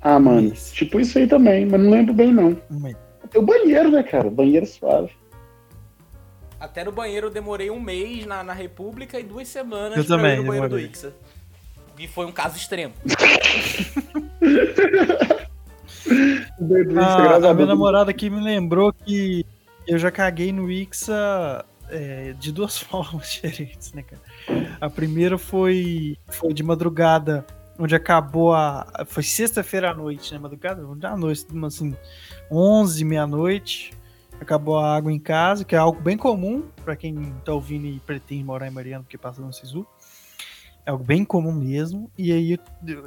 Ah, 0.00 0.18
mano, 0.18 0.52
tipo 0.52 1.00
isso 1.00 1.18
aí 1.18 1.26
também, 1.26 1.66
mas 1.66 1.80
não 1.80 1.90
lembro 1.90 2.14
bem 2.14 2.32
não. 2.32 2.56
Um 2.70 2.78
mês. 2.78 2.96
Tem 3.30 3.40
o 3.40 3.44
banheiro, 3.44 3.90
né, 3.90 4.02
cara? 4.02 4.30
Banheiro 4.30 4.66
suave. 4.66 5.12
Até 6.60 6.84
no 6.84 6.90
banheiro 6.90 7.28
eu 7.28 7.30
demorei 7.30 7.70
um 7.70 7.80
mês 7.80 8.26
na, 8.26 8.42
na 8.42 8.52
República 8.52 9.20
e 9.20 9.22
duas 9.22 9.46
semanas 9.48 9.96
eu 9.96 10.04
pra 10.04 10.16
também, 10.16 10.34
ir 10.34 10.38
no 10.38 10.46
banheiro 10.46 10.68
do 10.68 10.78
Ixa. 10.78 11.12
E 11.98 12.08
foi 12.08 12.26
um 12.26 12.32
caso 12.32 12.56
extremo. 12.56 12.94
ah, 16.96 17.50
a 17.50 17.54
minha 17.54 17.66
namorada 17.66 18.10
aqui 18.10 18.30
me 18.30 18.40
lembrou 18.40 18.92
que 18.92 19.44
eu 19.86 19.98
já 19.98 20.10
caguei 20.10 20.52
no 20.52 20.70
Ixa 20.70 21.64
é, 21.90 22.34
de 22.38 22.52
duas 22.52 22.78
formas 22.82 23.32
diferentes, 23.32 23.92
né, 23.92 24.02
cara? 24.02 24.22
A 24.80 24.90
primeira 24.90 25.38
foi, 25.38 26.16
foi 26.28 26.52
de 26.52 26.62
madrugada, 26.62 27.44
onde 27.78 27.94
acabou 27.94 28.54
a. 28.54 29.04
Foi 29.06 29.22
sexta-feira 29.22 29.90
à 29.90 29.94
noite, 29.94 30.32
né? 30.32 30.38
Madrugada? 30.38 30.82
À 31.04 31.16
noite, 31.16 31.46
assim, 31.64 31.96
11, 32.50 33.04
meia-noite, 33.04 33.92
acabou 34.40 34.78
a 34.78 34.96
água 34.96 35.12
em 35.12 35.18
casa, 35.18 35.64
que 35.64 35.74
é 35.74 35.78
algo 35.78 36.00
bem 36.00 36.16
comum 36.16 36.64
para 36.84 36.96
quem 36.96 37.32
tá 37.44 37.52
ouvindo 37.52 37.86
e 37.86 38.00
pretende 38.00 38.44
morar 38.44 38.66
em 38.66 38.70
Mariana 38.70 39.04
porque 39.04 39.18
passa 39.18 39.40
no 39.40 39.52
Sisu. 39.52 39.86
É 40.84 40.90
algo 40.90 41.04
bem 41.04 41.22
comum 41.22 41.52
mesmo. 41.52 42.10
E 42.16 42.32
aí 42.32 42.58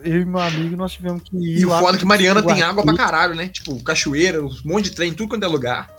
eu 0.05 0.21
e 0.21 0.25
meu 0.25 0.39
amigo 0.39 0.77
nós 0.77 0.91
tivemos 0.91 1.23
que 1.23 1.35
ir. 1.35 1.61
E 1.61 1.65
o 1.65 1.69
foda 1.69 1.97
que 1.97 2.05
Mariana 2.05 2.43
tem 2.43 2.61
água 2.61 2.83
pra 2.83 2.95
caralho, 2.95 3.33
né? 3.33 3.47
Tipo, 3.47 3.83
cachoeira, 3.83 4.43
um 4.43 4.49
monte 4.63 4.85
de 4.85 4.95
trem, 4.95 5.13
tudo 5.13 5.29
quanto 5.29 5.43
é 5.43 5.47
lugar. 5.47 5.93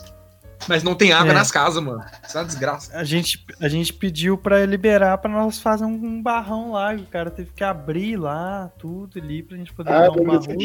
Mas 0.68 0.82
não 0.82 0.94
tem 0.94 1.12
água 1.12 1.32
é. 1.32 1.34
nas 1.34 1.50
casas, 1.50 1.82
mano. 1.82 2.04
Isso 2.26 2.36
é 2.36 2.40
uma 2.40 2.46
desgraça. 2.46 2.96
A 2.96 3.04
gente, 3.04 3.44
a 3.60 3.68
gente 3.68 3.92
pediu 3.92 4.38
pra 4.38 4.64
liberar 4.64 5.18
pra 5.18 5.30
nós 5.30 5.58
fazer 5.58 5.84
um 5.84 6.22
barrão 6.22 6.72
lá. 6.72 6.94
O 6.94 7.06
cara 7.06 7.30
teve 7.30 7.50
que 7.52 7.64
abrir 7.64 8.16
lá, 8.16 8.70
tudo 8.78 9.18
ali, 9.18 9.42
pra 9.42 9.56
gente 9.56 9.72
poder 9.72 9.92
ah, 9.92 10.00
dar 10.02 10.12
um 10.12 10.24
barrão. 10.24 10.56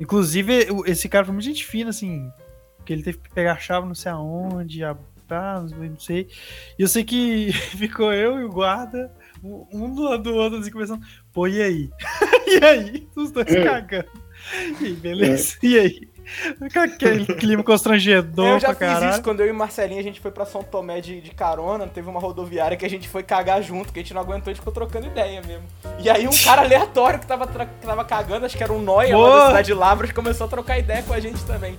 Inclusive, 0.00 0.68
esse 0.86 1.08
cara 1.08 1.24
foi 1.24 1.34
muito 1.34 1.44
gente 1.44 1.64
fina, 1.64 1.90
assim, 1.90 2.30
porque 2.76 2.92
ele 2.92 3.02
teve 3.02 3.18
que 3.18 3.30
pegar 3.30 3.54
a 3.54 3.58
chave 3.58 3.86
não 3.86 3.94
sei 3.94 4.12
aonde, 4.12 4.84
a, 4.84 4.96
ah, 5.30 5.64
não 5.76 5.98
sei. 5.98 6.28
E 6.78 6.82
eu 6.82 6.88
sei 6.88 7.04
que 7.04 7.52
ficou 7.76 8.12
eu 8.12 8.38
e 8.40 8.44
o 8.44 8.48
guarda, 8.48 9.12
um 9.42 9.94
do 9.94 10.02
lado 10.02 10.22
do 10.22 10.34
outro, 10.34 10.58
assim, 10.58 10.70
conversando, 10.70 11.04
pô, 11.32 11.46
e 11.46 11.60
aí? 11.60 11.90
e 12.46 12.64
aí? 12.64 13.08
Os 13.16 13.30
dois 13.30 13.48
é. 13.48 13.64
cagando. 13.64 14.08
E 14.80 14.86
aí, 14.86 14.92
beleza? 14.94 15.56
É. 15.62 15.66
E 15.66 15.78
aí? 15.78 16.08
Aquele 16.74 17.26
clima 17.26 17.62
constrangedor 17.62 18.46
Eu 18.46 18.60
já 18.60 18.68
fiz 18.68 18.78
caralho. 18.78 19.10
isso 19.10 19.22
quando 19.22 19.40
eu 19.40 19.48
e 19.48 19.52
Marcelinho 19.52 20.00
a 20.00 20.02
gente 20.02 20.20
foi 20.20 20.30
pra 20.30 20.44
São 20.44 20.62
Tomé 20.62 21.00
de, 21.00 21.20
de 21.20 21.30
carona. 21.30 21.86
Teve 21.86 22.08
uma 22.08 22.20
rodoviária 22.20 22.76
que 22.76 22.84
a 22.84 22.90
gente 22.90 23.08
foi 23.08 23.22
cagar 23.22 23.62
junto, 23.62 23.92
que 23.92 23.98
a 23.98 24.02
gente 24.02 24.14
não 24.14 24.20
aguentou, 24.20 24.50
a 24.50 24.54
gente 24.54 24.60
ficou 24.60 24.72
trocando 24.72 25.06
ideia 25.06 25.40
mesmo. 25.42 25.64
E 25.98 26.08
aí 26.08 26.26
um 26.26 26.44
cara 26.44 26.62
aleatório 26.62 27.18
que 27.18 27.26
tava, 27.26 27.46
que 27.46 27.86
tava 27.86 28.04
cagando, 28.04 28.46
acho 28.46 28.56
que 28.56 28.62
era 28.62 28.72
um 28.72 28.80
Noia 28.80 29.16
lá 29.16 29.40
da 29.40 29.46
cidade 29.46 29.66
de 29.66 29.74
Lavras, 29.74 30.12
começou 30.12 30.46
a 30.46 30.50
trocar 30.50 30.78
ideia 30.78 31.02
com 31.02 31.12
a 31.12 31.20
gente 31.20 31.42
também. 31.44 31.78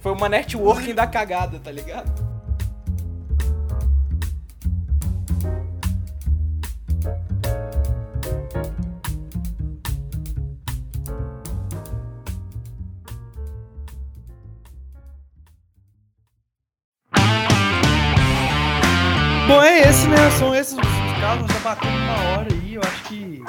Foi 0.00 0.12
uma 0.12 0.28
networking 0.28 0.94
da 0.94 1.06
cagada, 1.06 1.58
tá 1.58 1.70
ligado? 1.70 2.27
É, 20.06 20.30
são 20.38 20.54
esses 20.54 20.74
os 20.74 21.20
casos, 21.20 21.50
já 21.50 21.58
batendo 21.60 21.96
uma 21.96 22.30
hora 22.30 22.48
aí, 22.52 22.74
eu 22.74 22.82
acho 22.82 23.04
que 23.04 23.42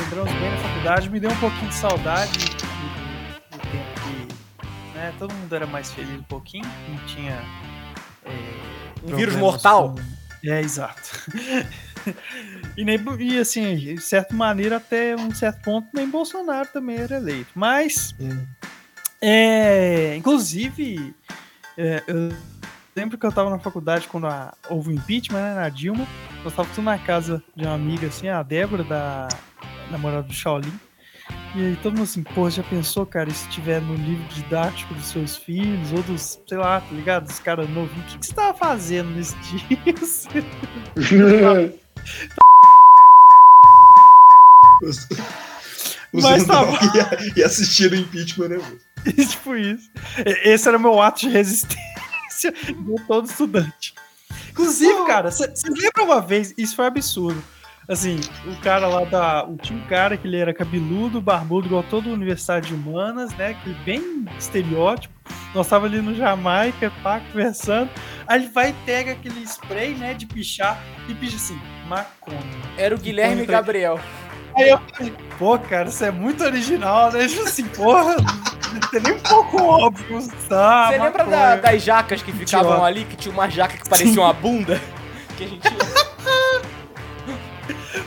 lembramos 0.00 0.32
bem 0.32 0.50
da 0.50 0.56
faculdade, 0.56 1.10
me 1.10 1.20
deu 1.20 1.30
um 1.30 1.36
pouquinho 1.36 1.68
de 1.68 1.74
saudade 1.74 2.38
do 3.50 3.58
tempo 3.58 4.00
que 4.02 4.96
né, 4.96 5.14
todo 5.18 5.32
mundo 5.32 5.54
era 5.54 5.66
mais 5.66 5.92
feliz 5.92 6.18
um 6.18 6.22
pouquinho, 6.22 6.64
não 6.88 7.06
tinha. 7.06 7.42
É, 8.24 9.12
um 9.12 9.16
vírus 9.16 9.36
mortal? 9.36 9.94
Com... 9.94 10.48
É, 10.48 10.60
exato. 10.60 11.10
e, 12.76 12.84
nem, 12.84 12.98
e 13.20 13.38
assim, 13.38 13.76
de 13.76 14.00
certa 14.00 14.34
maneira, 14.34 14.76
até 14.76 15.14
um 15.16 15.32
certo 15.34 15.62
ponto, 15.62 15.88
nem 15.92 16.08
Bolsonaro 16.08 16.68
também 16.72 16.96
era 16.96 17.16
eleito. 17.16 17.50
Mas, 17.54 18.14
hum. 18.20 18.46
é, 19.20 20.16
inclusive, 20.16 21.14
é, 21.76 22.02
eu 22.06 22.32
lembro 22.98 23.16
que 23.16 23.24
eu 23.24 23.30
tava 23.30 23.48
na 23.48 23.60
faculdade 23.60 24.08
quando 24.08 24.26
a, 24.26 24.52
houve 24.68 24.90
o 24.90 24.92
impeachment, 24.92 25.40
né, 25.40 25.54
na 25.54 25.68
Dilma. 25.68 26.04
Eu 26.44 26.50
tava 26.50 26.68
tudo 26.74 26.84
na 26.84 26.98
casa 26.98 27.42
de 27.54 27.64
uma 27.64 27.74
amiga, 27.74 28.08
assim, 28.08 28.28
a 28.28 28.42
Débora, 28.42 28.82
da 28.82 29.28
namorada 29.90 30.24
do 30.24 30.32
Shaolin. 30.32 30.72
E 31.54 31.64
aí 31.64 31.76
todo 31.76 31.92
mundo 31.92 32.04
assim, 32.04 32.22
pô, 32.22 32.50
já 32.50 32.62
pensou, 32.64 33.06
cara, 33.06 33.30
se 33.30 33.48
tiver 33.48 33.80
no 33.80 33.94
livro 33.94 34.24
didático 34.34 34.92
dos 34.94 35.06
seus 35.06 35.36
filhos, 35.36 35.92
ou 35.92 36.02
dos, 36.02 36.40
sei 36.46 36.58
lá, 36.58 36.80
tá 36.80 36.92
ligado? 36.92 37.26
Dos 37.26 37.38
caras 37.38 37.68
novinhos, 37.70 38.04
o 38.04 38.06
que, 38.06 38.18
que 38.18 38.26
você 38.26 38.34
tava 38.34 38.58
fazendo 38.58 39.10
nesses 39.10 39.36
dias? 39.68 40.28
Mas 46.12 46.46
tá 46.46 46.64
bom. 46.64 46.76
E 47.36 47.44
assistir 47.44 47.92
o 47.92 47.94
impeachment, 47.94 48.48
né? 48.48 48.58
tipo 49.28 49.54
isso. 49.54 49.88
Esse 50.42 50.68
era 50.68 50.76
o 50.76 50.80
meu 50.80 51.00
ato 51.00 51.20
de 51.20 51.28
resistência 51.28 51.97
de 52.40 53.06
todo 53.06 53.26
estudante. 53.26 53.94
Inclusive, 54.50 55.04
cara, 55.06 55.30
você 55.30 55.46
lembra 55.68 56.04
uma 56.04 56.20
vez, 56.20 56.54
isso 56.56 56.74
foi 56.74 56.86
absurdo. 56.86 57.42
Assim, 57.88 58.20
o 58.46 58.54
cara 58.60 58.86
lá 58.86 59.04
da. 59.04 59.48
Tinha 59.62 59.78
um 59.78 59.86
cara 59.86 60.18
que 60.18 60.26
ele 60.26 60.36
era 60.36 60.52
cabeludo, 60.52 61.22
barbudo, 61.22 61.68
igual 61.68 61.82
toda 61.82 62.10
a 62.10 62.12
Universidade 62.12 62.68
de 62.68 62.74
Humanas, 62.74 63.34
né? 63.34 63.54
Que 63.64 63.72
bem 63.82 64.26
estereótipo. 64.38 65.14
Nós 65.54 65.66
tava 65.66 65.86
ali 65.86 66.02
no 66.02 66.14
Jamaica, 66.14 66.92
pá, 67.02 67.20
conversando. 67.20 67.88
Aí 68.26 68.42
ele 68.42 68.50
vai 68.50 68.70
e 68.70 68.72
pega 68.84 69.12
aquele 69.12 69.42
spray, 69.42 69.94
né, 69.94 70.12
de 70.12 70.26
pichar 70.26 70.78
e 71.08 71.14
picha 71.14 71.36
assim, 71.36 71.58
maconha. 71.88 72.38
Era 72.76 72.94
o 72.94 72.98
Guilherme 72.98 73.46
Gabriel. 73.46 73.98
Aí 74.54 74.68
eu 74.68 74.78
falei, 74.92 75.14
pô, 75.38 75.58
cara, 75.58 75.88
isso 75.88 76.04
é 76.04 76.10
muito 76.10 76.44
original, 76.44 77.10
né? 77.10 77.26
Tipo 77.26 77.44
assim, 77.44 77.64
porra, 77.68 78.16
nem 79.02 79.12
um 79.12 79.20
pouco 79.20 79.62
óbvio. 79.62 80.28
Tá, 80.48 80.88
Você 80.88 80.98
lembra 80.98 81.24
da, 81.24 81.56
das 81.56 81.82
jacas 81.82 82.22
que 82.22 82.32
ficavam 82.32 82.72
Idiota. 82.72 82.86
ali, 82.86 83.04
que 83.04 83.16
tinha 83.16 83.32
uma 83.32 83.48
jaca 83.48 83.76
que 83.76 83.88
parecia 83.88 84.12
Sim. 84.12 84.18
uma 84.18 84.32
bunda? 84.32 84.80
Que 85.36 85.44
a 85.44 85.48
gente 85.48 85.68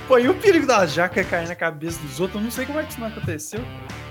Pô, 0.07 0.17
e 0.17 0.27
o 0.27 0.33
perigo 0.33 0.65
da 0.67 0.85
jaca 0.85 1.23
cair 1.23 1.47
na 1.47 1.55
cabeça 1.55 1.99
dos 2.01 2.19
outros, 2.19 2.35
eu 2.37 2.43
não 2.43 2.51
sei 2.51 2.65
como 2.65 2.79
é 2.79 2.83
que 2.83 2.91
isso 2.91 2.99
não 2.99 3.07
aconteceu. 3.07 3.63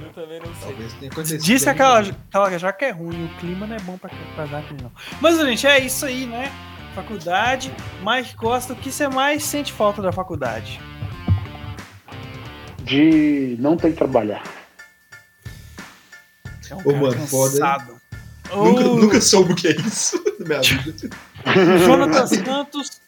Eu 0.02 0.12
também 0.14 0.38
não 0.40 0.54
sei. 0.54 0.68
Talvez 0.68 0.92
tenha 0.94 1.10
acontecido. 1.12 1.42
Diz 1.42 1.62
que 1.62 1.68
aquela, 1.68 1.98
aquela 2.00 2.58
jaca 2.58 2.86
é 2.86 2.90
ruim, 2.90 3.26
o 3.26 3.28
clima 3.38 3.66
não 3.66 3.76
é 3.76 3.80
bom 3.80 3.98
pra, 3.98 4.10
pra 4.34 4.46
jaca, 4.46 4.74
não. 4.82 4.90
Mas, 5.20 5.38
gente, 5.38 5.66
é 5.66 5.78
isso 5.78 6.06
aí, 6.06 6.24
né? 6.26 6.50
Faculdade, 6.94 7.72
Mike 8.02 8.34
Costa, 8.34 8.72
o 8.72 8.76
que 8.76 8.90
você 8.90 9.08
mais 9.08 9.44
sente 9.44 9.72
falta 9.72 10.00
da 10.00 10.10
faculdade? 10.10 10.80
De 12.82 13.56
não 13.60 13.76
ter 13.76 13.90
que 13.90 13.96
trabalhar. 13.98 14.42
É 16.70 16.74
um 16.74 16.78
Ô, 16.78 16.92
mano, 16.96 17.14
cansado. 17.14 17.86
foda. 17.86 18.00
Nunca, 18.54 18.84
nunca 18.84 19.20
soube 19.20 19.52
o 19.52 19.56
que 19.56 19.68
é 19.68 19.72
isso 19.72 20.22
na 20.38 20.46
minha 20.60 20.60
vida. 20.60 21.10
Jonathan 21.86 22.26
Santos 22.26 23.00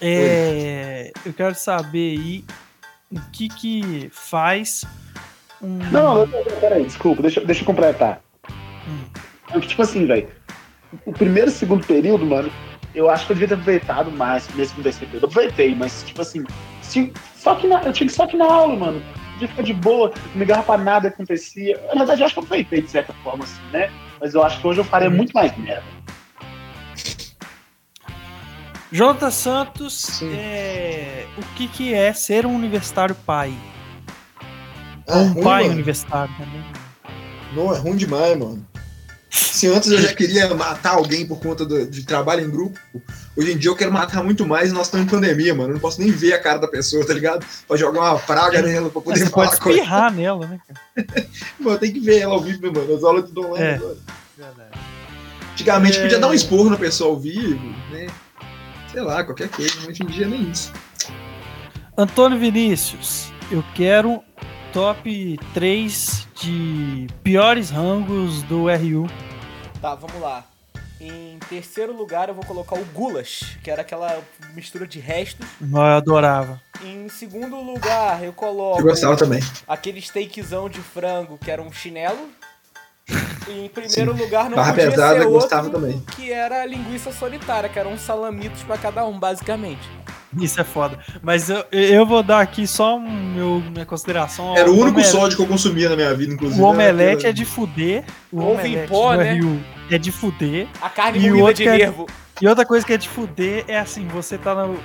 é, 0.00 1.12
eu 1.24 1.32
quero 1.32 1.54
saber 1.54 2.18
aí 2.18 2.44
o 3.10 3.20
que 3.32 3.48
que 3.48 4.08
faz 4.12 4.84
um... 5.62 5.78
Não, 5.90 6.28
peraí, 6.60 6.84
desculpa, 6.84 7.22
deixa, 7.22 7.40
deixa 7.40 7.62
eu 7.62 7.66
completar. 7.66 8.20
Hum. 8.86 9.60
Tipo 9.60 9.82
assim, 9.82 10.06
velho, 10.06 10.28
o 11.06 11.12
primeiro 11.12 11.48
e 11.48 11.52
segundo 11.52 11.86
período, 11.86 12.26
mano, 12.26 12.52
eu 12.94 13.08
acho 13.08 13.26
que 13.26 13.32
eu 13.32 13.36
devia 13.36 13.48
ter 13.48 13.54
aproveitado 13.54 14.10
mais, 14.10 14.46
mesmo 14.54 14.82
desse 14.82 14.98
período. 15.00 15.24
Eu 15.24 15.28
aproveitei, 15.28 15.74
mas, 15.74 16.02
tipo 16.02 16.20
assim, 16.20 16.44
se, 16.82 17.12
só 17.36 17.54
que 17.54 17.66
na, 17.66 17.82
eu 17.82 17.92
tinha 17.92 18.06
que 18.06 18.14
só 18.14 18.26
que 18.26 18.36
na 18.36 18.44
aula, 18.44 18.76
mano. 18.76 19.02
Podia 19.34 19.48
ficar 19.48 19.62
de 19.62 19.74
boa, 19.74 20.12
não 20.34 20.46
me 20.46 20.62
pra 20.62 20.78
nada 20.78 21.08
acontecia. 21.08 21.80
Na 21.88 21.98
verdade, 21.98 22.22
eu 22.22 22.26
acho 22.26 22.34
que 22.34 22.40
eu 22.40 22.44
aproveitei 22.44 22.82
de 22.82 22.90
certa 22.90 23.12
forma, 23.24 23.44
assim, 23.44 23.60
né? 23.72 23.90
Mas 24.20 24.34
eu 24.34 24.42
acho 24.42 24.60
que 24.60 24.66
hoje 24.66 24.80
eu 24.80 24.84
faria 24.84 25.08
uhum. 25.08 25.16
muito 25.16 25.32
mais 25.32 25.56
merda. 25.58 25.84
Jonathan 28.92 29.30
Santos, 29.30 30.22
é, 30.22 31.26
o 31.36 31.42
que, 31.56 31.66
que 31.66 31.92
é 31.92 32.12
ser 32.12 32.46
um 32.46 32.54
universitário 32.54 33.14
pai? 33.26 33.52
É 35.06 35.16
um 35.16 35.32
ruim, 35.32 35.42
pai 35.42 35.62
mano. 35.62 35.74
universitário 35.74 36.32
também. 36.38 36.62
Não, 37.54 37.74
é 37.74 37.78
ruim 37.78 37.96
demais, 37.96 38.38
mano. 38.38 38.64
Se 39.34 39.66
antes 39.66 39.90
eu 39.90 40.00
já 40.00 40.14
queria 40.14 40.54
matar 40.54 40.94
alguém 40.94 41.26
por 41.26 41.40
conta 41.40 41.64
do, 41.64 41.86
de 41.86 42.04
trabalho 42.04 42.44
em 42.44 42.50
grupo, 42.50 42.78
hoje 43.36 43.52
em 43.52 43.58
dia 43.58 43.68
eu 43.68 43.74
quero 43.74 43.92
matar 43.92 44.22
muito 44.22 44.46
mais 44.46 44.70
e 44.70 44.72
nós 44.72 44.86
estamos 44.86 45.06
em 45.06 45.10
pandemia, 45.10 45.52
mano. 45.54 45.70
Eu 45.70 45.74
não 45.74 45.80
posso 45.80 46.00
nem 46.00 46.10
ver 46.10 46.34
a 46.34 46.40
cara 46.40 46.58
da 46.58 46.68
pessoa, 46.68 47.04
tá 47.04 47.12
ligado? 47.12 47.44
Pra 47.66 47.76
jogar 47.76 48.00
uma 48.00 48.18
praga 48.18 48.62
nela, 48.62 48.88
pra 48.90 49.00
poder 49.00 49.18
Você 49.18 49.26
falar 49.26 49.48
pode 49.48 49.54
espirrar 49.54 50.12
nela, 50.12 50.46
né, 50.46 50.60
cara? 50.68 51.26
mano, 51.58 51.78
tem 51.78 51.92
que 51.92 51.98
ver 51.98 52.20
ela 52.20 52.34
ao 52.34 52.40
vivo, 52.40 52.72
mano. 52.72 52.94
As 52.94 53.02
aulas 53.02 53.28
de 53.28 53.40
online 53.40 53.64
é. 53.64 53.74
agora. 53.74 53.96
Verdade. 54.38 54.70
Antigamente 55.52 55.98
é... 55.98 56.02
podia 56.02 56.18
dar 56.18 56.28
um 56.28 56.34
esporro 56.34 56.70
na 56.70 56.76
pessoa 56.76 57.10
ao 57.10 57.18
vivo, 57.18 57.64
né? 57.90 58.06
sei 58.94 59.02
lá, 59.02 59.24
qualquer 59.24 59.48
coisa. 59.48 59.74
Hoje 59.88 60.02
em 60.04 60.06
dia 60.06 60.28
nem 60.28 60.48
isso. 60.48 60.72
Antônio 61.98 62.38
Vinícius, 62.38 63.32
eu 63.50 63.64
quero 63.74 64.22
top 64.74 65.38
3 65.54 66.26
de 66.34 67.06
piores 67.22 67.70
rangos 67.70 68.42
do 68.42 68.64
RU. 68.64 69.08
Tá, 69.80 69.94
vamos 69.94 70.20
lá. 70.20 70.44
Em 71.00 71.38
terceiro 71.48 71.96
lugar 71.96 72.28
eu 72.28 72.34
vou 72.34 72.44
colocar 72.44 72.74
o 72.76 72.84
Gulash, 72.86 73.56
que 73.62 73.70
era 73.70 73.82
aquela 73.82 74.20
mistura 74.52 74.84
de 74.84 74.98
restos. 74.98 75.46
Eu 75.60 75.80
adorava. 75.80 76.60
Em 76.82 77.08
segundo 77.08 77.56
lugar 77.60 78.24
eu 78.24 78.32
coloco. 78.32 78.80
Eu 78.80 78.84
gostava 78.84 79.16
também. 79.16 79.40
Aquele 79.68 80.02
steakzão 80.02 80.68
de 80.68 80.80
frango 80.80 81.38
que 81.38 81.52
era 81.52 81.62
um 81.62 81.72
chinelo. 81.72 82.28
Em 83.48 83.68
primeiro 83.68 84.16
Sim. 84.16 84.22
lugar, 84.22 84.48
não 84.50 84.56
Barra 84.56 84.72
podia 84.72 84.90
pesada, 84.90 85.20
ser 85.20 85.26
outro 85.26 85.70
também. 85.70 86.00
que 86.16 86.32
era 86.32 86.62
a 86.62 86.66
linguiça 86.66 87.12
solitária, 87.12 87.68
que 87.68 87.78
eram 87.78 87.96
salamitos 87.96 88.62
para 88.64 88.78
cada 88.78 89.04
um, 89.04 89.18
basicamente. 89.20 89.88
Isso 90.40 90.60
é 90.60 90.64
foda. 90.64 90.98
Mas 91.22 91.50
eu, 91.50 91.64
eu 91.70 92.06
vou 92.06 92.22
dar 92.22 92.40
aqui 92.40 92.66
só 92.66 92.98
meu, 92.98 93.62
minha 93.72 93.86
consideração. 93.86 94.56
Era 94.56 94.70
o 94.70 94.74
único 94.74 94.90
omelete. 94.90 95.08
sódio 95.08 95.36
que 95.36 95.42
eu 95.42 95.46
consumia 95.46 95.88
na 95.88 95.96
minha 95.96 96.14
vida, 96.14 96.32
inclusive. 96.32 96.60
O 96.60 96.64
omelete 96.64 97.26
é 97.26 97.32
de 97.32 97.44
fuder. 97.44 98.04
O 98.32 98.40
Ovo 98.40 98.66
em 98.66 98.86
pó, 98.86 99.14
né? 99.14 99.34
Rio 99.34 99.62
é 99.90 99.98
de 99.98 100.10
fuder. 100.10 100.66
A 100.80 100.88
carne 100.88 101.30
moída 101.30 101.54
de 101.54 101.68
é 101.68 101.78
nervo. 101.78 102.06
E 102.40 102.48
outra 102.48 102.64
coisa 102.64 102.84
que 102.84 102.92
é 102.92 102.96
de 102.96 103.08
fuder 103.08 103.64
é 103.68 103.78
assim, 103.78 104.08
você 104.08 104.36
tá 104.36 104.54
no, 104.54 104.76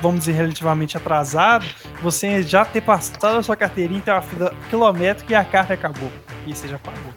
vamos 0.00 0.20
dizer, 0.20 0.32
relativamente 0.32 0.96
atrasado, 0.96 1.66
você 2.02 2.42
já 2.42 2.64
ter 2.64 2.80
passado 2.80 3.36
a 3.36 3.42
sua 3.42 3.56
carteirinha, 3.56 4.00
tem 4.00 4.14
uma 4.14 4.22
fila 4.22 4.54
quilométrica 4.70 5.32
e 5.32 5.36
a 5.36 5.44
carta 5.44 5.74
acabou. 5.74 6.10
E 6.46 6.54
você 6.54 6.66
já 6.66 6.78
pagou 6.78 7.12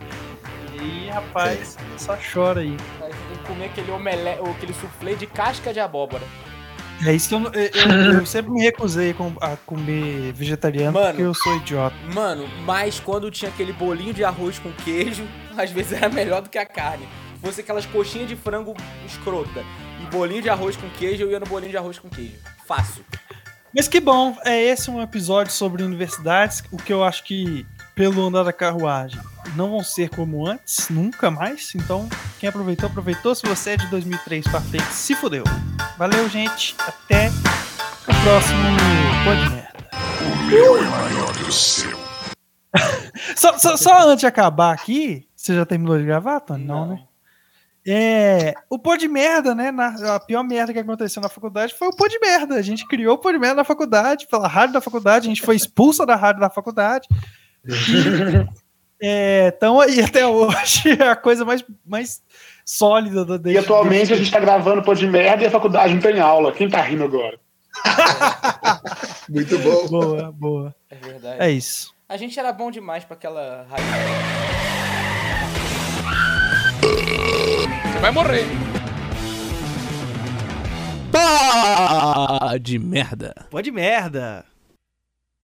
aí, 0.82 1.10
rapaz, 1.10 1.78
só 1.98 2.18
chora 2.18 2.62
aí. 2.62 2.76
Aí 3.02 3.12
tem 3.12 3.38
que 3.38 3.44
comer 3.46 3.66
aquele 3.66 3.92
omelete, 3.92 4.42
ou 4.42 4.52
aquele 4.52 4.74
soufflé 4.74 5.14
de 5.14 5.28
casca 5.28 5.74
de 5.74 5.80
abóbora. 5.80 6.24
É 7.06 7.14
isso 7.14 7.30
que 7.30 7.36
eu, 7.36 7.42
eu, 7.54 8.14
eu 8.20 8.26
sempre 8.26 8.52
me 8.52 8.62
recusei 8.62 9.16
a 9.42 9.58
comer 9.66 10.32
vegetariano 10.34 10.94
mano, 10.94 11.08
porque 11.08 11.24
eu 11.24 11.34
sou 11.34 11.58
idiota. 11.58 11.96
Mano, 12.14 12.48
mas 12.64 13.00
quando 13.00 13.32
tinha 13.32 13.50
aquele 13.50 13.74
bolinho 13.74 14.14
de 14.14 14.24
arroz 14.24 14.60
com 14.60 14.72
queijo, 14.72 15.28
às 15.58 15.72
vezes 15.72 15.94
era 15.94 16.10
melhor 16.10 16.42
do 16.42 16.50
que 16.50 16.58
a 16.58 16.66
carne. 16.66 17.08
Se 17.36 17.42
fosse 17.42 17.62
aquelas 17.62 17.86
coxinhas 17.88 18.28
de 18.28 18.36
frango 18.36 18.76
escrota 19.06 19.64
e 20.00 20.06
bolinho 20.12 20.44
de 20.44 20.50
arroz 20.50 20.78
com 20.78 20.88
queijo, 20.92 21.24
eu 21.24 21.32
ia 21.32 21.40
no 21.40 21.46
bolinho 21.48 21.72
de 21.72 21.78
arroz 21.78 21.98
com 21.98 22.08
queijo. 22.08 22.36
Fácil. 22.68 23.04
Mas 23.74 23.88
que 23.88 24.00
bom, 24.00 24.38
é 24.46 24.62
esse 24.62 24.92
um 24.92 25.02
episódio 25.02 25.52
sobre 25.52 25.82
universidades, 25.82 26.62
o 26.72 26.78
que 26.78 26.92
eu 26.92 27.04
acho 27.04 27.24
que 27.24 27.66
pelo 27.96 28.26
andar 28.26 28.44
da 28.44 28.54
carruagem 28.54 29.20
não 29.56 29.70
vão 29.70 29.84
ser 29.84 30.10
como 30.10 30.46
antes, 30.46 30.90
nunca 30.90 31.30
mais. 31.30 31.74
Então, 31.76 32.08
quem 32.40 32.48
aproveitou, 32.50 32.90
aproveitou. 32.90 33.36
Se 33.36 33.46
você 33.46 33.72
é 33.72 33.78
de 33.78 33.88
2003 33.88 34.48
para 34.48 34.62
frente, 34.62 34.94
se 34.94 35.16
fodeu. 35.16 35.44
Valeu, 35.98 36.30
gente. 36.30 36.76
Até 36.80 37.28
o 37.28 38.24
próximo 38.24 38.62
Pode 39.26 39.50
Merda. 39.50 39.90
O 40.22 40.44
meu 40.46 40.78
é 40.78 40.82
maior 40.82 41.34
que 41.34 41.44
o 41.44 41.52
seu. 41.52 42.00
só, 43.36 43.58
só, 43.58 43.78
só, 43.78 44.08
antes 44.08 44.22
de 44.22 44.28
acabar 44.28 44.74
aqui, 44.74 45.28
você 45.36 45.56
já 45.56 45.66
terminou 45.66 45.98
de 45.98 46.06
gravar, 46.06 46.40
Tony? 46.40 46.64
Não, 46.64 46.86
não 46.86 46.96
né? 46.96 47.04
É, 47.86 48.54
o 48.70 48.78
pô 48.78 48.96
de 48.96 49.08
merda, 49.08 49.56
né? 49.56 49.72
Na, 49.72 50.16
a 50.16 50.20
pior 50.20 50.44
merda 50.44 50.72
que 50.72 50.78
aconteceu 50.78 51.20
na 51.20 51.30
faculdade 51.30 51.74
foi 51.74 51.88
o 51.88 51.96
pô 51.96 52.08
de 52.08 52.20
merda. 52.20 52.56
A 52.56 52.62
gente 52.62 52.88
criou 52.88 53.16
o 53.16 53.18
pô 53.18 53.32
de 53.32 53.40
merda 53.40 53.56
na 53.56 53.64
faculdade, 53.64 54.28
pela 54.28 54.48
rádio 54.48 54.74
da 54.74 54.82
faculdade, 54.82 55.26
a 55.26 55.30
gente 55.30 55.42
foi 55.42 55.56
expulsa 55.56 56.06
da 56.06 56.16
rádio 56.16 56.42
da 56.42 56.50
faculdade. 56.50 57.08
Estão 59.02 59.80
aí 59.80 60.00
até 60.02 60.28
hoje, 60.28 60.92
a 61.02 61.16
coisa 61.16 61.44
mais, 61.44 61.66
mais 61.86 62.22
sólida 62.64 63.26
do 63.26 63.50
E 63.50 63.58
atualmente 63.58 64.14
a 64.14 64.16
gente 64.16 64.30
tá 64.30 64.40
gravando 64.40 64.84
pô 64.84 64.94
de 64.94 65.08
merda 65.08 65.44
e 65.44 65.48
a 65.48 65.52
faculdade 65.52 65.94
não 65.94 66.02
tem 66.02 66.20
aula. 66.20 66.52
Quem 66.52 66.70
tá 66.70 66.82
rindo 66.82 67.04
agora? 67.04 67.40
Muito 69.28 69.58
bom. 69.60 69.88
Boa, 69.88 70.32
boa. 70.32 70.76
É 70.90 70.96
verdade. 70.96 71.42
É 71.42 71.50
isso. 71.50 71.94
A 72.08 72.18
gente 72.18 72.38
era 72.40 72.54
bom 72.54 72.70
demais 72.70 73.04
pra 73.04 73.16
aquela. 73.16 73.66
Você 77.92 78.00
vai 78.00 78.12
morrer. 78.12 78.46
Pá 81.12 82.58
de 82.60 82.78
merda. 82.78 83.34
Pode 83.50 83.72
merda. 83.72 84.46